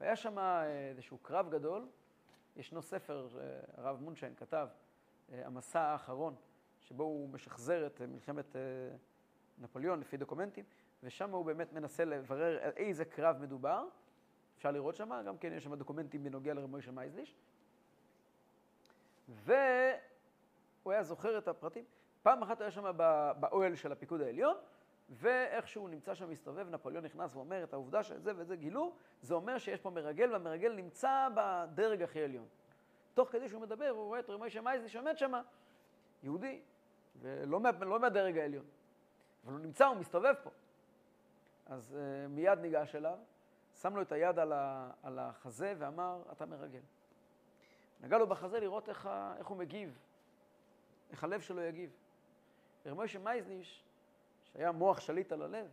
והיה 0.00 0.16
שם 0.16 0.38
אה, 0.38 0.88
איזשהו 0.88 1.18
קרב 1.18 1.50
גדול. 1.50 1.88
ישנו 2.56 2.82
ספר 2.82 3.28
שהרב 3.28 4.00
מונשיין 4.00 4.34
כתב, 4.34 4.68
אה, 5.32 5.46
המסע 5.46 5.80
האחרון, 5.80 6.34
שבו 6.80 7.04
הוא 7.04 7.28
משחזר 7.28 7.86
את 7.86 8.00
מלחמת 8.00 8.56
נפוליאון 9.58 10.00
לפי 10.00 10.16
דוקומנטים, 10.16 10.64
ושם 11.02 11.30
הוא 11.30 11.44
באמת 11.44 11.72
מנסה 11.72 12.04
לברר 12.04 12.58
איזה 12.76 13.04
קרב 13.04 13.36
מדובר. 13.40 13.86
אפשר 14.56 14.70
לראות 14.70 14.96
שם, 14.96 15.22
גם 15.26 15.38
כן 15.38 15.52
יש 15.52 15.64
שם 15.64 15.74
דוקומנטים 15.74 16.24
בנוגע 16.24 16.54
לרב 16.54 16.70
מוישה 16.70 16.90
מייזליש. 16.90 17.34
והוא 19.28 20.92
היה 20.92 21.02
זוכר 21.02 21.38
את 21.38 21.48
הפרטים. 21.48 21.84
פעם 22.22 22.42
אחת 22.42 22.60
היה 22.60 22.70
שם 22.70 22.96
באוהל 23.40 23.74
של 23.74 23.92
הפיקוד 23.92 24.20
העליון, 24.20 24.56
ואיכשהו 25.08 25.88
נמצא 25.88 26.14
שם 26.14 26.30
מסתובב, 26.30 26.68
נפוליאון 26.68 27.04
נכנס 27.04 27.34
ואומר 27.34 27.64
את 27.64 27.72
העובדה 27.72 28.02
שזה 28.02 28.32
וזה 28.36 28.56
גילו, 28.56 28.94
זה 29.22 29.34
אומר 29.34 29.58
שיש 29.58 29.80
פה 29.80 29.90
מרגל, 29.90 30.32
והמרגל 30.32 30.72
נמצא 30.72 31.28
בדרג 31.34 32.02
הכי 32.02 32.22
עליון. 32.22 32.46
תוך 33.14 33.28
כדי 33.32 33.48
שהוא 33.48 33.62
מדבר, 33.62 33.88
הוא 33.88 34.04
רואה 34.04 34.20
את 34.20 34.30
רמי 34.30 34.50
שמייזלי 34.50 34.88
שעומד 34.88 35.18
שם, 35.18 35.32
יהודי, 36.22 36.60
ולא 37.20 37.60
מה, 37.60 37.70
לא 37.80 38.00
מהדרג 38.00 38.38
העליון. 38.38 38.64
אבל 39.44 39.52
הוא 39.52 39.60
נמצא, 39.60 39.86
הוא 39.86 39.96
מסתובב 39.96 40.34
פה. 40.42 40.50
אז 41.66 41.96
uh, 41.96 42.28
מיד 42.28 42.58
ניגש 42.58 42.94
אליו, 42.94 43.18
שם 43.80 43.96
לו 43.96 44.02
את 44.02 44.12
היד 44.12 44.38
על, 44.38 44.52
ה, 44.52 44.90
על 45.02 45.18
החזה 45.18 45.74
ואמר, 45.78 46.22
אתה 46.32 46.46
מרגל. 46.46 46.80
נגע 48.00 48.18
לו 48.18 48.26
בחזה 48.26 48.60
לראות 48.60 48.88
איך, 48.88 49.08
איך 49.38 49.46
הוא 49.46 49.56
מגיב, 49.56 49.98
איך 51.10 51.24
הלב 51.24 51.40
שלו 51.40 51.62
יגיב. 51.62 51.90
ורמוישה 52.86 53.18
מייזליש, 53.18 53.85
שהיה 54.56 54.72
מוח 54.72 55.00
שליט 55.00 55.32
על 55.32 55.42
הלב, 55.42 55.66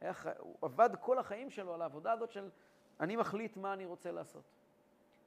היה, 0.00 0.12
הוא 0.38 0.56
עבד 0.62 0.90
כל 1.00 1.18
החיים 1.18 1.50
שלו 1.50 1.74
על 1.74 1.82
העבודה 1.82 2.12
הזאת 2.12 2.30
של 2.30 2.50
אני 3.00 3.16
מחליט 3.16 3.56
מה 3.56 3.72
אני 3.72 3.84
רוצה 3.84 4.10
לעשות. 4.10 4.44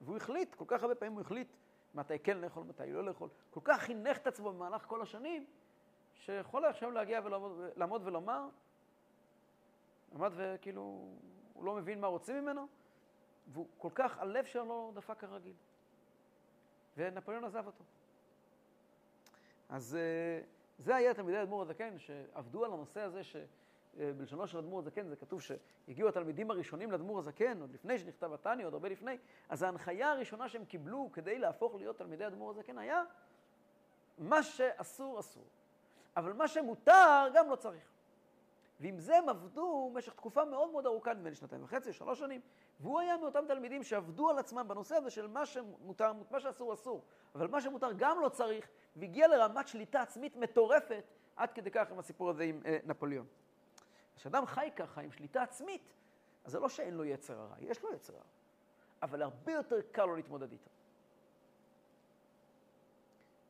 והוא 0.02 0.18
החליט, 0.18 0.56
כל 0.56 0.66
כך 0.68 0.82
הרבה 0.82 0.96
פעמים 0.96 1.14
הוא 1.14 1.22
החליט 1.22 1.48
מתי 1.96 2.20
כן 2.20 2.38
לאכול, 2.38 2.64
מתי 2.64 2.92
לא 2.92 3.06
לאכול. 3.06 3.30
כל 3.50 3.60
כך 3.64 3.82
חינך 3.82 4.18
את 4.18 4.28
עצמו 4.28 4.54
במהלך 4.54 4.86
כל 4.86 5.02
השנים, 5.02 5.46
שיכול 6.14 6.66
עכשיו 6.66 6.92
להגיע 6.92 7.22
ולעמוד 7.24 8.02
ולומר, 8.06 8.48
עמד 10.16 10.32
וכאילו, 10.36 10.82
הוא 11.54 11.66
לא 11.66 11.76
מבין 11.76 12.02
מה 12.02 12.08
רוצים 12.08 12.36
ממנו, 12.42 12.68
והוא 13.48 13.68
כל 13.78 13.90
כך, 13.96 14.18
הלב 14.18 14.46
שלו 14.46 14.66
לא 14.66 14.92
דפק 14.96 15.20
כרגיל. 15.20 15.56
ונפוליאון 16.98 17.46
עזב 17.46 17.66
אותו. 17.66 17.84
אז 19.70 19.96
אה, 19.96 20.42
זה 20.82 20.96
היה 20.96 21.14
תלמידי 21.14 21.42
אדמו"ר 21.42 21.62
הזקן, 21.62 21.98
שעבדו 21.98 22.66
על 22.66 22.74
הנושא 22.74 23.02
הזה, 23.02 23.22
שבלשונו 23.24 24.48
של 24.48 24.58
אדמו"ר 24.58 24.80
הזקן 24.80 25.08
זה 25.08 25.16
כתוב 25.16 25.42
שהגיעו 25.42 26.10
התלמידים 26.10 26.52
הראשונים 26.52 26.92
לאדמו"ר 26.92 27.20
הזקן, 27.20 27.62
עוד 27.62 27.74
לפני 27.74 28.00
שנכתב 28.00 28.34
התניא, 28.34 28.66
עוד 28.66 28.74
הרבה 28.74 28.90
לפני, 28.90 29.18
אז 29.50 29.64
ההנחיה 29.64 30.12
הראשונה 30.12 30.50
שהם 30.50 30.66
קיבלו 30.66 31.10
כדי 31.14 31.40
להפוך 31.40 31.76
להיות 31.76 31.98
תלמידי 31.98 32.28
אדמו"ר 32.28 32.50
הזקן 32.50 32.78
היה, 32.78 33.04
מה 34.18 34.44
שאסור, 34.44 35.20
אסור. 35.20 35.46
אבל 36.18 36.34
מה 36.34 36.48
שמותר, 36.48 37.28
גם 37.34 37.50
לא 37.50 37.56
צריך. 37.56 37.92
ועם 38.82 39.00
זה 39.00 39.18
הם 39.18 39.30
עבדו 39.30 39.90
במשך 39.94 40.14
תקופה 40.14 40.46
מאוד 40.46 40.72
מאוד 40.72 40.86
ארוכה, 40.86 41.14
נדמה 41.14 41.30
לי 41.30 41.36
שנתיים 41.36 41.64
וחצי, 41.64 41.94
שלוש 41.94 42.20
שנים, 42.20 42.42
והוא 42.80 43.00
היה 43.00 43.18
מאותם 43.18 43.44
תלמידים 43.48 43.84
שעבדו 43.84 44.30
על 44.30 44.38
עצמם 44.40 44.68
בנושא 44.68 44.96
הזה 44.96 45.10
של 45.10 45.28
מה 45.28 45.46
שמותר, 45.46 46.12
מה 46.32 46.40
שאסור 46.40 46.74
אסור, 46.74 47.04
אבל 47.36 47.48
מה 47.48 47.62
שמותר 47.62 47.92
גם 47.98 48.20
לא 48.22 48.30
צריך, 48.30 48.70
והגיע 48.96 49.28
לרמת 49.28 49.68
שליטה 49.68 50.02
עצמית 50.02 50.36
מטורפת, 50.36 51.04
עד 51.36 51.52
כדי 51.52 51.72
כך 51.72 51.92
עם 51.92 52.00
הסיפור 52.00 52.30
הזה 52.30 52.44
עם 52.44 52.62
אה, 52.66 52.78
נפוליאון. 52.86 53.26
כשאדם 54.16 54.46
חי 54.46 54.70
ככה 54.76 55.02
עם 55.02 55.12
שליטה 55.12 55.44
עצמית, 55.44 55.94
אז 56.46 56.52
זה 56.52 56.60
לא 56.60 56.70
שאין 56.70 56.94
לו 56.94 57.06
יצר 57.06 57.40
הרע, 57.40 57.56
יש 57.60 57.84
לו 57.84 57.94
יצר 57.94 58.14
הרע, 58.14 58.24
אבל 59.02 59.22
הרבה 59.22 59.52
יותר 59.52 59.82
קל 59.92 60.06
לו 60.06 60.16
להתמודד 60.16 60.52
איתו. 60.52 60.70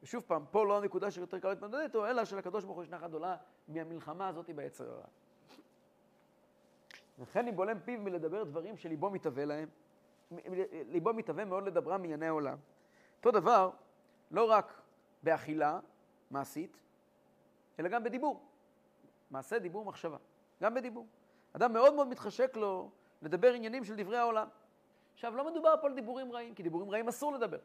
ושוב 0.04 0.24
פעם, 0.28 0.46
פה 0.52 0.66
לא 0.66 0.78
הנקודה 0.78 1.12
שיותר 1.12 1.40
קל 1.40 1.50
להתמודד 1.50 1.80
איתו, 1.80 2.08
אלא 2.08 2.26
שלקדוש 2.26 2.64
ברוך 2.64 2.76
הוא 2.76 2.84
יש 2.84 2.90
נחת 2.90 3.10
גדולה 3.10 3.38
מהמלחמה 3.68 4.28
הזאת 4.28 4.50
ביצר 4.50 4.92
הרע. 4.92 5.06
וכן 7.22 7.48
אם 7.48 7.56
בולם 7.56 7.80
פיו 7.80 8.00
מלדבר 8.00 8.44
דברים 8.44 8.78
שליבו 8.78 9.10
מתהווה 9.10 9.46
להם, 9.46 9.70
ליבו 10.88 11.14
מתהווה 11.14 11.46
מאוד 11.46 11.64
לדברם 11.64 12.02
מענייני 12.02 12.28
העולם. 12.28 12.58
אותו 13.18 13.32
דבר, 13.32 13.70
לא 14.32 14.52
רק 14.52 14.82
באכילה 15.24 15.80
מעשית, 16.32 16.78
אלא 17.80 17.90
גם 17.90 18.04
בדיבור. 18.04 18.46
מעשה, 19.32 19.60
דיבור, 19.60 19.86
מחשבה. 19.86 20.18
גם 20.62 20.74
בדיבור. 20.74 21.08
אדם 21.54 21.74
מאוד 21.74 21.94
מאוד 21.94 22.08
מתחשק 22.08 22.58
לו 22.58 22.90
לדבר 23.22 23.54
עניינים 23.54 23.84
של 23.84 23.96
דברי 23.96 24.18
העולם. 24.18 24.48
עכשיו, 25.14 25.36
לא 25.36 25.52
מדובר 25.52 25.76
פה 25.82 25.88
על 25.88 25.94
דיבורים 25.94 26.32
רעים, 26.32 26.56
כי 26.56 26.64
דיבורים 26.64 26.90
רעים 26.90 27.08
אסור 27.08 27.34
לדבר. 27.34 27.60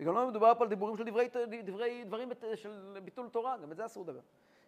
וגם 0.00 0.14
לא 0.14 0.28
מדובר 0.28 0.52
פה 0.58 0.64
על 0.64 0.70
דיבורים 0.70 0.96
של 0.96 1.04
דברי, 1.04 1.28
דברי, 1.62 2.04
דברים 2.04 2.28
של 2.54 3.00
ביטול 3.04 3.28
תורה, 3.28 3.56
גם 3.56 3.72
את 3.72 3.76
זה 3.76 3.86
אסור 3.86 4.04
לדבר. 4.04 4.20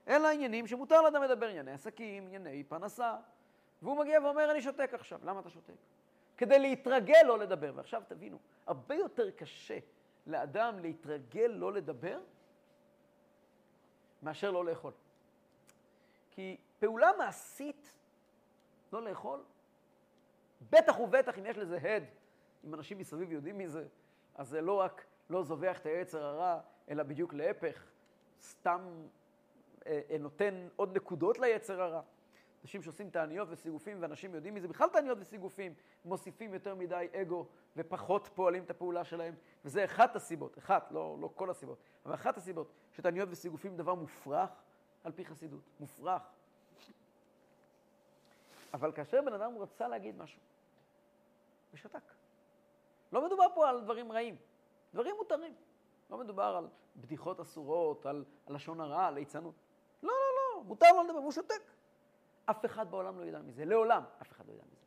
אלא 0.09 0.29
עניינים 0.29 0.67
שמותר 0.67 1.03
לאדם 1.03 1.23
לדבר, 1.23 1.47
ענייני 1.47 1.73
עסקים, 1.73 2.27
ענייני 2.27 2.65
פרנסה, 2.65 3.17
והוא 3.87 3.99
מגיע 3.99 4.21
ואומר, 4.21 4.51
אני 4.51 4.63
שותק 4.63 4.91
עכשיו. 4.93 5.21
למה 5.25 5.41
אתה 5.41 5.51
שותק? 5.51 5.75
כדי 6.37 6.59
להתרגל 6.59 7.23
לא 7.27 7.39
לדבר. 7.39 7.73
ועכשיו 7.75 8.03
תבינו, 8.09 8.39
הרבה 8.67 8.95
יותר 8.95 9.31
קשה 9.31 9.79
לאדם 10.27 10.79
להתרגל 10.79 11.47
לא 11.47 11.73
לדבר 11.73 12.21
מאשר 14.23 14.51
לא 14.51 14.65
לאכול. 14.65 14.93
כי 16.31 16.57
פעולה 16.79 17.11
מעשית, 17.19 17.93
לא 18.93 19.03
לאכול, 19.03 19.45
בטח 20.71 21.01
ובטח 21.01 21.39
אם 21.39 21.47
יש 21.47 21.59
לזה 21.59 21.77
הד, 21.77 22.05
אם 22.65 22.75
אנשים 22.75 22.99
מסביב 22.99 23.33
יודעים 23.33 23.59
מזה, 23.59 23.87
אז 24.35 24.49
זה 24.49 24.61
לא 24.61 24.81
רק 24.81 25.05
לא 25.31 25.43
זובח 25.43 25.79
את 25.79 25.87
היצר 25.87 26.25
הרע, 26.25 26.61
אלא 26.89 27.03
בדיוק 27.03 27.35
להפך, 27.35 27.85
סתם 28.43 28.81
אה, 29.87 30.01
אה, 30.11 30.19
נותן 30.19 30.69
עוד 30.77 30.97
נקודות 30.97 31.39
ליצר 31.39 31.83
הרע. 31.83 32.03
אנשים 32.67 32.83
שעושים 32.83 33.11
תעניות 33.11 33.49
וסיגופים, 33.51 33.97
ואנשים 34.01 34.35
יודעים 34.35 34.55
מזה 34.55 34.69
בכלל 34.69 34.89
תעניות 34.89 35.19
וסיגופים, 35.21 35.75
מוסיפים 36.05 36.55
יותר 36.55 36.75
מדי 36.75 37.07
אגו 37.13 37.47
ופחות 37.77 38.31
פועלים 38.35 38.63
את 38.63 38.71
הפעולה 38.71 39.05
שלהם, 39.05 39.35
וזה 39.65 39.85
אחת 39.85 40.17
הסיבות, 40.17 40.59
אחת, 40.59 40.93
לא, 40.93 41.17
לא 41.21 41.31
כל 41.35 41.51
הסיבות, 41.51 41.79
אבל 42.07 42.15
אחת 42.15 42.37
הסיבות 42.37 42.73
שתעניות 42.93 43.29
וסיגופים 43.33 43.77
דבר 43.77 43.95
מופרך 43.95 44.51
על 45.05 45.13
פי 45.13 45.25
חסידות, 45.25 45.61
מופרך. 45.81 46.23
אבל 48.75 48.93
כאשר 48.93 49.21
בן 49.23 49.33
אדם 49.33 49.59
רצה 49.59 49.89
להגיד 49.89 50.17
משהו, 50.17 50.41
ושתק. 51.75 52.13
לא 53.13 53.27
מדובר 53.27 53.45
פה 53.55 53.69
על 53.69 53.81
דברים 53.81 54.13
רעים, 54.13 54.37
דברים 54.95 55.17
מותרים. 55.17 55.55
לא 56.11 56.19
מדובר 56.19 56.57
על 56.57 56.69
בדיחות 56.97 57.41
אסורות, 57.41 58.07
על, 58.07 58.25
לשון 58.49 58.81
הרע, 58.81 59.07
על 59.07 59.15
ליצנות. 59.15 59.55
לא, 60.03 60.13
לא, 60.13 60.57
לא, 60.57 60.65
מותר 60.65 60.93
לו 60.93 61.03
לדבר, 61.03 61.19
והוא 61.19 61.33
שותק. 61.33 61.76
אף 62.47 62.65
אחד 62.65 62.91
בעולם 62.91 63.21
לא 63.21 63.25
ידע 63.25 63.39
מזה, 63.39 63.65
לעולם 63.65 64.03
אף 64.23 64.33
אחד 64.33 64.47
לא 64.47 64.53
ידע 64.53 64.65
מזה. 64.73 64.87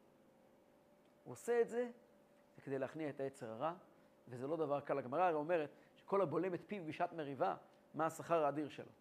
הוא 1.24 1.32
עושה 1.32 1.62
את 1.62 1.70
זה, 1.70 1.90
כדי 2.64 2.80
להכניע 2.80 3.10
את 3.10 3.20
היצר 3.20 3.50
הרע, 3.50 3.74
וזה 4.28 4.48
לא 4.48 4.58
דבר 4.58 4.80
קל. 4.80 4.98
הגמרא 4.98 5.24
הרי 5.24 5.34
אומרת 5.34 5.70
שכל 5.96 6.22
הבולם 6.22 6.54
את 6.54 6.62
פיו 6.68 6.84
בשעת 6.86 7.14
מריבה, 7.14 7.56
מה 7.94 8.06
השכר 8.06 8.46
האדיר 8.46 8.70
שלו. 8.70 8.92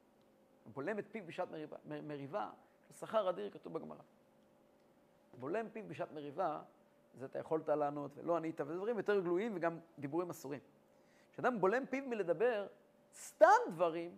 הבולם 0.66 0.98
את 0.98 1.04
פיו 1.11 1.26
בשעת 1.26 1.50
מריבה, 1.50 1.76
מריבה, 1.84 2.50
שכר 2.98 3.30
אדיר 3.30 3.50
כתוב 3.50 3.72
בגמרא. 3.74 3.98
בולם 5.40 5.68
פיו 5.68 5.84
בשעת 5.88 6.12
מריבה, 6.12 6.62
זה 7.14 7.24
אתה 7.24 7.38
יכולת 7.38 7.68
לענות 7.68 8.11
ולא 8.18 8.36
ענית, 8.36 8.61
וזה 8.61 8.76
דברים 8.76 8.98
יותר 8.98 9.20
גלויים 9.20 9.52
וגם 9.56 9.78
דיבורים 9.98 10.30
אסורים. 10.30 10.61
כשאדם 11.32 11.61
בולם 11.61 11.86
פיו 11.86 12.04
מלדבר 12.06 12.66
סתם 13.14 13.46
דברים, 13.70 14.16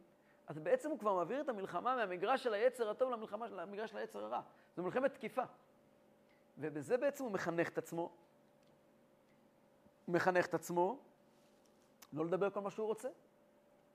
אז 0.51 0.59
בעצם 0.59 0.91
הוא 0.91 0.99
כבר 0.99 1.15
מעביר 1.15 1.41
את 1.41 1.49
המלחמה 1.49 1.97
מהמגרש 1.97 2.43
של 2.43 2.55
היצר 2.55 2.91
הטוב 2.91 3.11
למלחמה 3.11 3.49
של 3.49 3.59
המגרש 3.59 3.91
של 3.91 3.97
היצר 3.97 4.25
הרע. 4.25 4.41
זו 4.77 4.83
מלחמת 4.83 5.15
תקיפה. 5.15 5.43
ובזה 6.59 6.97
בעצם 6.97 7.25
הוא 7.25 7.33
מחנך 7.33 7.69
את 7.69 7.79
עצמו. 7.79 8.11
הוא 10.07 10.15
מחנך 10.15 10.47
את 10.47 10.55
עצמו 10.55 10.99
לא 12.13 12.27
לדבר 12.27 12.51
כל 12.51 12.61
מה 12.61 12.71
שהוא 12.71 12.87
רוצה. 12.87 13.09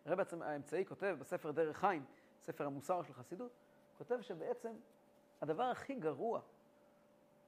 הרב 0.05 0.17
בעצם 0.17 0.41
האמצעי 0.41 0.85
כותב 0.85 1.15
בספר 1.19 1.51
דרך 1.51 1.77
חיים, 1.77 2.05
ספר 2.41 2.65
המוסר 2.65 3.03
של 3.03 3.13
חסידות, 3.13 3.51
כותב 3.97 4.21
שבעצם 4.21 4.73
הדבר 5.41 5.63
הכי 5.63 5.95
גרוע, 5.95 6.41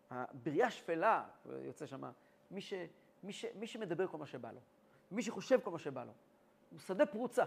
הבריאה 0.09 0.71
שפלה, 0.71 1.27
יוצא 1.45 1.85
שם, 1.85 2.03
מי, 2.51 2.61
ש, 2.61 2.73
מי, 3.23 3.33
ש, 3.33 3.45
מי 3.55 3.67
שמדבר 3.67 4.07
כל 4.07 4.17
מה 4.17 4.25
שבא 4.25 4.51
לו, 4.51 4.59
מי 5.11 5.21
שחושב 5.21 5.59
כל 5.63 5.71
מה 5.71 5.79
שבא 5.79 6.03
לו, 6.03 6.11
הוא 6.71 6.79
שדה 6.79 7.05
פרוצה. 7.05 7.45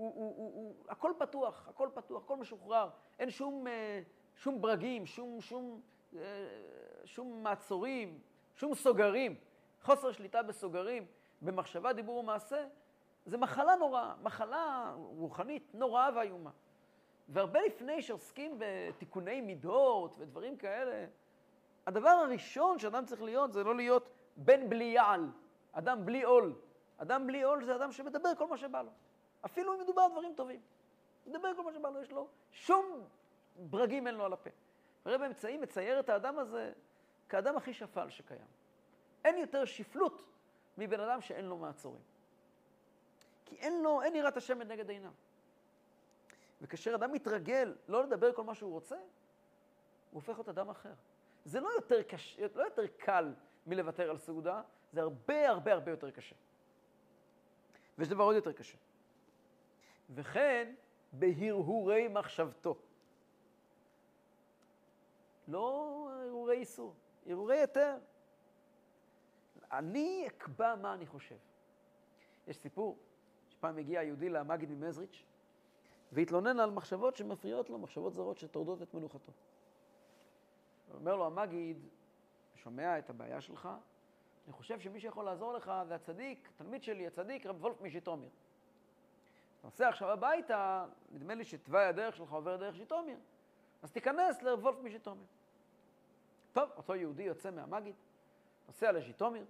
הוא, 0.00 0.12
הוא, 0.14 0.34
הוא, 0.36 0.52
הוא, 0.54 0.74
הכל 0.88 1.12
פתוח, 1.18 1.68
הכל 1.68 1.88
פתוח, 1.94 2.22
הכל 2.24 2.36
משוחרר, 2.36 2.88
אין 3.18 3.30
שום, 3.30 3.66
אה, 3.66 4.00
שום 4.36 4.60
ברגים, 4.60 5.06
שום, 5.06 5.40
שום, 5.40 5.80
אה, 6.16 6.20
שום 7.04 7.42
מעצורים, 7.42 8.18
שום 8.56 8.74
סוגרים, 8.74 9.34
חוסר 9.82 10.12
שליטה 10.12 10.42
בסוגרים, 10.42 11.06
במחשבה, 11.42 11.92
דיבור 11.92 12.16
ומעשה, 12.16 12.66
זה 13.26 13.36
מחלה 13.36 13.76
נוראה, 13.76 14.14
מחלה 14.22 14.94
רוחנית 14.96 15.74
נוראה 15.74 16.08
ואיומה. 16.16 16.50
והרבה 17.28 17.60
לפני 17.60 18.02
שעוסקים 18.02 18.58
בתיקוני 18.58 19.40
מידות 19.40 20.14
ודברים 20.18 20.56
כאלה, 20.56 21.06
הדבר 21.86 22.08
הראשון 22.08 22.78
שאדם 22.78 23.06
צריך 23.06 23.22
להיות 23.22 23.52
זה 23.52 23.64
לא 23.64 23.76
להיות 23.76 24.08
בן 24.36 24.68
בלי 24.68 24.84
יעל, 24.84 25.26
אדם 25.72 26.06
בלי 26.06 26.22
עול. 26.22 26.54
אדם 26.98 27.26
בלי 27.26 27.42
עול 27.42 27.64
זה 27.64 27.76
אדם 27.76 27.92
שמדבר 27.92 28.34
כל 28.38 28.46
מה 28.46 28.56
שבא 28.56 28.82
לו. 28.82 28.90
אפילו 29.44 29.74
אם 29.74 29.80
מדובר 29.80 30.02
על 30.02 30.10
דברים 30.10 30.34
טובים. 30.36 30.60
מדבר 31.26 31.56
כל 31.56 31.62
מה 31.62 31.72
שבא 31.72 31.88
לו, 31.88 32.02
יש 32.02 32.10
לו 32.10 32.28
שום 32.52 33.04
ברגים 33.56 34.06
אין 34.06 34.14
לו 34.14 34.24
על 34.24 34.32
הפה. 34.32 34.50
הרב 35.04 35.22
האמצעי 35.22 35.56
מצייר 35.56 36.00
את 36.00 36.08
האדם 36.08 36.38
הזה 36.38 36.72
כאדם 37.28 37.56
הכי 37.56 37.74
שפל 37.74 38.10
שקיים. 38.10 38.46
אין 39.24 39.38
יותר 39.38 39.64
שפלות 39.64 40.22
מבן 40.78 41.00
אדם 41.00 41.20
שאין 41.20 41.44
לו 41.44 41.56
מעצורים. 41.56 42.02
כי 43.44 43.56
אין 43.56 43.82
לו, 43.82 44.02
אין 44.02 44.16
יראת 44.16 44.36
השם 44.36 44.62
נגד 44.62 44.90
עיניו. 44.90 45.10
וכאשר 46.60 46.94
אדם 46.94 47.12
מתרגל 47.12 47.74
לא 47.88 48.04
לדבר 48.04 48.32
כל 48.32 48.44
מה 48.44 48.54
שהוא 48.54 48.72
רוצה, 48.72 48.96
הוא 48.96 49.04
הופך 50.12 50.34
להיות 50.34 50.48
אדם 50.48 50.70
אחר. 50.70 50.92
זה 51.44 51.60
לא 51.60 51.68
יותר, 51.68 52.02
קש... 52.02 52.40
לא 52.54 52.62
יותר 52.62 52.86
קל 52.86 53.32
מלוותר 53.66 54.10
על 54.10 54.18
סעודה, 54.18 54.62
זה 54.92 55.00
הרבה 55.00 55.48
הרבה 55.48 55.72
הרבה 55.72 55.90
יותר 55.90 56.10
קשה. 56.10 56.36
ויש 57.98 58.08
דבר 58.08 58.24
עוד 58.24 58.34
יותר 58.34 58.52
קשה. 58.52 58.78
וכן 60.14 60.74
בהרהורי 61.12 62.08
מחשבתו. 62.08 62.76
לא 65.48 66.08
הרהורי 66.12 66.56
איסור, 66.56 66.94
הרהורי 67.26 67.58
היתר. 67.58 67.96
אני 69.72 70.24
אקבע 70.26 70.76
מה 70.76 70.94
אני 70.94 71.06
חושב. 71.06 71.36
יש 72.46 72.56
סיפור 72.56 72.98
שפעם 73.48 73.78
הגיע 73.78 74.02
יהודי 74.02 74.28
למגיד 74.28 74.70
ממזריץ' 74.70 75.24
והתלונן 76.12 76.60
על 76.60 76.70
מחשבות 76.70 77.16
שמפריעות 77.16 77.70
לו, 77.70 77.78
מחשבות 77.78 78.14
זרות 78.14 78.38
שטורדות 78.38 78.82
את 78.82 78.94
מנוחתו. 78.94 79.32
אומר 80.94 81.16
לו 81.16 81.26
המגיד, 81.26 81.88
שומע 82.54 82.98
את 82.98 83.10
הבעיה 83.10 83.40
שלך, 83.40 83.68
אני 84.44 84.52
חושב 84.52 84.80
שמי 84.80 85.00
שיכול 85.00 85.24
לעזור 85.24 85.52
לך 85.52 85.72
זה 85.88 85.94
הצדיק, 85.94 86.48
תלמיד 86.56 86.82
שלי, 86.82 87.06
הצדיק, 87.06 87.46
רב 87.46 87.56
וולף 87.64 87.80
מז'יטומיר. 87.80 88.30
נוסע 89.64 89.88
עכשיו 89.88 90.10
הביתה, 90.10 90.86
נדמה 91.12 91.34
לי 91.34 91.44
שתוואי 91.44 91.84
הדרך 91.84 92.16
שלך 92.16 92.30
עובר 92.30 92.56
דרך 92.56 92.76
ז'יטומיר, 92.76 93.18
אז 93.82 93.92
תיכנס 93.92 94.42
לרב 94.42 94.64
וולף 94.64 94.78
מז'יטומיר. 94.82 95.26
טוב, 96.52 96.70
אותו 96.76 96.94
יהודי 96.94 97.22
יוצא 97.22 97.50
מהמגיד, 97.50 97.94
נוסע 98.66 98.92
לז'יטומיר, 98.92 99.44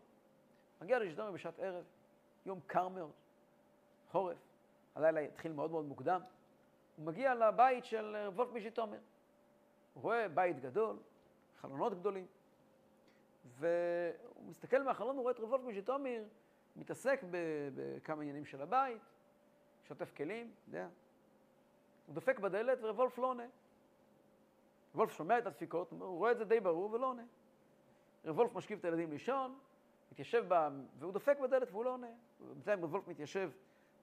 מגיע 0.81 0.99
לז'יטומיר 0.99 1.33
בשעת 1.33 1.59
ערב, 1.59 1.85
יום 2.47 2.61
קר 2.67 2.89
מאוד, 2.89 3.13
חורף, 4.11 4.39
הלילה 4.95 5.21
התחיל 5.21 5.53
מאוד 5.53 5.71
מאוד 5.71 5.85
מוקדם, 5.85 6.21
הוא 6.97 7.07
מגיע 7.07 7.35
לבית 7.35 7.85
של 7.85 8.17
וולף 8.35 8.53
מז'יטומיר. 8.53 9.01
הוא 9.95 10.03
רואה 10.03 10.29
בית 10.29 10.61
גדול, 10.61 10.97
חלונות 11.61 11.95
גדולים, 11.95 12.27
והוא 13.45 14.45
מסתכל 14.47 14.83
מהחלון, 14.83 15.17
הוא 15.17 15.23
רואה 15.23 15.35
את 15.35 15.41
רב 15.41 15.49
וולף 15.49 15.65
מז'יטומיר 15.65 16.25
מתעסק 16.77 17.21
בכמה 17.75 18.23
עניינים 18.23 18.45
של 18.45 18.63
הבית, 18.63 19.03
שוטף 19.91 20.13
כלים, 20.17 20.51
יודע. 20.67 20.89
הוא 22.07 22.15
דופק 22.15 22.39
בדלת 22.39 22.79
ורב 22.83 23.13
לא 23.19 23.27
עונה. 23.27 23.47
וולף 24.95 25.13
שומע 25.13 25.39
את 25.39 25.47
הדפיקות, 25.47 25.91
הוא 25.91 26.19
רואה 26.19 26.33
את 26.33 26.39
זה 26.39 26.45
די 26.45 26.61
ברור 26.61 26.93
ולא 26.93 27.07
עונה. 27.07 27.23
וולף 28.25 28.55
משכיב 28.55 28.79
את 28.79 28.85
הילדים 28.85 29.11
לישון, 29.11 29.59
מתיישב 30.13 30.45
ב... 30.49 30.69
והוא 30.99 31.13
דופק 31.13 31.39
בדלת 31.39 31.71
והוא 31.71 31.85
לא 31.85 31.91
עונה. 31.91 32.07
בינתיים 32.41 32.85
וולף 32.85 33.09
מתיישב 33.09 33.51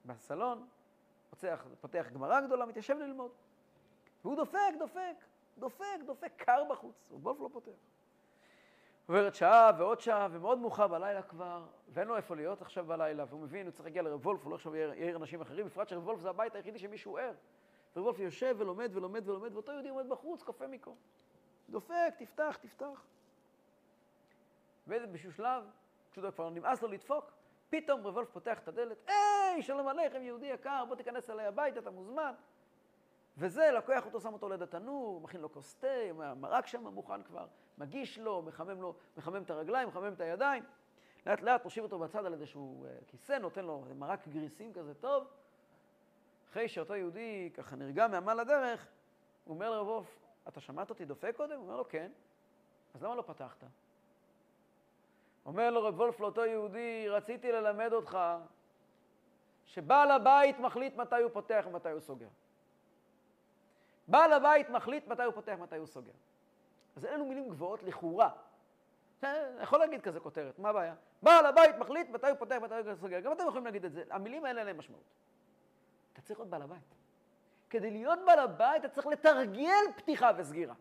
בסלון, 0.05 0.67
פותח, 1.29 1.65
פותח 1.81 2.07
גמרא 2.13 2.41
גדולה, 2.41 2.65
מתיישב 2.65 2.97
ללמוד. 2.97 3.31
והוא 4.23 4.35
דופק, 4.35 4.73
דופק, 4.79 5.15
דופק, 5.57 5.99
דופק, 6.05 6.31
קר 6.37 6.63
בחוץ. 6.69 7.11
וולף 7.11 7.39
לא 7.39 7.49
פותח. 7.53 7.71
עוברת 9.07 9.35
שעה 9.35 9.71
ועוד 9.77 9.99
שעה, 9.99 10.27
ומאוד 10.31 10.57
מאוחר 10.57 10.87
בלילה 10.87 11.21
כבר, 11.21 11.65
ואין 11.89 12.07
לו 12.07 12.15
איפה 12.15 12.35
להיות 12.35 12.61
עכשיו 12.61 12.85
בלילה, 12.85 13.25
והוא 13.29 13.41
מבין, 13.41 13.65
הוא 13.65 13.71
צריך 13.71 13.85
להגיע 13.85 14.01
לרב 14.01 14.25
וולף, 14.25 14.43
הוא 14.43 14.51
לא 14.51 14.55
עכשיו 14.55 14.75
יעיר 14.75 15.15
אנשים 15.15 15.41
אחרים, 15.41 15.65
בפרט 15.65 15.87
שרב 15.87 16.07
וולף 16.07 16.19
זה 16.19 16.29
הבית 16.29 16.55
היחידי 16.55 16.79
שמישהו 16.79 17.17
ער. 17.17 17.33
רב 17.95 18.03
וולף 18.03 18.19
יושב 18.19 18.55
ולומד 18.57 18.91
ולומד 18.93 19.29
ולומד, 19.29 19.53
ואותו 19.53 19.71
יהודי 19.71 19.89
עומד 19.89 20.09
בחוץ, 20.09 20.43
קופא 20.43 20.65
מקום. 20.69 20.95
דופק, 21.69 22.13
תפתח, 22.17 22.57
תפתח. 22.61 23.05
ובאיזשהו 24.87 25.31
שלב, 25.31 25.63
פשוט 26.11 26.25
כבר 26.35 26.49
נמאס 26.49 26.81
לו 26.81 26.87
לדפוק, 26.87 27.31
פתאום 27.69 28.07
רב 28.07 28.15
וולף 28.15 28.29
פותח 28.29 28.59
את 28.59 28.67
הדלת, 28.67 28.97
היי, 29.07 29.61
שלום 29.61 29.87
עליכם, 29.87 30.21
יהודי 30.21 30.45
יקר, 30.45 30.83
בוא 30.87 30.95
תיכנס 30.95 31.29
אליי 31.29 31.45
הביתה, 31.45 31.79
אתה 31.79 31.89
מוזמן. 31.89 32.33
וזה, 33.37 33.71
לקוח 33.71 34.05
אותו, 34.05 34.21
שם 34.21 34.33
אותו 34.33 34.49
ליד 34.49 34.61
התנור, 34.61 35.21
מכין 35.21 35.41
לו 35.41 35.51
כוס 35.51 35.75
תה, 35.75 35.87
המרק 36.19 36.67
שם 36.67 36.87
מוכן 36.87 37.23
כבר, 37.23 37.45
מגיש 37.77 38.19
לו, 38.19 38.41
מחמם 38.41 38.81
לו, 38.81 38.95
מחמם 39.17 39.43
את 39.43 39.49
הרגליים, 39.49 39.87
מחמם 39.87 40.13
את 40.13 40.21
הידיים. 40.21 40.63
לאט 41.25 41.41
לאט 41.41 41.63
מושיב 41.63 41.83
אותו 41.83 41.99
בצד 41.99 42.25
על 42.25 42.33
איזשהו 42.33 42.85
אה, 42.85 42.97
כיסא, 43.07 43.33
נותן 43.33 43.65
לו 43.65 43.85
מרק 43.95 44.27
גריסים 44.27 44.73
כזה 44.73 44.93
טוב. 44.93 45.27
אחרי 46.49 46.67
שאותו 46.67 46.95
יהודי 46.95 47.49
ככה 47.53 47.75
נרגע 47.75 48.07
מעמל 48.07 48.39
הדרך, 48.39 48.87
הוא 49.43 49.55
אומר 49.55 49.69
לרב 49.71 49.87
עוף, 49.87 50.19
אתה 50.47 50.59
שמעת 50.59 50.89
אותי 50.89 51.05
דופק 51.05 51.33
קודם? 51.35 51.55
הוא 51.55 51.63
אומר 51.63 51.77
לו, 51.77 51.87
כן. 51.89 52.11
אז 52.93 53.03
למה 53.03 53.15
לא 53.15 53.21
פתחת? 53.21 53.63
אומר 55.45 55.69
לו 55.71 55.83
רב 55.83 55.99
וולף 55.99 56.19
לאותו 56.19 56.45
יהודי, 56.45 57.09
רציתי 57.09 57.51
ללמד 57.51 57.93
אותך 57.93 58.17
שבעל 59.65 60.11
הבית 60.11 60.59
מחליט 60.59 60.95
מתי 60.95 61.21
הוא 61.21 61.31
פותח 61.31 61.65
ומתי 61.67 61.89
הוא 61.89 61.99
סוגר. 61.99 62.27
בעל 64.07 64.33
הבית 64.33 64.69
מחליט 64.69 65.07
מתי 65.07 65.23
הוא 65.23 65.33
פותח, 65.33 65.57
מתי 65.59 65.77
הוא 65.77 65.87
סוגר. 65.87 66.11
אז 66.97 67.05
אלו 67.05 67.25
מילים 67.25 67.49
גבוהות 67.49 67.83
לכאורה. 67.83 68.29
אני 69.23 69.63
יכול 69.63 69.79
להגיד 69.79 70.01
כזה 70.01 70.19
כותרת, 70.19 70.59
מה 70.59 70.69
הבעיה? 70.69 70.95
בעל 71.21 71.45
הבית 71.45 71.75
מחליט 71.75 72.09
מתי 72.09 72.27
הוא 72.27 72.37
פותח, 72.37 72.55
מתי 72.61 72.75
הוא 72.75 72.95
סוגר. 72.95 73.19
גם 73.19 73.31
אתם 73.31 73.43
יכולים 73.47 73.65
להגיד 73.65 73.85
את 73.85 73.93
זה. 73.93 74.03
המילים 74.09 74.45
האלה 74.45 74.59
אין 74.59 74.67
להם 74.67 74.77
משמעות. 74.77 75.03
אתה 76.13 76.21
צריך 76.21 76.39
להיות 76.39 76.49
בעל 76.49 76.61
הבית. 76.61 76.95
כדי 77.69 77.91
להיות 77.91 78.19
בעל 78.25 78.39
הבית 78.39 78.85
אתה 78.85 78.93
צריך 78.93 79.07
לתרגל 79.07 79.91
פתיחה 79.95 80.31
וסגירה. 80.37 80.73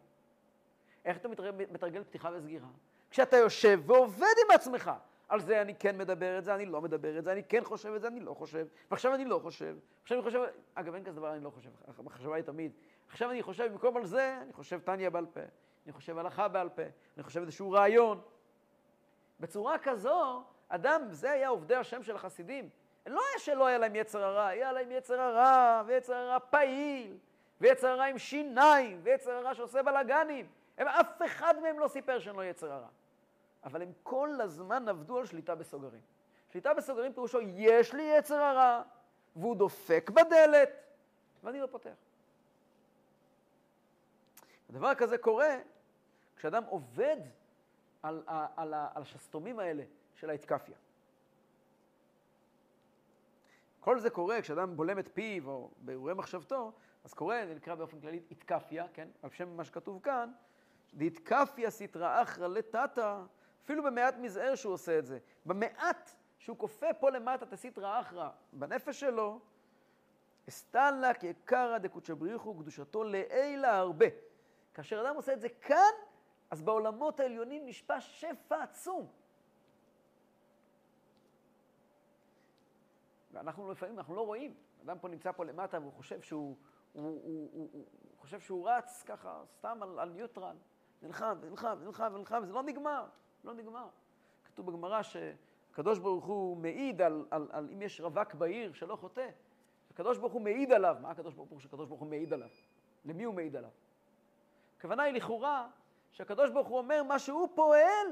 איך 1.05 1.17
אתה 1.17 1.29
מתרגל 1.73 2.05
פתיחה 2.05 2.31
וסגירה? 2.33 2.69
כשאתה 3.11 3.37
יושב 3.37 3.81
ועובד 3.87 4.35
עם 4.45 4.55
עצמך. 4.55 4.91
על 5.29 5.41
זה 5.41 5.63
אני 5.63 5.75
כן 5.75 5.99
מדבר 5.99 6.39
את 6.39 6.45
זה, 6.45 6.55
אני 6.55 6.67
לא 6.67 6.81
מדבר 6.81 7.19
את 7.19 7.25
זה, 7.25 7.33
אני 7.33 7.45
כן 7.45 7.65
חושב 7.65 7.93
את 7.93 8.01
זה, 8.01 8.09
אני 8.09 8.21
לא 8.21 8.35
חושב, 8.35 8.67
ועכשיו 8.91 9.15
אני 9.15 9.25
לא 9.25 9.39
חושב, 9.39 9.77
עכשיו 10.03 10.19
אני 10.19 10.25
חושב, 10.25 10.41
אגב, 10.75 10.95
אין 10.95 11.05
כזה 11.05 11.17
דבר, 11.17 11.33
אני 11.33 11.45
לא 11.45 11.51
חושב, 11.51 11.71
המחשבה 11.99 12.35
היא 12.35 12.45
תמיד. 12.45 12.73
עכשיו 13.09 13.31
אני 13.31 13.43
חושב, 13.43 13.73
במקום 13.73 13.97
על 13.97 14.07
זה, 14.07 14.39
אני 14.43 14.53
חושב 14.53 14.81
טניה 14.81 15.11
בעל 15.11 15.27
פה, 15.27 15.41
אני 15.87 15.93
חושב 15.93 16.19
הלכה 16.19 16.49
בעל 16.49 16.69
פה, 16.69 16.83
אני 17.17 17.23
חושב 17.23 17.41
איזשהו 17.41 17.71
רעיון. 17.71 18.21
בצורה 19.41 19.79
כזו, 19.79 20.43
אדם, 20.69 21.03
זה 21.11 21.31
היה 21.31 21.49
עובדי 21.49 21.75
השם 21.75 22.03
של 22.03 22.17
החסידים. 22.17 22.69
לא 23.07 23.21
היה 23.31 23.39
שלא 23.39 23.67
היה 23.67 23.79
להם 23.79 23.97
יצר 23.97 24.25
הרע, 24.25 24.47
היה 24.47 24.73
להם 24.73 24.91
יצר 24.91 25.21
הרע, 25.21 25.83
ויצר 25.87 26.15
הרע 26.15 26.39
פעיל, 26.51 27.17
ויצר 27.61 27.89
הרע 27.89 28.05
עם 28.05 28.19
שיניים, 28.19 29.01
ויצר 29.03 29.31
הרע 29.31 29.55
שעושה 29.55 29.83
בלאגנים. 29.83 30.49
הם, 30.79 30.89
אף 30.89 31.23
אחד 31.27 31.55
מהם 31.63 31.79
לא 31.79 31.89
סיפר 31.89 32.19
שאין 32.19 32.37
לו 32.37 32.43
יצר 32.43 32.73
הרע. 32.73 32.89
אבל 33.65 33.83
הם 33.83 33.93
כל 34.03 34.41
הזמן 34.41 34.89
עבדו 34.89 35.19
על 35.19 35.27
שליטה 35.27 35.55
בסוגרים. 35.55 36.01
שליטה 36.53 36.75
בסוגרים 36.75 37.13
פירושו, 37.13 37.41
יש 37.41 37.95
לי 37.95 38.03
יצר 38.03 38.43
הרע, 38.43 38.83
והוא 39.37 39.57
דופק 39.57 40.11
בדלת, 40.11 40.71
ואני 41.45 41.61
לא 41.61 41.67
פותח. 41.67 41.95
הדבר 44.71 44.95
כזה 44.95 45.19
קורה 45.19 45.57
כשאדם 46.47 46.65
עובד 46.65 47.17
על, 48.03 48.23
על, 48.27 48.47
על, 48.57 48.75
על 48.75 49.03
השסתומים 49.03 49.59
האלה 49.59 49.83
של 50.15 50.31
ההתקפיה. 50.31 50.77
כל 53.81 54.01
זה 54.01 54.11
קורה 54.11 54.43
כשאדם 54.43 54.77
בולם 54.77 54.99
את 54.99 55.09
פיו 55.15 55.49
או 55.49 55.71
באירועי 55.79 56.15
מחשבתו, 56.15 56.73
אז 57.05 57.15
קורה, 57.15 57.43
זה 57.47 57.55
נקרא 57.55 57.75
באופן 57.75 58.01
כללי 58.01 58.21
התקפיה, 58.31 58.87
כן? 58.95 59.09
על 59.23 59.31
שם 59.31 59.57
מה 59.57 59.65
שכתוב 59.65 60.03
כאן, 60.03 60.33
דהתקפיה 60.95 61.71
סטרא 61.71 62.23
אחרא 62.23 62.49
לטאטא, 62.49 63.23
אפילו 63.65 63.83
במעט 63.83 64.15
מזער 64.17 64.55
שהוא 64.55 64.73
עושה 64.73 64.99
את 64.99 65.07
זה. 65.07 65.19
במעט 65.47 66.11
שהוא 66.39 66.59
כופה 66.59 66.95
פה 67.01 67.11
למטה 67.11 67.47
תסיטרא 67.47 68.01
אחרא 68.01 68.31
בנפש 68.53 69.01
שלו, 69.01 69.41
אסתלא 70.49 71.13
כקרא 71.13 71.79
דקודשא 71.79 72.15
בריחו 72.15 72.55
קדושתו 72.55 73.05
לעילה 73.05 73.77
הרבה. 73.77 74.07
כאשר 74.75 75.01
אדם 75.01 75.17
עושה 75.17 75.33
את 75.33 75.41
זה 75.41 75.49
כאן, 75.49 75.93
אז 76.51 76.63
בעולמות 76.63 77.21
העליונים 77.21 77.67
נשפע 77.67 78.01
שפע 78.01 78.63
עצום. 78.63 79.07
ואנחנו 83.33 83.73
לפעמים, 83.73 83.99
אנחנו 83.99 84.15
לא 84.15 84.27
רואים. 84.27 84.55
אדם 84.85 84.99
פה 84.99 85.09
נמצא 85.09 85.33
פה 85.33 85.45
למטה 85.45 85.79
והוא 85.79 85.93
חושב 85.93 86.21
שהוא, 86.23 86.57
הוא, 86.93 87.03
הוא, 87.03 87.21
הוא, 87.23 87.51
הוא, 87.53 87.69
הוא 87.73 88.19
חושב 88.19 88.41
שהוא 88.41 88.69
רץ 88.69 89.03
ככה 89.07 89.43
סתם 89.47 89.79
על, 89.83 89.99
על 89.99 90.09
ניוטרל. 90.11 90.57
נלחם 91.03 91.39
ונלחם 91.41 91.77
ונלחם 91.81 92.13
ונלחם, 92.15 92.41
וזה 92.43 92.53
לא 92.53 92.63
נגמר, 92.63 93.07
לא 93.45 93.55
נגמר. 93.55 93.89
כתוב 94.45 94.67
בגמרא 94.67 95.03
שהקדוש 95.03 95.99
ברוך 95.99 96.25
הוא 96.25 96.57
מעיד 96.57 97.03
על, 97.03 97.27
על, 97.31 97.49
על 97.51 97.69
אם 97.73 97.83
יש 97.83 98.01
רווק 98.01 98.35
בעיר 98.35 98.73
שלא 98.73 98.97
חוטא. 98.97 99.31
הקדוש 99.91 100.19
ברוך 100.19 100.33
הוא 100.33 100.43
מעיד 100.43 100.73
עליו. 100.73 100.97
מה 101.01 101.11
הקדוש 101.11 101.35
ברוך 101.35 101.51
הוא 101.51 101.61
שהקדוש 101.61 101.89
ברוך 101.89 102.01
הוא 102.01 102.09
מעיד 102.09 102.33
עליו? 102.33 102.49
למי 103.05 103.25
הוא 103.25 103.35
מעיד 103.35 103.57
עליו? 103.57 103.71
הכוונה 104.79 105.03
היא 105.03 105.15
לכאורה 105.15 105.69
שהקדוש 106.17 106.51
ברוך 106.51 106.69
הוא 106.69 106.79
אומר 106.79 107.03
מה 107.03 107.19
שהוא 107.19 107.49
פועל, 107.55 108.07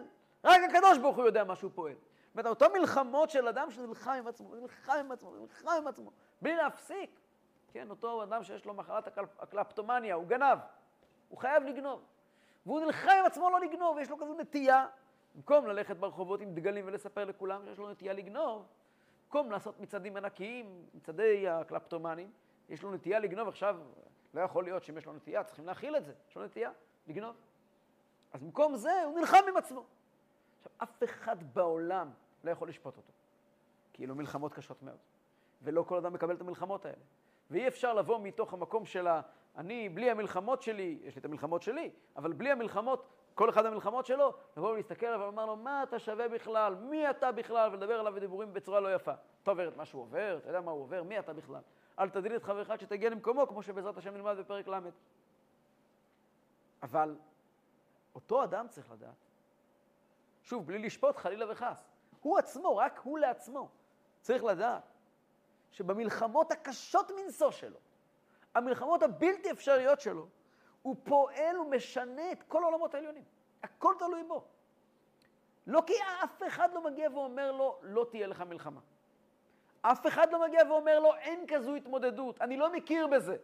רק 0.45 0.61
הקדוש 0.71 0.99
ברוך 0.99 1.17
הוא 1.17 1.25
יודע 1.25 1.45
מה 1.45 1.57
שהוא 1.57 1.71
פועל. 1.75 1.95
זאת 1.95 2.35
אומרת, 2.35 2.47
אותו 2.47 2.67
מלחמות 2.79 3.31
של 3.31 3.49
אדם 3.49 3.71
שנלחם 3.71 4.11
עם 4.11 4.27
עצמו, 4.27 4.55
נלחם 4.55 4.93
עם 5.01 5.13
עצמו, 5.13 5.37
נלחם 5.37 5.71
עם 5.79 5.87
עצמו, 5.87 6.11
בלי 6.43 6.57
להפסיק. 6.57 7.21
כן, 7.73 7.91
אותו 7.91 8.23
אדם 8.23 8.43
שיש 8.43 8.65
לו 8.65 8.75
מחלת 8.75 9.19
הקלפטומניה, 9.39 10.15
הוא 10.15 10.25
גנב, 10.25 10.59
הוא 11.29 11.39
חייב 11.39 11.63
לגנוב. 11.63 12.03
והוא 12.67 12.81
נלחם 12.81 13.11
עם 13.19 13.25
עצמו 13.25 13.51
לא 13.51 13.61
לגנוב, 13.61 13.97
ויש 13.97 14.11
לו 14.11 14.19
כזו 14.19 14.35
נטייה, 14.35 14.87
במקום 15.35 15.67
ללכת 15.67 15.97
ברחובות 15.97 16.41
עם 16.41 16.55
דגלים 16.55 16.85
ולספר 16.87 17.25
לכולם 17.25 17.65
שיש 17.65 17.79
לו 17.79 17.91
נטייה 17.91 18.13
לגנוב, 18.13 18.67
במקום 19.25 19.51
לעשות 19.51 19.81
מצעדים 19.81 20.17
ענקיים, 20.17 20.85
מצעדי 20.95 21.49
הקלפטומנים, 21.49 22.31
יש 22.69 22.83
לו 22.83 22.91
נטייה 22.91 23.19
לגנוב 23.19 23.49
עכשיו, 23.49 23.77
לא 24.35 24.41
יכול 24.41 24.65
להיות 24.65 24.85
שאם 24.85 24.99
יש 24.99 25.07
לו 25.07 25.13
נטייה, 25.13 25.45
צריכים 25.45 25.67
להכיל 25.67 25.97
את 25.97 26.05
זה, 26.05 26.13
יש 26.29 26.37
לו 26.37 26.45
נטייה 26.45 26.71
לגנוב. 27.07 27.35
אז 28.35 28.43
במקום 28.43 28.77
זה, 28.77 29.05
הוא 29.05 29.19
נלחם 29.19 29.39
עם 29.49 29.57
עצמו. 29.57 29.85
עכשיו, 30.57 30.73
אף 30.79 31.05
אחד 31.05 31.37
בעולם 31.55 32.11
לא 32.45 32.51
יכול 32.51 32.69
לשפוט 32.69 32.97
אותו, 32.97 33.13
כי 33.93 34.05
אלו 34.05 34.15
מלחמות 34.15 34.55
קשות 34.55 34.83
מאוד, 34.83 34.99
ולא 35.63 35.83
כל 35.83 35.97
אדם 35.97 36.13
מקבל 36.13 36.35
את 36.35 36.41
המלחמות 36.41 36.87
האלה. 36.87 37.03
ואי 37.51 37.69
אפשר 37.69 37.95
לבוא 37.95 38.19
מתוך 38.23 38.53
המקום 38.53 38.85
של 38.85 39.07
ה... 39.07 39.21
אני, 39.57 39.89
בלי 39.89 40.11
המלחמות 40.11 40.63
שלי, 40.63 40.99
יש 41.03 41.15
לי 41.15 41.21
את 41.21 41.25
המלחמות 41.25 41.63
שלי, 41.63 41.91
אבל 42.17 42.33
בלי 42.33 42.51
המלחמות, 42.51 43.07
כל 43.35 43.51
אחד 43.51 43.67
המלחמות 43.67 44.07
שלו, 44.07 44.35
לבוא 44.57 44.71
ולהסתכל 44.71 45.07
עליו 45.07 45.21
ולומר 45.21 45.47
לו, 45.47 45.57
מה 45.57 45.83
אתה 45.83 45.99
שווה 45.99 46.29
בכלל? 46.29 46.75
מי 46.75 47.11
אתה 47.11 47.33
בכלל? 47.33 47.71
ולדבר 47.73 48.01
עליו 48.01 48.13
בדיבורים 48.13 48.53
בצורה 48.53 48.81
לא 48.81 48.95
יפה. 48.95 49.13
אתה 49.43 49.51
עובר 49.51 49.69
את 49.69 49.77
מה 49.77 49.85
שהוא 49.85 50.03
עובר, 50.03 50.39
אתה 50.39 50.49
יודע 50.49 50.61
מה 50.61 50.71
הוא 50.71 50.83
עובר, 50.83 51.03
מי 51.03 51.19
אתה 51.19 51.33
בכלל? 51.33 51.61
אל 51.99 52.09
תדין 52.09 52.35
את 52.35 52.43
חברך 52.43 52.71
שתגיע 52.81 53.11
למקומו, 53.11 53.47
כמו 53.47 53.63
שבעזרת 53.63 53.97
השם 53.97 54.15
נלמד 54.15 54.37
בפרק 54.39 54.69
ל'. 54.69 54.79
אבל 56.83 57.17
אותו 58.15 58.45
אדם 58.45 58.69
צריך 58.69 58.91
לדעת 58.91 59.15
שוב, 60.43 60.67
בלי 60.67 60.79
לשפוט 60.79 61.17
חלילה 61.17 61.53
וחס. 61.53 61.85
הוא 62.21 62.39
עצמו, 62.39 62.77
רק 62.77 63.01
הוא 63.05 63.19
לעצמו, 63.19 63.69
צריך 64.21 64.45
לדעת 64.45 64.83
שבמלחמות 65.71 66.53
הקשות 66.53 67.11
מנשוא 67.11 67.51
שלו, 67.51 67.79
המלחמות 68.55 69.03
הבלתי 69.03 69.51
אפשריות 69.51 70.01
שלו, 70.01 70.27
הוא 70.83 70.97
פועל 71.05 71.59
ומשנה 71.59 72.33
את 72.33 72.43
כל 72.43 72.63
העולמות 72.63 72.95
העליונים. 72.95 73.25
הכל 73.63 73.95
תלוי 73.99 74.25
בו. 74.25 74.45
לא 75.67 75.83
כי 75.87 75.93
אף 76.25 76.43
אחד 76.47 76.69
לא 76.75 76.85
מגיע 76.85 77.09
ואומר 77.15 77.53
לו, 77.53 77.79
לא 77.83 78.07
תהיה 78.11 78.27
לך 78.27 78.41
מלחמה. 78.41 78.81
אף 79.83 80.07
אחד 80.07 80.33
לא 80.33 80.47
מגיע 80.47 80.63
ואומר 80.69 81.01
לו, 81.01 81.15
אין 81.15 81.45
כזו 81.49 81.75
התמודדות, 81.75 82.41
אני 82.41 82.57
לא 82.57 82.73
מכיר 82.73 83.07
בזה. 83.07 83.37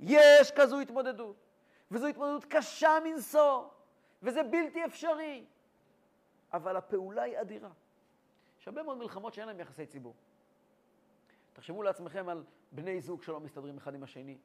יש 0.00 0.50
כזו 0.56 0.80
התמודדות, 0.80 1.36
וזו 1.90 2.06
התמודדות 2.06 2.44
קשה 2.44 2.98
מנשוא, 3.04 3.64
וזה 4.22 4.42
בלתי 4.42 4.84
אפשרי. 4.84 5.46
אבל 6.52 6.76
הפעולה 6.76 7.22
היא 7.22 7.40
אדירה. 7.40 7.70
יש 8.60 8.68
הרבה 8.68 8.82
מאוד 8.82 8.98
מלחמות 8.98 9.34
שאין 9.34 9.48
להן 9.48 9.60
יחסי 9.60 9.86
ציבור. 9.86 10.14
תחשבו 11.52 11.82
לעצמכם 11.82 12.28
על 12.28 12.44
בני 12.72 13.00
זוג 13.00 13.22
שלא 13.22 13.40
מסתדרים 13.40 13.76
אחד 13.76 13.94
עם 13.94 14.02
השני, 14.02 14.38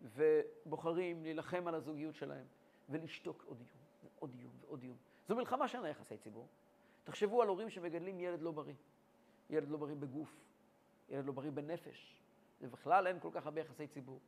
ובוחרים 0.00 1.22
להילחם 1.22 1.66
על 1.66 1.74
הזוגיות 1.74 2.14
שלהם, 2.14 2.46
ולשתוק 2.88 3.44
עוד 3.48 3.60
איום, 3.60 3.70
ועוד 4.14 4.34
איום, 4.34 4.52
ועוד 4.60 4.82
איום. 4.82 4.96
זו 5.28 5.36
מלחמה 5.36 5.68
שאין 5.68 5.82
לה 5.82 5.88
יחסי 5.88 6.18
ציבור. 6.18 6.48
תחשבו 7.04 7.42
על 7.42 7.48
הורים 7.48 7.70
שמגדלים 7.70 8.20
ילד 8.20 8.42
לא 8.42 8.50
בריא. 8.50 8.74
ילד 9.50 9.68
לא 9.68 9.76
בריא 9.78 9.94
בגוף, 9.94 10.40
ילד 11.08 11.26
לא 11.26 11.32
בריא 11.32 11.50
בנפש. 11.50 12.22
זה 12.60 12.68
בכלל 12.68 13.06
אין 13.06 13.20
כל 13.20 13.30
כך 13.32 13.46
הרבה 13.46 13.60
יחסי 13.60 13.86
ציבור. 13.86 14.20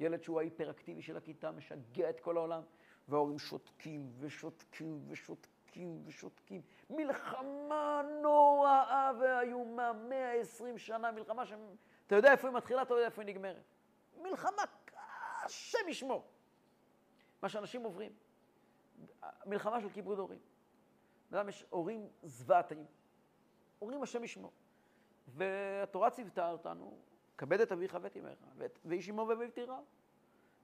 ילד 0.00 0.22
שהוא 0.22 0.40
ההיפראקטיבי 0.40 1.02
של 1.02 1.16
הכיתה, 1.16 1.50
משגע 1.50 2.10
את 2.10 2.20
כל 2.20 2.36
העולם, 2.36 2.62
וההורים 3.08 3.38
שותקים 3.38 4.12
ושותקים 4.18 5.04
ושותקים 5.08 6.02
ושותקים. 6.06 6.62
מלחמה 6.90 8.02
נוראה 8.22 9.10
ואיומה, 9.20 9.92
120 9.92 10.78
שנה, 10.78 11.10
מלחמה 11.10 11.46
שאתה 11.46 12.16
יודע 12.16 12.32
איפה 12.32 12.48
היא 12.48 12.56
מתחילה, 12.56 12.82
אתה 12.82 12.94
יודע 12.94 13.04
איפה 13.06 13.22
היא 13.22 13.28
נגמרת. 13.28 13.64
מלחמה 14.22 14.62
קשה 14.84 15.78
משמו. 15.88 16.24
מה 17.42 17.48
שאנשים 17.48 17.82
עוברים. 17.82 18.12
מלחמה 19.46 19.80
של 19.80 19.90
כיבוד 19.90 20.18
הורים. 20.18 20.38
אדם 21.32 21.48
יש 21.48 21.64
הורים 21.70 22.08
זוועתיים. 22.22 22.86
הורים 23.78 24.02
השם 24.02 24.24
ישמו. 24.24 24.50
והתורה 25.28 26.10
ציוותה 26.10 26.50
אותנו, 26.50 26.98
כבד 27.38 27.60
את 27.60 27.72
אביך 27.72 27.98
ואת 28.02 28.16
אמך, 28.16 28.38
ואיש 28.84 29.10
אמו 29.10 29.26
ואביו 29.28 29.50
תיראו. 29.50 29.84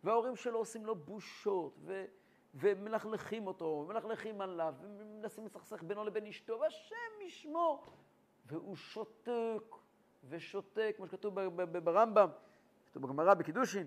וההורים 0.05 0.36
שלו 0.36 0.59
עושים 0.59 0.86
לו 0.86 0.95
בושות, 0.95 1.74
ו, 1.80 2.05
ומלכלכים 2.55 3.46
אותו, 3.46 3.64
ומלכלכים 3.64 4.40
עליו, 4.40 4.74
ומנסים 4.80 5.46
לסכסך 5.46 5.82
בינו 5.82 6.05
לבין 6.05 6.26
אשתו, 6.26 6.61
והשם 6.61 7.20
ישמור. 7.20 7.86
והוא 8.46 8.76
שותק, 8.76 9.74
ושותק, 10.28 10.94
כמו 10.96 11.07
שכתוב 11.07 11.40
ברמב"ם, 11.84 12.28
כתוב 12.86 13.03
בגמרא 13.03 13.34
בקידושין, 13.34 13.86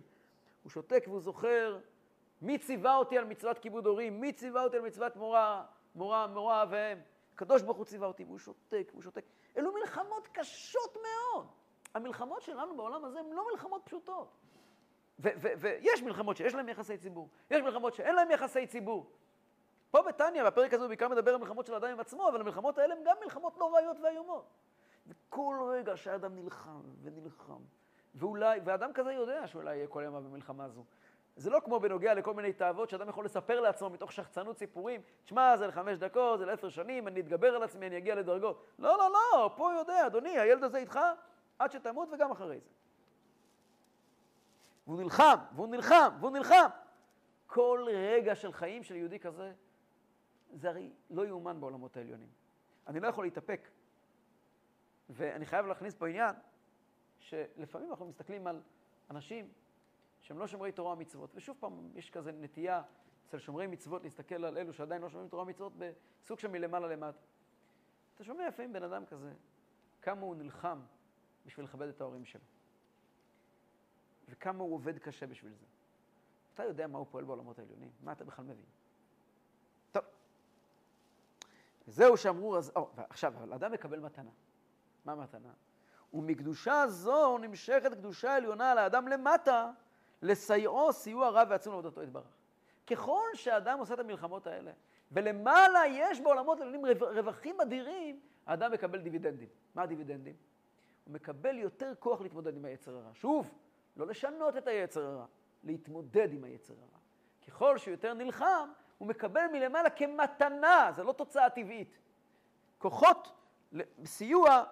הוא 0.64 0.70
שותק 0.70 1.04
והוא 1.08 1.20
זוכר 1.20 1.80
מי 2.42 2.58
ציווה 2.58 2.96
אותי 2.96 3.18
על 3.18 3.26
מצוות 3.26 3.60
כיבוד 3.60 3.86
הורים, 3.86 4.22
מי 4.22 4.34
ציווה 4.34 4.64
אותי 4.64 4.78
על 4.78 4.84
מצוות 4.84 5.16
מורה, 5.16 5.66
מורה, 5.96 6.28
מורה 6.28 6.66
ואם. 6.70 6.98
הקדוש 7.36 7.62
ברוך 7.62 7.78
הוא 7.78 7.86
ציווה 7.86 8.08
אותי, 8.08 8.24
והוא 8.24 8.40
שותק, 8.40 8.88
והוא 8.92 9.02
שותק. 9.02 9.26
אלו 9.58 9.74
מלחמות 9.74 10.28
קשות 10.28 10.96
מאוד. 10.96 11.48
המלחמות 11.94 12.42
שלנו 12.42 12.78
בעולם 12.78 13.06
הזה 13.06 13.20
הן 13.20 13.26
לא 13.32 13.46
מלחמות 13.52 13.82
פשוטות. 13.86 14.38
ויש 15.22 16.04
מלחמות 16.04 16.38
שיש 16.38 16.56
להן 16.56 16.70
יחסי 16.70 16.98
ציבור, 16.98 17.30
יש 17.52 17.62
מלחמות 17.62 17.94
שאין 17.94 18.16
להן 18.16 18.32
יחסי 18.32 18.68
ציבור. 18.68 19.12
פה 19.92 20.02
בתניא, 20.02 20.44
בפרק 20.44 20.74
הזה 20.74 20.84
הוא 20.84 20.88
בעיקר 20.88 21.08
מדבר 21.08 21.32
על 21.34 21.38
מלחמות 21.38 21.66
של 21.66 21.74
אדם 21.74 21.88
עם 21.88 22.00
עצמו, 22.00 22.30
אבל 22.30 22.42
המלחמות 22.42 22.78
האלה 22.78 22.96
הן 22.96 23.02
גם 23.04 23.16
מלחמות 23.24 23.58
נוראיות 23.58 23.98
ואיומות. 24.04 24.46
וכל 25.08 25.56
רגע 25.70 25.98
שאדם 25.98 26.36
נלחם 26.36 26.82
ונלחם, 27.04 27.62
ואולי, 28.16 28.60
ואדם 28.66 28.94
כזה 28.94 29.14
יודע 29.14 29.48
שאולי 29.48 29.76
יהיה 29.76 29.88
כל 29.88 30.04
ימיו 30.06 30.22
במלחמה 30.22 30.66
הזו. 30.66 30.84
זה 31.36 31.50
לא 31.50 31.60
כמו 31.60 31.80
בנוגע 31.80 32.14
לכל 32.14 32.34
מיני 32.34 32.54
תאוות 32.54 32.90
שאדם 32.90 33.10
יכול 33.10 33.26
לספר 33.26 33.60
לעצמו 33.60 33.90
מתוך 33.90 34.12
שחצנות 34.12 34.58
סיפורים, 34.58 35.02
תשמע, 35.26 35.58
זה 35.58 35.68
לחמש 35.68 35.98
דקות, 35.98 36.40
זה 36.40 36.46
לעשר 36.46 36.70
שנים, 36.70 37.08
אני 37.08 37.20
אתגבר 37.20 37.56
על 37.56 37.64
עצמי, 37.64 37.88
אני 37.88 37.98
אגיע 37.98 38.16
לדרגות. 38.16 38.66
לא, 38.80 38.98
לא, 38.98 39.12
לא, 39.12 39.52
פה 39.56 39.72
יודע, 39.74 40.08
אדוני, 40.08 40.40
הילד 40.40 40.64
הזה 40.64 40.78
איתך 40.78 41.00
עד 41.60 41.72
שתמות 41.72 42.10
וגם 42.12 42.32
אחרי 42.32 42.60
זה. 42.60 42.70
והוא 44.92 45.02
נלחם, 45.02 45.36
והוא 45.56 45.68
נלחם, 45.68 46.10
והוא 46.20 46.32
נלחם. 46.32 46.68
כל 47.48 47.88
רגע 47.94 48.36
של 48.36 48.54
חיים 48.54 48.84
של 48.84 48.96
יהודי 48.96 49.20
כזה, 49.20 49.54
זה 50.54 50.70
הרי 50.70 50.94
לא 51.10 51.28
יאומן 51.28 51.62
בעולמות 51.62 51.98
העליונים. 51.98 52.30
אני 52.88 53.00
לא 53.00 53.08
יכול 53.08 53.26
להתאפק. 53.26 53.70
ואני 55.10 55.46
חייב 55.46 55.66
להכניס 55.66 55.96
פה 55.96 56.08
עניין, 56.08 56.36
שלפעמים 57.20 57.90
אנחנו 57.90 58.06
מסתכלים 58.06 58.48
על 58.48 58.62
אנשים 59.10 59.52
שהם 60.20 60.40
לא 60.40 60.48
שומרי 60.48 60.72
תורה 60.72 60.94
ומצוות, 60.94 61.32
ושוב 61.36 61.58
פעם, 61.60 61.90
יש 61.96 62.10
כזה 62.10 62.32
נטייה 62.32 62.82
אצל 63.28 63.40
שומרי 63.40 63.68
מצוות 63.68 64.04
להסתכל 64.04 64.46
על 64.46 64.58
אלו 64.58 64.74
שעדיין 64.74 65.02
לא 65.02 65.10
שומרים 65.10 65.30
תורה 65.30 65.44
ומצוות 65.44 65.74
בסוג 65.78 66.40
של 66.40 66.48
מלמעלה 66.48 66.88
למטה. 66.88 67.20
אתה 68.16 68.24
שומע 68.24 68.48
לפעמים 68.48 68.74
בן 68.74 68.84
אדם 68.84 69.06
כזה, 69.06 69.34
כמה 70.02 70.22
הוא 70.22 70.36
נלחם 70.36 70.80
בשביל 71.46 71.66
לכבד 71.66 71.88
את 71.88 72.02
ההורים 72.02 72.26
שלו. 72.26 72.61
וכמה 74.32 74.64
הוא 74.64 74.74
עובד 74.74 74.98
קשה 74.98 75.28
בשביל 75.28 75.54
זה. 75.54 75.66
אתה 76.54 76.64
יודע 76.64 76.88
מה 76.88 76.98
הוא 76.98 77.08
פועל 77.12 77.24
בעולמות 77.24 77.60
העליונים? 77.60 77.90
מה 78.04 78.12
אתה 78.12 78.26
בכלל 78.26 78.46
מבין? 78.46 78.66
טוב. 79.92 80.04
זהו 81.88 82.18
שאמרו, 82.18 82.58
אז... 82.58 82.72
או, 82.76 82.90
עכשיו, 83.10 83.34
אבל 83.38 83.54
אדם 83.54 83.72
מקבל 83.72 84.00
מתנה. 84.00 84.30
מה 85.06 85.16
מתנה? 85.16 85.54
ומקדושה 86.14 86.88
זו 86.88 87.38
נמשכת 87.38 87.94
קדושה 87.94 88.36
עליונה 88.36 88.76
לאדם 88.76 89.08
למטה, 89.08 89.72
לסייעו 90.22 90.94
סיוע 90.94 91.30
רב 91.30 91.48
ועצום 91.50 91.74
לעבודתו 91.74 92.04
יתברך. 92.04 92.38
ככל 92.88 93.26
שאדם 93.34 93.80
עושה 93.80 93.94
את 93.94 94.00
המלחמות 94.00 94.48
האלה, 94.48 94.72
ולמעלה 95.12 95.80
יש 95.90 96.22
בעולמות 96.22 96.60
העליונים 96.60 96.86
רווחים 97.02 97.62
אדירים, 97.62 98.20
האדם 98.46 98.72
מקבל 98.72 99.02
דיבידנדים. 99.02 99.50
מה 99.76 99.82
הדיבידנדים? 99.82 100.36
הוא 101.06 101.14
מקבל 101.14 101.58
יותר 101.58 101.94
כוח 102.00 102.22
להתמודד 102.22 102.56
עם 102.58 102.66
היצר 102.66 102.98
הרע. 102.98 103.10
שוב, 103.14 103.54
לא 103.96 104.08
לשנות 104.08 104.58
את 104.58 104.68
היצר 104.68 105.06
הרע, 105.06 105.26
להתמודד 105.64 106.34
עם 106.34 106.44
היצר 106.44 106.74
הרע. 106.74 107.00
ככל 107.48 107.78
שהוא 107.78 107.92
יותר 107.92 108.14
נלחם, 108.14 108.70
הוא 108.98 109.08
מקבל 109.08 109.48
מלמעלה 109.52 109.90
כמתנה, 109.90 110.92
זה 110.96 111.04
לא 111.04 111.14
תוצאה 111.14 111.50
טבעית. 111.50 111.98
כוחות, 112.78 113.32
סיוע 114.06 114.64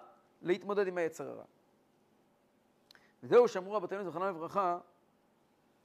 להתמודד 0.42 0.86
עם 0.86 0.98
היצר 0.98 1.28
הרע. 1.28 1.44
וזהו 3.22 3.48
שאמרו 3.48 3.72
רבותינו 3.72 4.04
זכרונם 4.04 4.36
לברכה, 4.36 4.78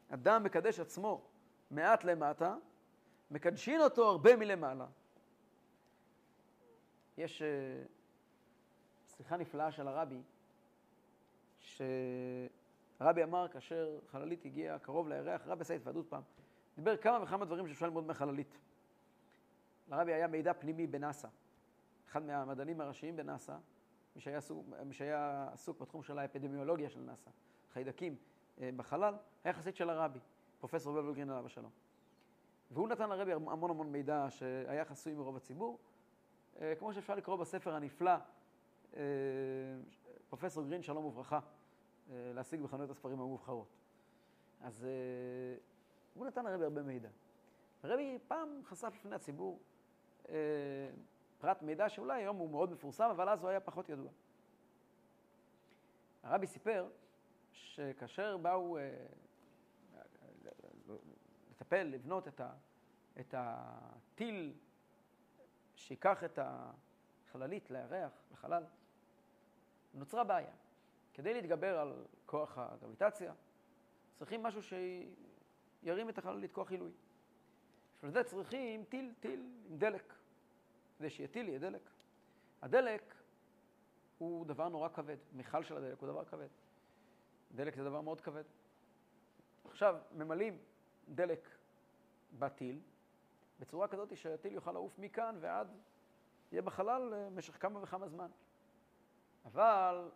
אדם 0.10 0.44
מקדש 0.44 0.80
עצמו 0.80 1.26
מעט 1.72 2.04
למטה, 2.04 2.56
מקדשין 3.32 3.82
אותו 3.82 4.10
הרבה 4.10 4.36
מלמעלה. 4.36 4.86
יש 7.18 7.42
שיחה 9.18 9.38
נפלאה 9.38 9.72
של 9.72 9.88
הרבי, 9.88 10.22
שהרבי 12.98 13.24
אמר 13.24 13.48
כאשר 13.48 14.00
חללית 14.08 14.46
הגיעה 14.46 14.80
קרוב 14.80 15.08
לירח, 15.08 15.48
רבי 15.48 15.62
עשה 15.62 15.74
התוועדות 15.74 16.10
פעם, 16.10 16.22
דיבר 16.76 16.98
כמה 16.98 17.24
וכמה 17.24 17.46
דברים 17.46 17.68
שאפשר 17.68 17.86
ללמוד 17.86 18.08
מחללית. 18.08 18.60
לרבי 19.88 20.14
היה 20.14 20.28
מידע 20.28 20.54
פנימי 20.54 20.88
בנאסא, 20.88 21.28
אחד 22.08 22.24
מהמדענים 22.24 22.82
הראשיים 22.82 23.16
בנאסא, 23.16 23.56
מי 24.16 24.22
מי 24.86 24.94
שהיה 24.94 25.48
עסוק 25.54 25.80
בתחום 25.80 26.04
של 26.04 26.20
האפידמיולוגיה 26.20 26.90
של 26.90 27.00
נאסא, 27.00 27.30
חיידקים 27.74 28.16
אה, 28.62 28.70
בחלל, 28.76 29.16
היה 29.44 29.54
חסיד 29.54 29.76
של 29.76 29.90
הרבי, 29.90 30.20
פרופסור 30.60 30.94
ולבלגרין 30.94 31.30
עליו 31.30 31.46
השלום. 31.46 31.72
והוא 32.72 32.88
נתן 32.88 33.10
לרבי 33.10 33.34
המון 33.34 33.70
המון 33.70 33.92
מידע 33.92 34.28
שהיה 34.30 34.86
חסוי 34.86 35.14
מרוב 35.14 35.38
הציבור, 35.38 35.80
אה, 36.62 36.74
כמו 36.80 36.94
שאפשר 36.94 37.16
לקרוא 37.16 37.36
בספר 37.36 37.76
הנפלא, 37.76 38.12
אה, 38.96 39.02
פרופסור 40.30 40.64
גרין, 40.64 40.82
שלום 40.82 41.06
וברכה, 41.06 41.40
להשיג 42.10 42.62
בחנויות 42.62 42.90
הספרים 42.90 43.20
המובחרות. 43.20 43.68
אז 44.62 44.88
הוא 46.14 46.26
נתן 46.26 46.46
לרבי 46.46 46.64
הרבה 46.64 46.82
מידע. 46.82 47.10
הרבי 47.84 48.20
פעם 48.28 48.62
חשף 48.64 48.94
לפני 48.96 49.16
הציבור 49.16 49.60
פרט 51.40 51.62
מידע 51.62 51.90
שאולי 51.90 52.22
היום 52.22 52.38
הוא 52.38 52.50
מאוד 52.50 52.72
מפורסם, 52.72 53.10
אבל 53.12 53.30
אז 53.30 53.42
הוא 53.42 53.50
היה 53.50 53.60
פחות 53.60 53.90
ידוע. 53.90 54.10
הרבי 56.24 56.48
סיפר 56.48 56.90
שכאשר 57.52 58.38
באו 58.38 58.78
אה, 58.78 59.06
לטפל, 61.52 61.84
לבנות 61.84 62.28
את, 63.20 63.36
הטיל 63.38 64.54
שיקח 65.76 66.24
את 66.24 66.40
החללית 66.42 67.72
לירח, 67.72 68.12
לחלל, 68.32 68.64
נוצרה 69.94 70.24
בעיה. 70.24 70.52
כדי 71.16 71.34
להתגבר 71.34 71.80
על 71.80 72.06
כוח 72.26 72.58
הגרביטציה, 72.58 73.34
צריכים 74.16 74.44
משהו 74.44 74.62
שירים 74.64 76.10
את 76.10 76.18
החללית, 76.18 76.52
כוח 76.52 76.72
עילוי. 76.72 76.92
בשביל 77.98 78.12
זה 78.12 78.24
צריכים 78.24 78.84
טיל, 78.84 79.14
טיל 79.20 79.50
עם 79.70 79.78
דלק. 79.78 80.14
כדי 80.98 81.10
שיהיה 81.10 81.28
טיל, 81.28 81.48
יהיה 81.48 81.60
דלק. 81.60 81.82
הדלק 82.62 83.16
הוא 84.18 84.46
דבר 84.46 84.70
נורא 84.70 84.90
כבד, 84.90 85.18
מיכל 85.34 85.64
של 85.64 85.78
הדלק 85.78 86.00
הוא 86.00 86.10
דבר 86.10 86.26
כבד. 86.26 86.48
דלק 87.56 87.76
זה 87.76 87.84
דבר 87.84 88.02
מאוד 88.02 88.22
כבד. 88.22 88.44
עכשיו, 89.70 89.96
ממלאים 90.12 90.58
דלק 91.10 91.50
בטיל, 92.40 92.80
בצורה 93.60 93.88
כזאת 93.88 94.18
שהטיל 94.18 94.54
יוכל 94.54 94.72
לעוף 94.72 95.00
מכאן 95.00 95.36
ועד, 95.40 95.68
יהיה 96.52 96.62
בחלל 96.62 97.14
במשך 97.14 97.62
כמה 97.62 97.84
וכמה 97.84 98.08
זמן. 98.08 98.30
אבל 99.46 100.10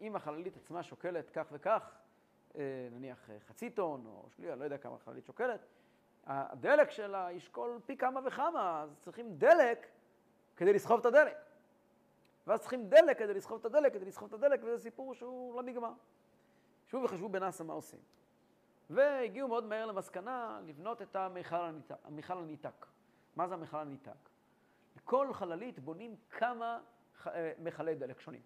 אם 0.00 0.16
החללית 0.16 0.56
עצמה 0.56 0.82
שוקלת 0.82 1.30
כך 1.30 1.46
וכך, 1.52 1.90
אה, 2.56 2.88
נניח 2.92 3.30
אה, 3.30 3.40
חצי 3.40 3.70
טון 3.70 4.06
או 4.06 4.26
שלי, 4.30 4.52
אני 4.52 4.60
לא 4.60 4.64
יודע 4.64 4.78
כמה 4.78 4.94
החללית 4.94 5.24
שוקלת, 5.24 5.60
הדלק 6.26 6.90
שלה 6.90 7.28
ישקול 7.32 7.80
פי 7.86 7.96
כמה 7.96 8.20
וכמה, 8.24 8.80
אז 8.82 8.98
צריכים 9.00 9.38
דלק 9.38 9.86
כדי 10.56 10.72
לסחוב 10.72 11.00
את 11.00 11.06
הדלק. 11.06 11.36
ואז 12.46 12.60
צריכים 12.60 12.88
דלק 12.88 13.18
כדי 13.18 13.34
לסחוב 13.34 13.58
את 13.60 13.64
הדלק, 13.64 13.92
כדי 13.92 14.04
לסחוב 14.04 14.28
את 14.28 14.34
הדלק, 14.34 14.60
וזה 14.64 14.82
סיפור 14.82 15.14
שהוא 15.14 15.54
לא 15.54 15.62
נגמר. 15.62 15.92
שוב 16.86 17.04
וחשבו 17.04 17.28
בנאסא 17.28 17.62
מה 17.62 17.72
עושים. 17.72 18.00
והגיעו 18.90 19.48
מאוד 19.48 19.64
מהר 19.64 19.86
למסקנה 19.86 20.60
לבנות 20.66 21.02
את 21.02 21.16
המכל 21.16 22.38
הניתק. 22.38 22.86
מה 23.36 23.48
זה 23.48 23.54
המכל 23.54 23.76
הניתק? 23.76 24.28
לכל 24.96 25.32
חללית 25.32 25.78
בונים 25.78 26.16
כמה 26.30 26.80
אה, 27.26 27.52
מכלי 27.58 27.94
דלק 27.94 28.20
שונים. 28.20 28.42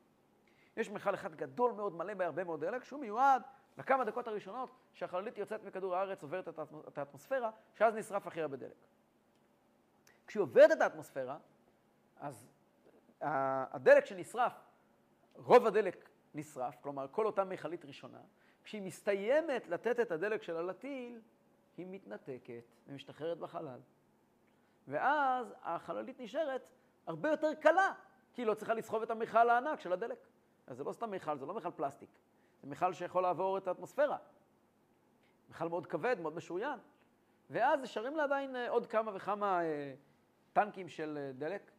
יש 0.76 0.90
מכל 0.90 1.14
אחד 1.14 1.34
גדול 1.34 1.72
מאוד, 1.72 1.94
מלא 1.94 2.14
בהרבה 2.14 2.44
מאוד 2.44 2.60
דלק, 2.60 2.84
שהוא 2.84 3.00
מיועד 3.00 3.42
לכמה 3.78 4.04
דקות 4.04 4.28
הראשונות 4.28 4.70
שהחללית 4.92 5.38
יוצאת 5.38 5.64
מכדור 5.64 5.96
הארץ, 5.96 6.22
עוברת 6.22 6.48
את 6.88 6.98
האטמוספירה, 6.98 7.50
שאז 7.74 7.94
נשרף 7.94 8.26
הכי 8.26 8.40
הרבה 8.40 8.56
דלק. 8.56 8.76
כשהיא 10.26 10.40
עוברת 10.40 10.72
את 10.72 10.80
האטמוספירה, 10.80 11.38
אז 12.16 12.48
הדלק 13.20 14.04
שנשרף, 14.04 14.52
רוב 15.34 15.66
הדלק 15.66 16.08
נשרף, 16.34 16.74
כלומר 16.80 17.06
כל 17.10 17.26
אותה 17.26 17.44
מכלית 17.44 17.84
ראשונה, 17.84 18.20
כשהיא 18.64 18.82
מסתיימת 18.82 19.68
לתת 19.68 20.00
את 20.00 20.10
הדלק 20.10 20.42
שלה 20.42 20.62
לטיל, 20.62 21.20
היא 21.76 21.86
מתנתקת 21.90 22.64
ומשתחררת 22.86 23.38
בחלל. 23.38 23.80
ואז 24.88 25.54
החללית 25.62 26.20
נשארת 26.20 26.62
הרבה 27.06 27.30
יותר 27.30 27.54
קלה, 27.54 27.92
כי 28.34 28.42
היא 28.42 28.46
לא 28.46 28.54
צריכה 28.54 28.74
לסחוב 28.74 29.02
את 29.02 29.10
המכל 29.10 29.50
הענק 29.50 29.80
של 29.80 29.92
הדלק. 29.92 30.18
אז 30.72 30.78
זה 30.78 30.84
לא 30.84 30.92
סתם 30.92 31.10
מכל, 31.10 31.38
זה 31.38 31.46
לא 31.46 31.54
מכל 31.54 31.70
פלסטיק. 31.76 32.08
זה 32.62 32.68
מכל 32.68 32.92
שיכול 32.92 33.22
לעבור 33.22 33.58
את 33.58 33.68
האטמוספירה. 33.68 34.16
מכל 35.50 35.68
מאוד 35.68 35.86
כבד, 35.86 36.20
מאוד 36.20 36.36
משוריין. 36.36 36.78
ואז 37.50 37.80
נשארים 37.80 38.16
לה 38.16 38.24
עדיין 38.24 38.56
אה, 38.56 38.70
עוד 38.70 38.86
כמה 38.86 39.12
וכמה 39.14 39.64
אה, 39.64 39.94
טנקים 40.52 40.88
של 40.88 41.18
אה, 41.20 41.32
דלק, 41.32 41.70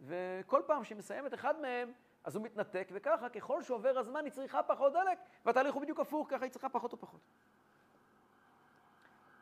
וכל 0.00 0.62
פעם 0.66 0.84
שהיא 0.84 0.98
מסיימת 0.98 1.34
אחד 1.34 1.60
מהם, 1.60 1.92
אז 2.24 2.36
הוא 2.36 2.44
מתנתק, 2.44 2.88
וככה 2.92 3.28
ככל 3.28 3.62
שעובר 3.62 3.98
הזמן 3.98 4.24
היא 4.24 4.32
צריכה 4.32 4.62
פחות 4.62 4.92
דלק, 4.92 5.18
והתהליך 5.44 5.74
הוא 5.74 5.82
בדיוק 5.82 6.00
הפוך, 6.00 6.26
ככה 6.30 6.44
היא 6.44 6.52
צריכה 6.52 6.68
פחות 6.68 6.94
ופחות. 6.94 7.20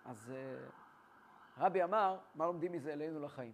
אז 0.04 0.32
רבי 1.58 1.82
אמר, 1.82 2.18
מה 2.34 2.46
לומדים 2.46 2.72
מזה 2.72 2.92
אלינו 2.92 3.20
לחיים? 3.20 3.52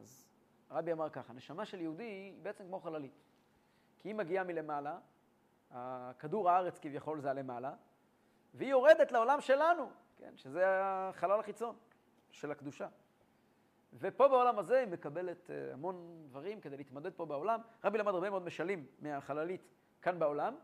אז 0.00 0.28
רבי 0.70 0.92
אמר 0.92 1.10
ככה, 1.10 1.32
נשמה 1.32 1.64
של 1.64 1.80
יהודי 1.80 2.04
היא 2.04 2.34
בעצם 2.42 2.64
כמו 2.64 2.80
חללית. 2.80 3.22
כי 4.02 4.08
היא 4.08 4.14
מגיעה 4.14 4.44
מלמעלה, 4.44 4.98
כדור 6.18 6.50
הארץ 6.50 6.78
כביכול 6.78 7.20
זה 7.20 7.30
הלמעלה, 7.30 7.74
והיא 8.54 8.70
יורדת 8.70 9.12
לעולם 9.12 9.40
שלנו, 9.40 9.90
כן, 10.16 10.32
שזה 10.36 10.64
החלל 10.66 11.40
החיצון 11.40 11.76
של 12.30 12.50
הקדושה. 12.50 12.88
ופה 13.94 14.28
בעולם 14.28 14.58
הזה 14.58 14.78
היא 14.78 14.88
מקבלת 14.88 15.50
אה, 15.50 15.72
המון 15.72 16.24
דברים 16.28 16.60
כדי 16.60 16.76
להתמודד 16.76 17.12
פה 17.12 17.26
בעולם. 17.26 17.60
רבי 17.84 17.98
למד 17.98 18.14
הרבה 18.14 18.30
מאוד 18.30 18.42
משלים 18.42 18.86
מהחללית 18.98 19.68
כאן 20.02 20.18
בעולם, 20.18 20.56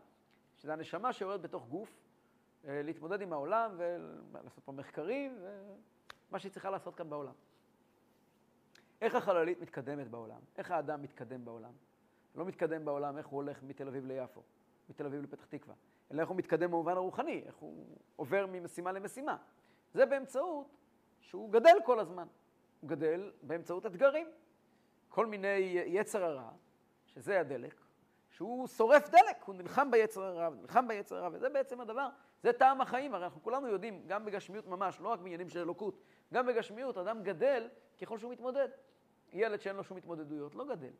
שזה 0.55 0.73
הנשמה 0.73 1.13
שיורדת 1.13 1.41
בתוך 1.41 1.67
גוף, 1.67 2.01
אה, 2.65 2.81
להתמודד 2.83 3.21
עם 3.21 3.33
העולם 3.33 3.75
ולעשות 3.77 4.63
פה 4.63 4.71
מחקרים 4.71 5.37
ומה 5.41 6.39
שהיא 6.39 6.51
צריכה 6.51 6.69
לעשות 6.69 6.95
כאן 6.95 7.09
בעולם. 7.09 7.33
איך 9.01 9.15
החללית 9.15 9.61
מתקדמת 9.61 10.07
בעולם? 10.07 10.39
איך 10.57 10.71
האדם 10.71 11.01
מתקדם 11.01 11.45
בעולם? 11.45 11.73
לא 12.35 12.45
מתקדם 12.45 12.85
בעולם 12.85 13.17
איך 13.17 13.27
הוא 13.27 13.37
הולך 13.37 13.63
מתל 13.63 13.87
אביב 13.87 14.05
ליפו, 14.05 14.43
מתל 14.89 15.05
אביב 15.05 15.21
לפתח 15.21 15.45
תקווה, 15.45 15.75
אלא 16.11 16.21
איך 16.21 16.29
הוא 16.29 16.37
מתקדם 16.37 16.71
במובן 16.71 16.93
הרוחני, 16.93 17.43
איך 17.45 17.55
הוא 17.55 17.85
עובר 18.15 18.45
ממשימה 18.45 18.91
למשימה. 18.91 19.37
זה 19.93 20.05
באמצעות 20.05 20.75
שהוא 21.19 21.51
גדל 21.51 21.77
כל 21.85 21.99
הזמן. 21.99 22.27
הוא 22.81 22.89
גדל 22.89 23.31
באמצעות 23.41 23.85
אתגרים. 23.85 24.27
כל 25.09 25.25
מיני 25.25 25.47
יצר 25.85 26.23
הרע, 26.23 26.51
שזה 27.05 27.39
הדלק, 27.39 27.75
שהוא 28.29 28.67
שורף 28.67 29.09
דלק, 29.09 29.43
הוא 29.45 29.55
נלחם 29.55 29.91
ביצר 29.91 30.23
הרע, 30.23 30.49
נלחם 30.49 30.87
ביצר 30.87 31.15
הרע, 31.15 31.29
וזה 31.33 31.49
בעצם 31.49 31.81
הדבר, 31.81 32.09
זה 32.43 32.53
טעם 32.53 32.81
החיים, 32.81 33.13
הרי 33.13 33.23
אנחנו 33.23 33.43
כולנו 33.43 33.67
יודעים, 33.67 34.03
גם 34.07 34.25
בגשמיות 34.25 34.67
ממש, 34.67 34.99
לא 35.01 35.07
רק 35.07 35.19
בעניינים 35.19 35.49
של 35.49 35.59
אלוקות, 35.59 36.01
גם 36.33 36.47
בגשמיות 36.47 36.97
אדם 36.97 37.23
גדל 37.23 37.67
ככל 38.01 38.17
שהוא 38.17 38.31
מתמודד. 38.31 38.69
ילד 39.31 39.61
שאין 39.61 39.75
לו 39.75 39.83
שום 39.83 39.97
התמודדויות 39.97 40.55
לא 40.55 40.65
גדל, 40.65 40.93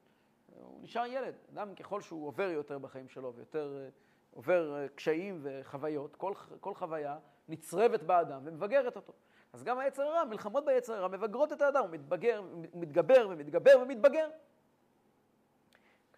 הוא 0.62 0.84
נשאר 0.84 1.06
ילד. 1.06 1.36
אדם 1.54 1.76
ככל 1.76 2.02
שהוא 2.02 2.28
עובר 2.28 2.50
יותר 2.50 2.78
בחיים 2.78 3.10
שלו 3.10 3.34
ויותר 3.34 3.78
אה, 3.78 3.90
עובר 4.32 4.76
אה, 4.76 4.88
קשיים 4.88 5.40
וחוויות, 5.44 6.16
כל, 6.16 6.34
כל 6.60 6.74
חוויה 6.74 7.20
נצרבת 7.50 8.04
באדם 8.04 8.42
ומבגרת 8.46 8.96
אותו. 8.96 9.14
אז 9.54 9.64
גם 9.64 9.80
היצר 9.80 10.04
הרע, 10.04 10.24
מלחמות 10.24 10.66
ביצר 10.66 10.94
הרע 10.94 11.08
מבגרות 11.08 11.54
את 11.54 11.62
האדם, 11.62 11.82
הוא 11.82 11.90
מתבגר, 11.90 12.42
מתגבר 12.74 13.28
ומתגבר 13.30 13.80
ומתבגר. 13.82 14.30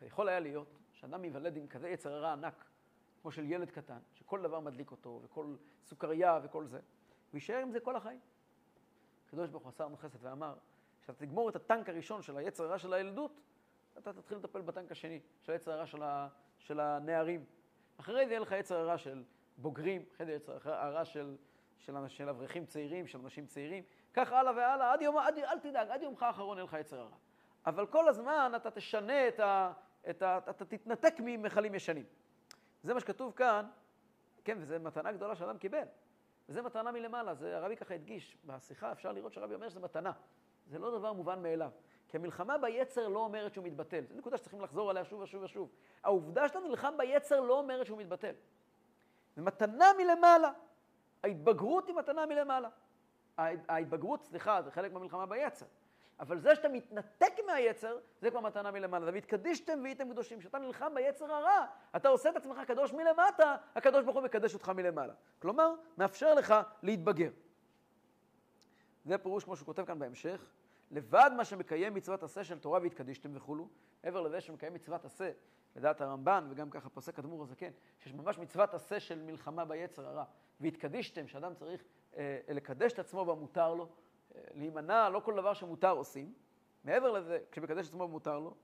יכול 0.01 0.29
היה 0.29 0.39
להיות 0.39 0.77
שאדם 0.91 1.23
ייוולד 1.23 1.57
עם 1.57 1.67
כזה 1.67 1.89
יצר 1.89 2.13
הרע 2.13 2.32
ענק, 2.32 2.65
כמו 3.21 3.32
של 3.32 3.51
ילד 3.51 3.71
קטן, 3.71 3.99
שכל 4.13 4.41
דבר 4.41 4.59
מדליק 4.59 4.91
אותו, 4.91 5.19
וכל 5.23 5.55
סוכריה 5.86 6.39
וכל 6.43 6.65
זה, 6.65 6.79
ויישאר 7.34 7.57
עם 7.57 7.71
זה 7.71 7.79
כל 7.79 7.95
החיים. 7.95 8.19
הקדוש 9.27 9.49
ברוך 9.49 9.63
הוא 9.63 9.69
עשה 9.69 9.86
לנו 9.86 9.97
חסד 9.97 10.19
ואמר, 10.21 10.53
כשאתה 11.01 11.25
תגמור 11.25 11.49
את 11.49 11.55
הטנק 11.55 11.89
הראשון 11.89 12.21
של 12.21 12.38
היצר 12.38 12.63
הרע 12.63 12.77
של 12.77 12.93
הילדות, 12.93 13.39
אתה 13.98 14.14
תתחיל 14.14 14.38
לטפל 14.38 14.62
בטנק 14.62 14.92
השני, 14.92 15.20
של 15.42 15.52
היצר 15.52 15.72
הרע 15.72 15.86
של, 15.86 16.04
ה, 16.04 16.28
של 16.60 16.80
הנערים. 16.80 17.46
אחרי 17.98 18.26
זה 18.26 18.32
יהיה 18.32 18.39
לך 18.39 18.52
יצר 18.52 18.78
הרע 18.78 18.98
של 18.98 19.24
בוגרים, 19.58 20.06
אחרי 20.16 20.26
זה 20.26 20.32
יצר 20.32 20.58
הרע 20.64 21.06
של, 21.06 21.36
של, 21.78 22.08
של 22.08 22.30
אברכים 22.30 22.66
צעירים, 22.66 23.08
של 23.08 23.20
אנשים 23.20 23.46
צעירים, 23.46 23.84
כך 24.14 24.32
הלאה 24.32 24.54
והלאה, 24.56 24.94
עד 24.94 25.02
יום, 25.02 25.18
עד, 25.18 25.38
אל 25.38 25.60
תדאג, 25.60 25.89
עד 25.89 26.02
יומך 26.02 26.24
האחרון 26.24 26.58
יהיה 26.58 26.66
לך 26.66 26.78
יצר 26.80 27.00
הרע. 27.00 27.16
אבל 27.66 27.88
כל 27.88 28.08
הזמן 28.08 28.52
אתה 28.56 28.72
תשנה 28.72 29.28
את 29.28 29.39
ה... 29.39 29.74
את 30.10 30.22
ה 30.22 30.38
אתה 30.50 30.66
תתנתק 30.66 31.14
ממכלים 31.20 31.76
ישנים. 31.76 32.06
זה 32.84 32.94
מה 32.94 33.00
שכתוב 33.00 33.34
כאן, 33.34 33.66
כן, 34.44 34.58
וזו 34.62 34.76
מתנה 34.80 35.12
גדולה 35.12 35.36
שאדם 35.36 35.58
קיבל. 35.58 35.84
וזו 36.50 36.64
מתנה 36.64 36.92
מלמעלה, 36.92 37.34
זה 37.36 37.58
הרבי 37.58 37.76
ככה 37.76 37.94
הדגיש. 37.94 38.38
בשיחה 38.46 38.92
אפשר 38.92 39.12
לראות 39.12 39.34
שהרבי 39.34 39.54
אומר 39.54 39.70
שזה 39.70 39.80
מתנה. 39.80 40.12
זה 40.68 40.80
לא 40.80 40.98
דבר 40.98 41.14
מובן 41.14 41.44
מאליו. 41.44 41.72
כי 42.12 42.18
המלחמה 42.18 42.57
ביצר 42.57 43.07
לא 43.07 43.20
אומרת 43.20 43.53
שהוא 43.53 43.66
מתבטל. 43.66 44.03
זו 44.09 44.16
נקודה 44.16 44.38
שצריכים 44.38 44.62
לחזור 44.62 44.89
עליה 44.89 45.05
שוב 45.05 45.22
ושוב 45.22 45.43
ושוב. 45.43 45.70
העובדה 46.03 46.47
שאתה 46.47 46.59
נלחם 46.59 46.93
ביצר 46.97 47.39
לא 47.39 47.57
אומרת 47.59 47.86
שהוא 47.86 47.97
מתבטל. 47.97 48.34
זה 49.36 49.41
מתנה 49.41 49.86
מלמעלה. 49.97 50.51
ההתבגרות 51.24 51.88
היא 51.88 51.95
מתנה 51.95 52.26
מלמעלה. 52.26 52.70
ההתבגרות, 53.38 54.24
סליחה, 54.24 54.62
זה 54.62 54.72
חלק 54.72 54.93
מהמלחמה 54.93 55.26
ביצר. 55.26 55.66
אבל 56.20 56.39
זה 56.39 56.55
שאתה 56.55 56.70
מתנתק 56.70 57.34
מהיצר, 57.47 57.97
זה 58.22 58.32
כבר 58.32 58.39
מתנה 58.39 58.72
מלמעלה. 58.72 59.12
והתקדישתם 59.14 59.80
והייתם 59.84 60.12
קדושים. 60.12 60.39
כשאתה 60.39 60.59
נלחם 60.59 60.93
ביצר 60.95 61.34
הרע, 61.34 61.66
אתה 61.95 62.09
עושה 62.09 62.30
את 62.30 62.36
עצמך 62.36 62.59
קדוש 62.68 62.93
מלמטה, 62.93 63.55
הקדוש 63.76 64.03
ברוך 64.03 64.16
הוא 64.16 64.24
מקדש 64.24 64.53
אותך 64.53 64.70
מלמעלה. 64.70 65.14
כלומר, 65.39 65.74
מאפשר 65.97 66.34
לך 66.34 66.55
להתבגר. 66.84 67.30
זה 69.05 69.18
פירוש 69.18 69.43
כמו 69.43 69.55
שהוא 69.55 69.66
כותב 69.66 69.86
כאן 69.86 69.99
בהמשך, 69.99 70.45
לבד 70.92 71.32
מה 71.38 71.46
שמקיים 71.46 71.94
מצוות 71.94 72.24
עשה 72.24 72.44
של 72.44 72.60
תורה 72.60 72.80
והתקדישתם 72.82 73.30
וכולו, 73.34 73.68
מעבר 74.04 74.22
לזה 74.22 74.42
שמקיים 74.42 74.74
מצוות 74.74 75.06
עשה, 75.06 75.32
לדעת 75.76 76.02
הרמב"ן, 76.02 76.48
וגם 76.50 76.70
ככה 76.70 76.89
פוסק 76.89 77.20
אדמו"ר 77.20 77.44
הזקן, 77.44 77.72
שיש 78.00 78.14
ממש 78.14 78.38
מצוות 78.38 78.74
עשה 78.74 79.00
של 79.00 79.22
מלחמה 79.22 79.66
ביצר 79.66 80.08
הרע, 80.08 80.24
והתקדישתם, 80.60 81.28
שאדם 81.28 81.54
צריך 81.56 81.84
אה, 82.18 82.39
לקדש 82.48 82.94
את 82.94 83.00
עצמו 83.00 83.26
במותר 83.26 83.74
לו, 83.74 83.89
אה, 84.36 84.42
להימנע, 84.54 85.10
לא 85.10 85.20
כל 85.20 85.36
דבר 85.36 85.54
שמותר 85.54 85.92
עושים, 85.92 86.34
מעבר 86.84 87.12
לזה, 87.12 87.39
כשמקדש 87.52 87.86
את 87.86 87.89
עצמו 87.89 88.08
במותר 88.08 88.39
לו, 88.39 88.56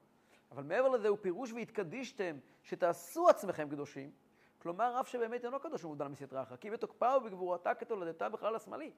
אבל 0.52 0.64
מעבר 0.64 0.90
לזה 0.90 1.08
הוא 1.08 1.18
פירוש 1.22 1.54
והתקדישתם, 1.54 2.38
שתעשו 2.64 3.30
עצמכם 3.30 3.70
קדושים, 3.70 4.12
כלומר, 4.60 5.00
אף 5.00 5.08
שבאמת 5.08 5.46
אינו 5.46 5.60
קדוש 5.60 5.84
ומודע 5.84 6.06
למסייתרעך, 6.06 6.54
כי 6.60 6.70
בתוקפה 6.70 7.18
ובגבורתה 7.18 7.74
כתולדתה 7.74 8.30
בחלל 8.30 8.56
השמאלי. 8.56 8.92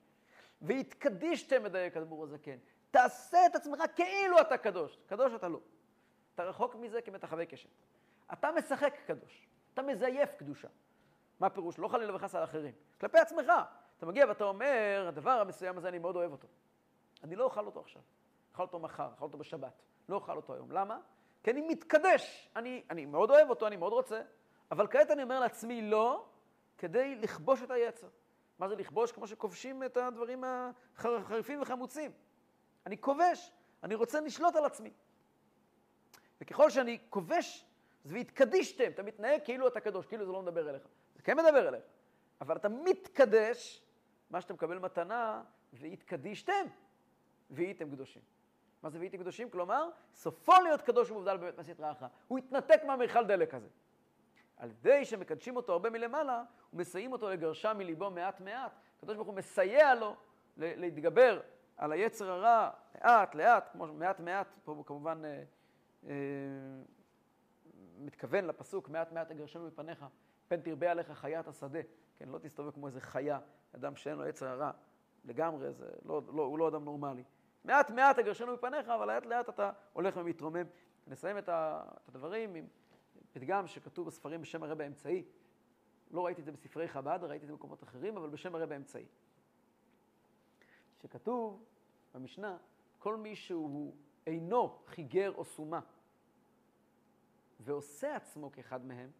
והתקדישתם, 0.61 1.63
מדייק 1.63 1.97
אדמו"ר 1.97 2.23
הזקן. 2.23 2.57
תעשה 2.91 3.45
את 3.45 3.55
עצמך 3.55 3.83
כאילו 3.95 4.41
אתה 4.41 4.57
קדוש. 4.57 4.99
קדוש 5.05 5.33
אתה 5.33 5.47
לא. 5.47 5.59
אתה 6.35 6.43
רחוק 6.43 6.75
מזה 6.75 7.01
כמתחווי 7.01 7.45
קשת. 7.45 7.69
אתה 8.33 8.51
משחק 8.51 8.93
קדוש. 9.05 9.47
אתה 9.73 9.81
מזייף 9.81 10.35
קדושה. 10.35 10.67
מה 11.39 11.47
הפירוש? 11.47 11.79
לא 11.79 11.87
חלילה 11.87 12.15
וחס 12.15 12.35
על 12.35 12.43
אחרים. 12.43 12.73
כלפי 12.99 13.17
עצמך. 13.17 13.51
אתה 13.97 14.05
מגיע 14.05 14.25
ואתה 14.27 14.43
אומר, 14.43 15.05
הדבר 15.07 15.31
המסוים 15.31 15.77
הזה, 15.77 15.89
אני 15.89 15.99
מאוד 15.99 16.15
אוהב 16.15 16.31
אותו. 16.31 16.47
אני 17.23 17.35
לא 17.35 17.43
אוכל 17.43 17.65
אותו 17.65 17.79
עכשיו. 17.79 18.01
אוכל 18.51 18.63
אותו 18.63 18.79
מחר, 18.79 19.09
אוכל 19.11 19.25
אותו 19.25 19.37
בשבת, 19.37 19.81
לא 20.09 20.15
אוכל 20.15 20.35
אותו 20.35 20.53
היום. 20.53 20.71
למה? 20.71 20.99
כי 21.43 21.51
אני 21.51 21.61
מתקדש, 21.61 22.49
אני, 22.55 22.83
אני 22.89 23.05
מאוד 23.05 23.31
אוהב 23.31 23.49
אותו, 23.49 23.67
אני 23.67 23.77
מאוד 23.77 23.93
רוצה, 23.93 24.21
אבל 24.71 24.87
כעת 24.87 25.11
אני 25.11 25.23
אומר 25.23 25.39
לעצמי 25.39 25.81
לא, 25.81 26.25
כדי 26.77 27.15
לכבוש 27.15 27.63
את 27.63 27.71
היצר. 27.71 28.07
מה 28.59 28.67
זה 28.67 28.75
לכבוש? 28.75 29.11
כמו 29.11 29.27
שכובשים 29.27 29.83
את 29.83 29.97
הדברים 29.97 30.43
החריפים 30.97 31.61
וחמוצים. 31.61 32.11
אני 32.89 33.01
כובש, 33.01 33.51
אני 33.83 33.95
רוצה 33.95 34.19
לשלוט 34.21 34.55
על 34.55 34.65
עצמי. 34.65 34.91
וככל 36.41 36.69
שאני 36.69 36.97
כובש, 37.09 37.65
אז 38.05 38.13
והתקדישתם, 38.13 38.91
אתה 38.91 39.03
מתנהג 39.03 39.41
כאילו 39.43 39.67
אתה 39.67 39.79
קדוש, 39.79 40.05
כאילו 40.05 40.25
זה 40.25 40.31
לא 40.31 40.41
מדבר 40.41 40.69
אליך. 40.69 40.87
זה 41.15 41.23
כן 41.23 41.37
מדבר 41.37 41.67
אליך, 41.67 41.83
אבל 42.41 42.55
אתה 42.55 42.69
מתקדש, 42.69 43.81
מה 44.29 44.41
שאתה 44.41 44.53
מקבל 44.53 44.79
מתנה, 44.79 45.43
והתקדישתם, 45.73 46.65
והייתם 47.49 47.91
קדושים. 47.91 48.21
מה 48.83 48.89
זה 48.89 48.97
והייתם 48.97 49.17
קדושים? 49.17 49.49
כלומר, 49.49 49.89
סופו 50.13 50.53
להיות 50.63 50.81
קדוש 50.81 51.11
ומובדל 51.11 51.37
בבית 51.37 51.57
מסית 51.57 51.79
רעך. 51.79 52.05
הוא 52.27 52.37
התנתק 52.37 52.81
מהמיכל 52.87 53.25
דלק 53.25 53.53
הזה. 53.53 53.67
על 54.57 54.69
ידי 54.69 55.05
שמקדשים 55.05 55.55
אותו 55.55 55.73
הרבה 55.73 55.89
מלמעלה, 55.89 56.43
ומסייעים 56.73 57.11
אותו 57.11 57.29
לגרשה 57.29 57.73
מליבו 57.73 58.09
מעט 58.11 58.41
מעט. 58.41 58.71
הקדוש 58.97 59.15
ברוך 59.15 59.27
הוא 59.27 59.35
מסייע 59.35 59.95
לו 59.95 60.15
להתגבר 60.57 61.41
על 61.79 61.91
היצר 61.91 62.31
הרע 62.31 62.69
לאט 63.05 63.35
לאט, 63.35 63.69
כמו 63.71 63.87
מעט 63.87 64.19
מעט, 64.19 64.47
פה 64.63 64.71
הוא 64.71 64.85
כמובן 64.85 65.21
אה, 65.25 65.43
אה, 66.07 66.13
מתכוון 67.97 68.45
לפסוק, 68.45 68.89
מעט 68.89 69.11
מעט 69.11 69.31
אגרשנו 69.31 69.67
מפניך, 69.67 70.05
פן 70.47 70.61
תרבה 70.61 70.91
עליך 70.91 71.11
חיית 71.11 71.47
השדה. 71.47 71.79
כן, 72.17 72.29
לא 72.29 72.37
תסתובב 72.37 72.71
כמו 72.71 72.87
איזה 72.87 73.01
חיה, 73.01 73.39
אדם 73.75 73.95
שאין 73.95 74.17
לו 74.17 74.27
יצר 74.27 74.47
הרע, 74.47 74.71
לגמרי, 75.25 75.73
זה 75.73 75.89
לא, 76.05 76.21
לא, 76.33 76.43
הוא 76.43 76.59
לא 76.59 76.67
אדם 76.67 76.83
נורמלי. 76.83 77.23
מעט 77.63 77.91
מעט 77.91 78.19
אגרשנו 78.19 78.53
מפניך, 78.53 78.89
אבל 78.89 79.07
לאט 79.13 79.25
לאט 79.25 79.49
אתה 79.49 79.71
הולך 79.93 80.17
ומתרומם. 80.17 80.65
נסיים 81.07 81.37
את 81.37 81.49
הדברים 82.07 82.55
עם 82.55 82.67
פתגם 83.31 83.67
שכתוב 83.67 84.07
בספרים 84.07 84.41
בשם 84.41 84.63
הרב 84.63 84.81
האמצעי. 84.81 85.23
לא 86.11 86.25
ראיתי 86.25 86.41
את 86.41 86.45
זה 86.45 86.51
בספרי 86.51 86.87
חב"ד, 86.87 87.19
ראיתי 87.21 87.43
את 87.43 87.47
זה 87.47 87.53
במקומות 87.53 87.83
אחרים, 87.83 88.17
אבל 88.17 88.29
בשם 88.29 88.55
הרב 88.55 88.71
האמצעי. 88.71 89.05
שכתוב 91.01 91.65
במשנה, 92.13 92.57
כל 92.99 93.17
מי 93.17 93.35
שהוא 93.35 93.95
אינו 94.27 94.79
חיגר 94.85 95.31
או 95.35 95.45
סומה, 95.45 95.79
ועושה 97.59 98.15
עצמו 98.15 98.51
כאחד 98.51 98.85
מהם, 98.85 99.11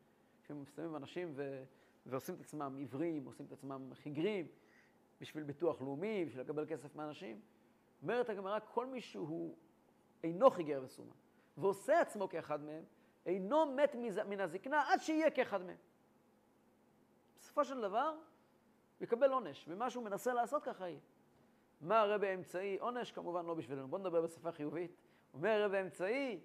שמים 0.76 0.96
אנשים 0.96 1.32
ו... 1.36 1.64
ועושים 2.06 2.36
את 2.36 2.40
עצמם 2.40 2.76
עיוורים, 2.78 3.26
עושים 3.26 3.46
את 3.46 3.52
עצמם 3.52 3.94
חיגרים, 3.94 4.48
בשביל 5.22 5.44
ביטוח 5.44 5.82
לאומי, 5.82 6.26
בשביל 6.26 6.42
לקבל 6.42 6.66
כסף 6.66 6.96
מאנשים. 6.96 7.42
אומרת 8.02 8.30
הגמרא, 8.30 8.60
כל 8.74 8.86
מי 8.86 9.02
שהוא 9.02 9.58
אינו 10.24 10.50
חיגר 10.50 10.82
וסומה, 10.84 11.14
ועושה 11.58 12.02
עצמו 12.02 12.30
כאחד 12.30 12.62
מהם, 12.62 12.84
אינו 13.26 13.66
מת 13.66 13.96
מן 14.26 14.40
הזקנה 14.40 14.92
עד 14.92 15.00
שיהיה 15.02 15.32
כאחד 15.32 15.62
מהם. 15.62 15.78
בסופו 17.40 17.66
של 17.66 17.82
דבר, 17.82 18.18
יקבל 19.02 19.32
עונש, 19.32 19.66
ומה 19.68 19.90
שהוא 19.90 20.04
מנסה 20.04 20.34
לעשות 20.34 20.64
ככה 20.64 20.88
יהיה. 20.90 21.00
מה 21.82 22.02
הרבי 22.02 22.28
האמצעי? 22.28 22.78
עונש 22.80 23.12
כמובן 23.12 23.46
לא 23.46 23.54
בשבילנו. 23.54 23.88
בואו 23.88 24.02
נדבר 24.02 24.22
בשפה 24.22 24.52
חיובית. 24.52 24.96
אומר 25.34 25.50
הרבי 25.50 25.78
האמצעי, 25.78 26.40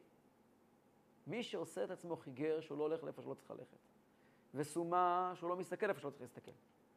מי 1.27 1.43
שעושה 1.43 1.85
את 1.85 1.91
עצמו 1.91 2.17
חיגר 2.17 2.61
שהוא 2.61 2.79
לא 2.79 2.83
הולך 2.83 3.05
לאיפה 3.05 3.23
שלא 3.23 3.35
צריך 3.35 3.51
ללכת, 3.51 3.77
וסומה 4.55 5.33
שהוא 5.35 5.51
לא 5.51 5.57
מסתכל 5.57 5.89
איפה 5.89 6.01
שלא 6.01 6.11
צריך 6.11 6.23
להסתכל. 6.23 6.51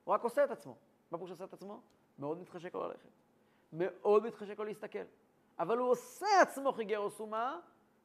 הוא 0.03 0.13
רק 0.13 0.23
עושה 0.23 0.43
את 0.43 0.51
עצמו. 0.51 0.77
מה 1.11 1.17
פירוש 1.17 1.31
עושה 1.31 1.43
את 1.43 1.53
עצמו? 1.53 1.81
מאוד 2.19 2.41
מתחשק 2.41 2.75
לו 2.75 2.87
ללכת. 2.87 3.09
מאוד 3.73 4.23
מתחשק 4.23 4.59
לו 4.59 4.65
להסתכל. 4.65 5.03
אבל 5.59 5.77
הוא 5.77 5.89
עושה 5.89 6.41
עצמו 6.41 6.71
חיגר 6.71 6.99
או 6.99 7.09
סומה, 7.09 7.59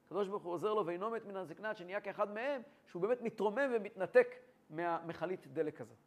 הקדוש 0.05 0.27
ברוך 0.27 0.43
הוא 0.43 0.53
עוזר 0.53 0.73
לו 0.73 0.85
ואינו 0.85 1.09
מת 1.09 1.25
מן 1.25 1.35
הזקנה, 1.35 1.75
שנהיה 1.75 2.01
כאחד 2.01 2.31
מהם, 2.31 2.61
שהוא 2.87 3.01
באמת 3.01 3.21
מתרומם 3.21 3.71
ומתנתק 3.75 4.27
מהמכלית 4.69 5.47
דלק 5.47 5.81
הזאת. 5.81 5.97